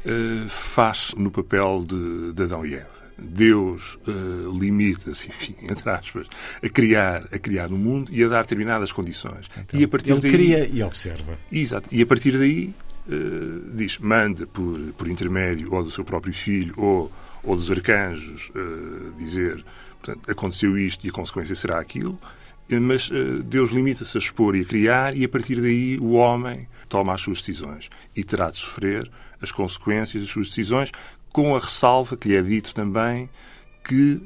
Uh, 0.04 0.48
faz 0.48 1.12
no 1.16 1.30
papel 1.30 1.84
de, 1.86 2.32
de 2.32 2.42
Adão 2.42 2.64
e 2.64 2.74
Eva. 2.74 2.92
Deus 3.18 3.98
uh, 4.06 4.58
limita-se, 4.58 5.28
enfim, 5.30 5.54
entre 5.62 5.88
aspas, 5.90 6.26
a 6.62 6.68
criar, 6.68 7.28
a 7.32 7.38
criar 7.38 7.70
o 7.70 7.74
um 7.74 7.78
mundo 7.78 8.12
e 8.12 8.22
a 8.22 8.28
dar 8.28 8.42
determinadas 8.42 8.92
condições. 8.92 9.46
Então, 9.58 9.78
e 9.78 9.84
a 9.84 9.88
partir 9.88 10.10
ele 10.10 10.20
daí, 10.20 10.30
cria 10.30 10.66
e 10.66 10.82
observa. 10.82 11.38
Exato. 11.50 11.88
E 11.92 12.02
a 12.02 12.06
partir 12.06 12.36
daí 12.36 12.74
uh, 13.08 13.74
diz, 13.74 13.98
manda 13.98 14.46
por, 14.46 14.78
por 14.96 15.08
intermédio 15.08 15.72
ou 15.72 15.82
do 15.82 15.90
seu 15.90 16.04
próprio 16.04 16.32
filho 16.32 16.74
ou, 16.76 17.12
ou 17.42 17.56
dos 17.56 17.70
arcanjos 17.70 18.50
uh, 18.50 19.12
dizer, 19.18 19.64
portanto, 20.00 20.30
aconteceu 20.30 20.76
isto 20.78 21.06
e 21.06 21.10
a 21.10 21.12
consequência 21.12 21.54
será 21.54 21.78
aquilo 21.78 22.18
mas 22.68 23.10
uh, 23.10 23.42
Deus 23.42 23.70
limita-se 23.70 24.16
a 24.16 24.20
expor 24.20 24.56
e 24.56 24.62
a 24.62 24.64
criar, 24.64 25.16
e 25.16 25.24
a 25.24 25.28
partir 25.28 25.60
daí 25.60 25.98
o 25.98 26.12
homem 26.12 26.68
toma 26.88 27.14
as 27.14 27.20
suas 27.20 27.40
decisões 27.40 27.90
e 28.14 28.22
terá 28.24 28.50
de 28.50 28.58
sofrer 28.58 29.10
as 29.40 29.50
consequências 29.50 30.22
das 30.22 30.30
suas 30.30 30.48
decisões, 30.48 30.90
com 31.32 31.56
a 31.56 31.58
ressalva 31.58 32.16
que 32.16 32.28
lhe 32.28 32.36
é 32.36 32.42
dito 32.42 32.74
também 32.74 33.28
que, 33.84 34.20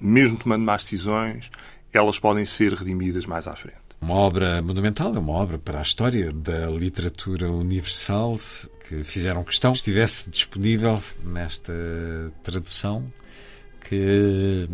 mesmo 0.00 0.36
tomando 0.36 0.62
más 0.62 0.82
decisões, 0.82 1.50
elas 1.92 2.18
podem 2.18 2.44
ser 2.44 2.72
redimidas 2.72 3.26
mais 3.26 3.46
à 3.46 3.52
frente. 3.54 3.80
Uma 4.00 4.14
obra 4.14 4.60
monumental, 4.60 5.14
é 5.14 5.18
uma 5.18 5.32
obra 5.32 5.58
para 5.58 5.78
a 5.78 5.82
história 5.82 6.32
da 6.32 6.66
literatura 6.66 7.50
universal 7.50 8.36
que 8.88 9.04
fizeram 9.04 9.44
questão 9.44 9.72
que 9.72 9.78
estivesse 9.78 10.28
disponível 10.28 11.00
nesta 11.22 11.72
tradução 12.42 13.10
que 13.82 14.68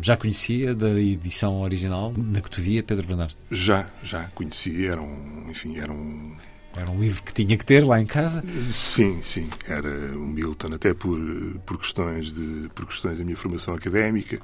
já 0.00 0.16
conhecia 0.16 0.74
da 0.74 0.90
edição 1.00 1.60
original 1.60 2.12
na 2.16 2.40
Cotovia, 2.40 2.82
Pedro 2.82 3.06
Bernardo? 3.06 3.34
Já, 3.50 3.86
já 4.02 4.24
conhecia. 4.34 4.92
Era 4.92 5.02
um, 5.02 5.46
enfim, 5.50 5.78
era 5.78 5.92
um... 5.92 6.32
Era 6.74 6.90
um 6.90 6.98
livro 6.98 7.22
que 7.22 7.34
tinha 7.34 7.56
que 7.58 7.66
ter 7.66 7.84
lá 7.84 8.00
em 8.00 8.06
casa? 8.06 8.42
Sim, 8.62 9.20
sim. 9.20 9.50
Era 9.68 10.16
o 10.16 10.26
Milton, 10.26 10.72
até 10.72 10.94
por, 10.94 11.20
por, 11.66 11.78
questões 11.78 12.32
de, 12.32 12.70
por 12.74 12.86
questões 12.86 13.18
da 13.18 13.24
minha 13.24 13.36
formação 13.36 13.74
académica. 13.74 14.38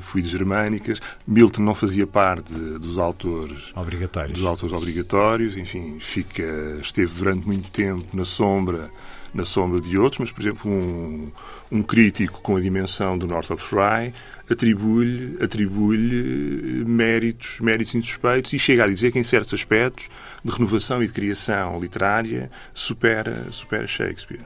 Fui 0.00 0.22
de 0.22 0.28
germânicas. 0.28 1.00
Milton 1.26 1.62
não 1.62 1.74
fazia 1.74 2.06
parte 2.06 2.52
dos 2.52 2.96
autores 2.96 3.72
obrigatórios. 3.74 4.38
Dos 4.38 4.46
autores 4.46 4.72
obrigatórios. 4.72 5.56
Enfim, 5.56 5.98
fica, 6.00 6.44
esteve 6.80 7.12
durante 7.18 7.44
muito 7.44 7.68
tempo 7.70 8.16
na 8.16 8.24
sombra 8.24 8.88
na 9.32 9.44
sombra 9.44 9.80
de 9.80 9.98
outros, 9.98 10.18
mas, 10.18 10.32
por 10.32 10.40
exemplo, 10.40 10.70
um, 10.70 11.30
um 11.70 11.82
crítico 11.82 12.40
com 12.40 12.56
a 12.56 12.60
dimensão 12.60 13.16
do 13.18 13.26
Northrop 13.26 13.60
Frye 13.60 14.14
atribui-lhe 14.50 15.42
atribui 15.42 16.84
méritos, 16.86 17.60
méritos 17.60 17.94
insuspeitos 17.94 18.52
e 18.52 18.58
chega 18.58 18.84
a 18.84 18.86
dizer 18.86 19.12
que, 19.12 19.18
em 19.18 19.24
certos 19.24 19.54
aspectos 19.54 20.08
de 20.44 20.50
renovação 20.50 21.02
e 21.02 21.06
de 21.06 21.12
criação 21.12 21.78
literária, 21.80 22.50
supera, 22.72 23.46
supera 23.50 23.86
Shakespeare. 23.86 24.40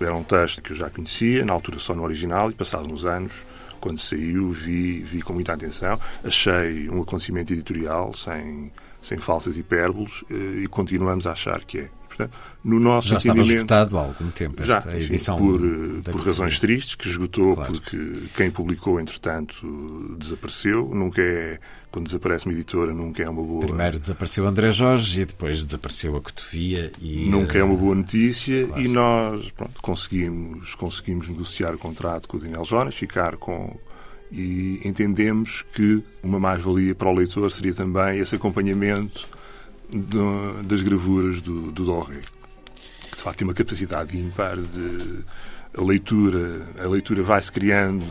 Era 0.00 0.14
um 0.14 0.24
texto 0.24 0.60
que 0.60 0.72
eu 0.72 0.76
já 0.76 0.90
conhecia, 0.90 1.44
na 1.44 1.52
altura 1.52 1.78
só 1.78 1.94
no 1.94 2.02
original, 2.02 2.50
e 2.50 2.54
passados 2.54 2.88
uns 2.88 3.04
anos, 3.04 3.32
quando 3.80 3.98
saiu, 3.98 4.50
vi, 4.50 5.00
vi 5.00 5.22
com 5.22 5.32
muita 5.32 5.52
atenção. 5.52 5.98
Achei 6.24 6.88
um 6.88 7.02
acontecimento 7.02 7.52
editorial 7.52 8.14
sem, 8.14 8.72
sem 9.00 9.18
falsas 9.18 9.56
hipérboles 9.58 10.24
eh, 10.30 10.62
e 10.62 10.66
continuamos 10.66 11.26
a 11.26 11.32
achar 11.32 11.64
que 11.64 11.78
é. 11.80 11.90
Portanto, 12.16 12.38
no 12.62 12.78
nosso 12.78 13.08
já 13.08 13.16
estava 13.16 13.40
esgotado 13.40 13.98
há 13.98 14.02
algum 14.02 14.30
tempo 14.30 14.62
esta 14.62 14.90
já, 14.90 14.98
edição. 14.98 15.36
por, 15.36 15.60
por 16.12 16.20
razões 16.20 16.60
tristes, 16.60 16.94
que 16.94 17.08
esgotou 17.08 17.54
claro. 17.54 17.72
porque 17.72 18.12
quem 18.36 18.50
publicou, 18.50 19.00
entretanto, 19.00 20.16
desapareceu. 20.18 20.94
Nunca 20.94 21.22
é, 21.22 21.58
quando 21.90 22.06
desaparece 22.06 22.46
uma 22.46 22.52
editora, 22.52 22.92
nunca 22.92 23.22
é 23.22 23.28
uma 23.28 23.42
boa... 23.42 23.60
Primeiro 23.60 23.98
desapareceu 23.98 24.46
André 24.46 24.70
Jorge 24.70 25.22
e 25.22 25.24
depois 25.24 25.64
desapareceu 25.64 26.16
a 26.16 26.20
Cotovia 26.20 26.92
e... 27.00 27.28
Nunca 27.30 27.58
é 27.58 27.64
uma 27.64 27.76
boa 27.76 27.94
notícia 27.94 28.66
claro. 28.66 28.82
e 28.82 28.88
nós 28.88 29.50
pronto, 29.50 29.80
conseguimos, 29.80 30.74
conseguimos 30.74 31.28
negociar 31.28 31.74
o 31.74 31.78
contrato 31.78 32.28
com 32.28 32.36
o 32.36 32.40
Daniel 32.40 32.64
Jonas, 32.64 32.94
ficar 32.94 33.36
com 33.36 33.74
e 34.34 34.80
entendemos 34.82 35.62
que 35.74 36.02
uma 36.22 36.40
mais-valia 36.40 36.94
para 36.94 37.10
o 37.10 37.12
leitor 37.12 37.52
seria 37.52 37.74
também 37.74 38.18
esse 38.18 38.34
acompanhamento 38.34 39.28
do, 39.92 40.62
das 40.62 40.82
gravuras 40.82 41.40
do, 41.40 41.70
do 41.70 41.84
Doré. 41.84 42.20
De 43.14 43.22
facto, 43.22 43.38
tem 43.38 43.46
uma 43.46 43.54
capacidade 43.54 44.18
ímpar 44.18 44.56
de 44.56 45.20
a 45.76 45.82
leitura, 45.82 46.66
a 46.78 46.86
leitura 46.86 47.22
vai-se 47.22 47.50
criando 47.50 48.04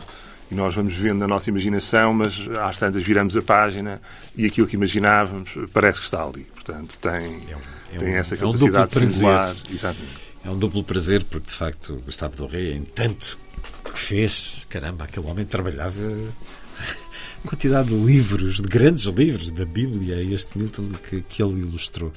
e 0.50 0.54
nós 0.54 0.74
vamos 0.74 0.94
vendo 0.94 1.18
na 1.18 1.28
nossa 1.28 1.48
imaginação, 1.50 2.12
mas 2.12 2.46
às 2.60 2.78
tantas 2.78 3.02
viramos 3.02 3.36
a 3.36 3.42
página 3.42 4.00
e 4.36 4.44
aquilo 4.44 4.66
que 4.66 4.76
imaginávamos 4.76 5.56
parece 5.72 6.00
que 6.00 6.04
está 6.04 6.24
ali. 6.24 6.44
Portanto, 6.54 6.98
tem, 6.98 7.40
é 7.50 7.56
um, 7.56 7.60
é 7.94 7.98
tem 7.98 8.14
essa 8.14 8.36
capacidade 8.36 8.98
é 8.98 9.02
um 9.02 9.06
singular. 9.06 9.56
Exatamente. 9.70 10.32
É 10.44 10.50
um 10.50 10.58
duplo 10.58 10.82
prazer, 10.82 11.24
porque 11.24 11.46
de 11.46 11.56
facto 11.56 12.02
Gustavo 12.04 12.36
Doré, 12.36 12.72
em 12.72 12.82
tanto 12.82 13.38
que 13.84 13.98
fez, 13.98 14.66
caramba, 14.68 15.04
aquele 15.04 15.26
homem 15.26 15.44
trabalhava 15.44 16.00
quantidade 17.46 17.88
de 17.88 17.94
livros, 17.94 18.56
de 18.56 18.68
grandes 18.68 19.04
livros 19.06 19.50
da 19.50 19.64
Bíblia, 19.64 20.22
este 20.34 20.56
Milton 20.58 20.90
que, 21.08 21.22
que 21.22 21.42
ele 21.42 21.60
ilustrou. 21.60 22.12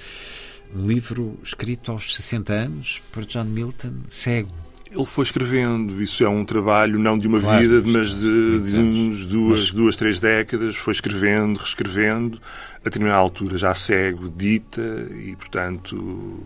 Um 0.76 0.88
livro 0.88 1.38
escrito 1.44 1.92
aos 1.92 2.16
60 2.16 2.54
anos 2.54 3.02
por 3.12 3.26
John 3.26 3.46
Milton, 3.46 3.94
cego. 4.08 4.52
Ele 4.92 5.06
foi 5.06 5.26
escrevendo, 5.26 6.02
isso 6.02 6.24
é 6.24 6.30
um 6.30 6.46
trabalho 6.46 6.98
não 6.98 7.18
de 7.18 7.28
uma 7.28 7.42
claro, 7.42 7.62
vida, 7.62 7.84
mas 7.86 8.14
de, 8.14 8.60
de 8.62 8.78
uns 8.78 9.26
duas, 9.26 9.60
mas... 9.62 9.72
duas, 9.72 9.96
três 9.96 10.20
décadas, 10.20 10.76
foi 10.76 10.94
escrevendo, 10.94 11.58
reescrevendo, 11.58 12.40
a 12.80 12.84
determinada 12.86 13.20
altura 13.20 13.58
já 13.58 13.74
cego, 13.74 14.30
dita, 14.30 14.82
e 15.12 15.36
portanto 15.36 16.46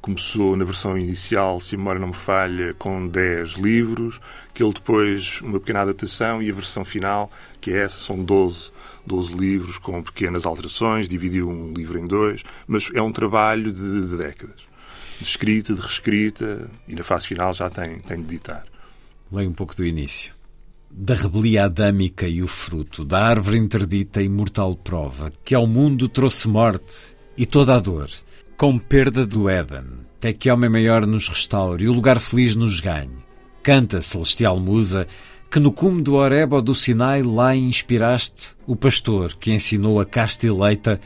começou 0.00 0.56
na 0.56 0.64
versão 0.64 0.96
inicial, 0.96 1.60
se 1.60 1.74
a 1.74 1.78
memória 1.78 2.00
não 2.00 2.08
me 2.08 2.14
falha, 2.14 2.74
com 2.74 3.06
10 3.06 3.50
livros, 3.52 4.20
que 4.54 4.62
ele 4.62 4.72
depois, 4.72 5.40
uma 5.42 5.60
pequena 5.60 5.80
adaptação, 5.82 6.42
e 6.42 6.50
a 6.50 6.54
versão 6.54 6.84
final, 6.84 7.30
que 7.60 7.70
é 7.70 7.82
essa, 7.82 7.98
são 7.98 8.22
12, 8.22 8.72
12 9.06 9.34
livros 9.34 9.78
com 9.78 10.02
pequenas 10.02 10.46
alterações, 10.46 11.08
dividiu 11.08 11.48
um 11.48 11.72
livro 11.72 11.98
em 11.98 12.06
dois, 12.06 12.42
mas 12.66 12.90
é 12.94 13.02
um 13.02 13.12
trabalho 13.12 13.72
de, 13.72 14.08
de 14.08 14.16
décadas. 14.16 14.62
De 15.18 15.24
escrita, 15.24 15.74
de 15.74 15.80
reescrita, 15.80 16.70
e 16.88 16.94
na 16.94 17.04
fase 17.04 17.26
final 17.26 17.52
já 17.52 17.68
tem, 17.68 17.98
tem 17.98 18.22
de 18.22 18.34
editar. 18.34 18.64
Leio 19.30 19.50
um 19.50 19.54
pouco 19.54 19.76
do 19.76 19.84
início. 19.84 20.32
da 20.90 21.14
rebelia 21.14 21.66
adâmica 21.66 22.26
e 22.26 22.42
o 22.42 22.48
fruto, 22.48 23.04
da 23.04 23.24
árvore 23.24 23.58
interdita 23.58 24.20
e 24.22 24.28
mortal 24.28 24.74
prova, 24.74 25.32
que 25.44 25.54
ao 25.54 25.66
mundo 25.66 26.08
trouxe 26.08 26.48
morte 26.48 27.14
e 27.36 27.46
toda 27.46 27.76
a 27.76 27.78
dor, 27.78 28.10
com 28.60 28.76
perda 28.76 29.24
do 29.24 29.48
Éden, 29.48 29.86
até 30.18 30.34
que 30.34 30.50
homem 30.50 30.68
maior 30.68 31.06
nos 31.06 31.30
restaure 31.30 31.82
e 31.82 31.88
o 31.88 31.94
lugar 31.94 32.20
feliz 32.20 32.54
nos 32.54 32.78
ganhe. 32.78 33.08
Canta, 33.62 34.02
celestial 34.02 34.60
musa, 34.60 35.06
que 35.50 35.58
no 35.58 35.72
cume 35.72 36.02
do 36.02 36.16
Horeb 36.16 36.52
ou 36.52 36.60
do 36.60 36.74
Sinai 36.74 37.22
lá 37.22 37.56
inspiraste 37.56 38.54
o 38.66 38.76
pastor 38.76 39.34
que 39.36 39.50
ensinou 39.50 39.98
a 39.98 40.04
casta 40.04 40.46
eleita 40.46 41.00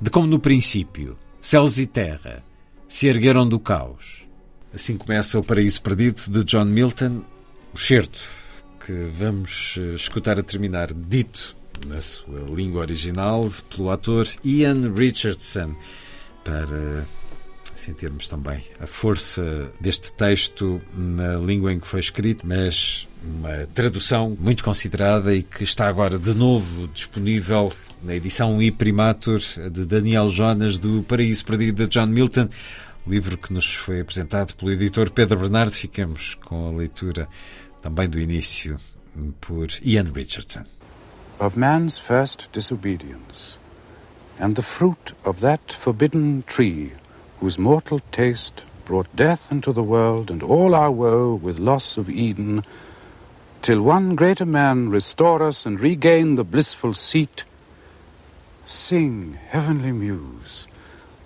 de 0.00 0.10
como 0.10 0.26
no 0.26 0.40
princípio, 0.40 1.16
céus 1.40 1.78
e 1.78 1.86
terra 1.86 2.42
se 2.88 3.06
ergueram 3.06 3.48
do 3.48 3.60
caos. 3.60 4.26
Assim 4.74 4.96
começa 4.96 5.38
o 5.38 5.44
Paraíso 5.44 5.80
Perdido 5.80 6.22
de 6.26 6.42
John 6.42 6.64
Milton, 6.64 7.22
o 7.72 7.78
certo 7.78 8.18
que 8.84 9.04
vamos 9.04 9.76
eh, 9.78 9.94
escutar 9.94 10.36
a 10.36 10.42
terminar, 10.42 10.92
dito 10.92 11.56
na 11.86 12.00
sua 12.00 12.40
língua 12.52 12.80
original 12.80 13.46
pelo 13.70 13.88
ator 13.88 14.26
Ian 14.44 14.92
Richardson, 14.92 15.76
para 16.48 17.04
sentirmos 17.74 18.26
também 18.26 18.64
a 18.80 18.86
força 18.86 19.70
deste 19.78 20.12
texto 20.12 20.80
na 20.96 21.34
língua 21.34 21.72
em 21.72 21.78
que 21.78 21.86
foi 21.86 22.00
escrito, 22.00 22.46
mas 22.46 23.06
uma 23.22 23.66
tradução 23.74 24.36
muito 24.40 24.64
considerada 24.64 25.34
e 25.34 25.42
que 25.42 25.62
está 25.62 25.86
agora 25.86 26.18
de 26.18 26.34
novo 26.34 26.88
disponível 26.88 27.70
na 28.02 28.14
edição 28.14 28.60
e 28.62 28.70
primatur 28.70 29.40
de 29.70 29.84
Daniel 29.84 30.28
Jonas 30.30 30.78
do 30.78 31.02
Paraíso 31.02 31.44
Perdido 31.44 31.86
de 31.86 31.90
John 31.90 32.06
Milton, 32.06 32.48
livro 33.06 33.36
que 33.36 33.52
nos 33.52 33.74
foi 33.74 34.00
apresentado 34.00 34.54
pelo 34.54 34.72
editor 34.72 35.10
Pedro 35.10 35.38
Bernardo. 35.38 35.72
Ficamos 35.72 36.34
com 36.34 36.68
a 36.68 36.76
leitura 36.78 37.28
também 37.82 38.08
do 38.08 38.18
início 38.18 38.78
por 39.40 39.68
Ian 39.82 40.10
Richardson. 40.14 40.64
Of 41.38 41.58
man's 41.58 41.98
first 41.98 42.48
disobedience 42.52 43.57
and 44.38 44.56
the 44.56 44.62
fruit 44.62 45.12
of 45.24 45.40
that 45.40 45.72
forbidden 45.72 46.42
tree 46.46 46.92
whose 47.40 47.58
mortal 47.58 48.00
taste 48.12 48.64
brought 48.84 49.14
death 49.14 49.50
into 49.50 49.72
the 49.72 49.82
world 49.82 50.30
and 50.30 50.42
all 50.42 50.74
our 50.74 50.90
woe 50.90 51.34
with 51.34 51.58
loss 51.58 51.96
of 51.96 52.08
Eden 52.08 52.62
till 53.62 53.82
one 53.82 54.14
greater 54.14 54.46
man 54.46 54.88
restore 54.88 55.42
us 55.42 55.66
and 55.66 55.80
regain 55.80 56.36
the 56.36 56.44
blissful 56.44 56.94
seat 56.94 57.44
Sing, 58.64 59.38
heavenly 59.48 59.92
muse, 59.92 60.66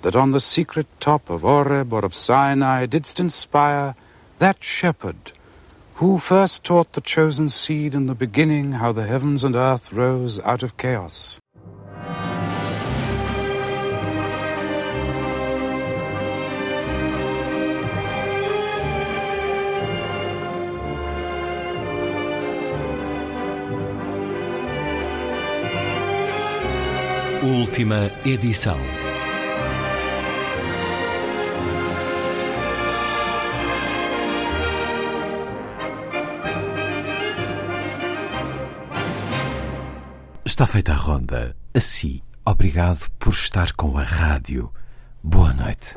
that 0.02 0.14
on 0.14 0.30
the 0.30 0.38
secret 0.38 0.86
top 1.00 1.28
of 1.28 1.44
Oreb 1.44 1.92
or 1.92 2.04
of 2.04 2.14
Sinai 2.14 2.86
didst 2.86 3.18
inspire 3.18 3.96
that 4.38 4.62
shepherd 4.62 5.32
who 5.94 6.18
first 6.18 6.62
taught 6.62 6.92
the 6.92 7.00
chosen 7.00 7.48
seed 7.48 7.96
in 7.96 8.06
the 8.06 8.14
beginning 8.14 8.72
how 8.72 8.92
the 8.92 9.08
heavens 9.08 9.42
and 9.42 9.56
earth 9.56 9.92
rose 9.92 10.38
out 10.40 10.62
of 10.62 10.76
chaos. 10.76 11.40
Última 27.42 28.08
edição. 28.24 28.78
Está 40.44 40.68
feita 40.68 40.92
a 40.92 40.94
ronda. 40.94 41.56
Assim, 41.74 42.20
obrigado 42.46 43.10
por 43.18 43.32
estar 43.32 43.72
com 43.72 43.98
a 43.98 44.04
rádio. 44.04 44.72
Boa 45.20 45.52
noite. 45.52 45.94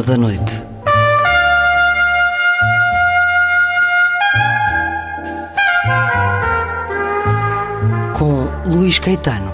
Ronda 0.00 0.02
da 0.02 0.16
Noite. 0.16 0.62
Com 8.14 8.48
Luís 8.66 8.98
Caetano. 8.98 9.49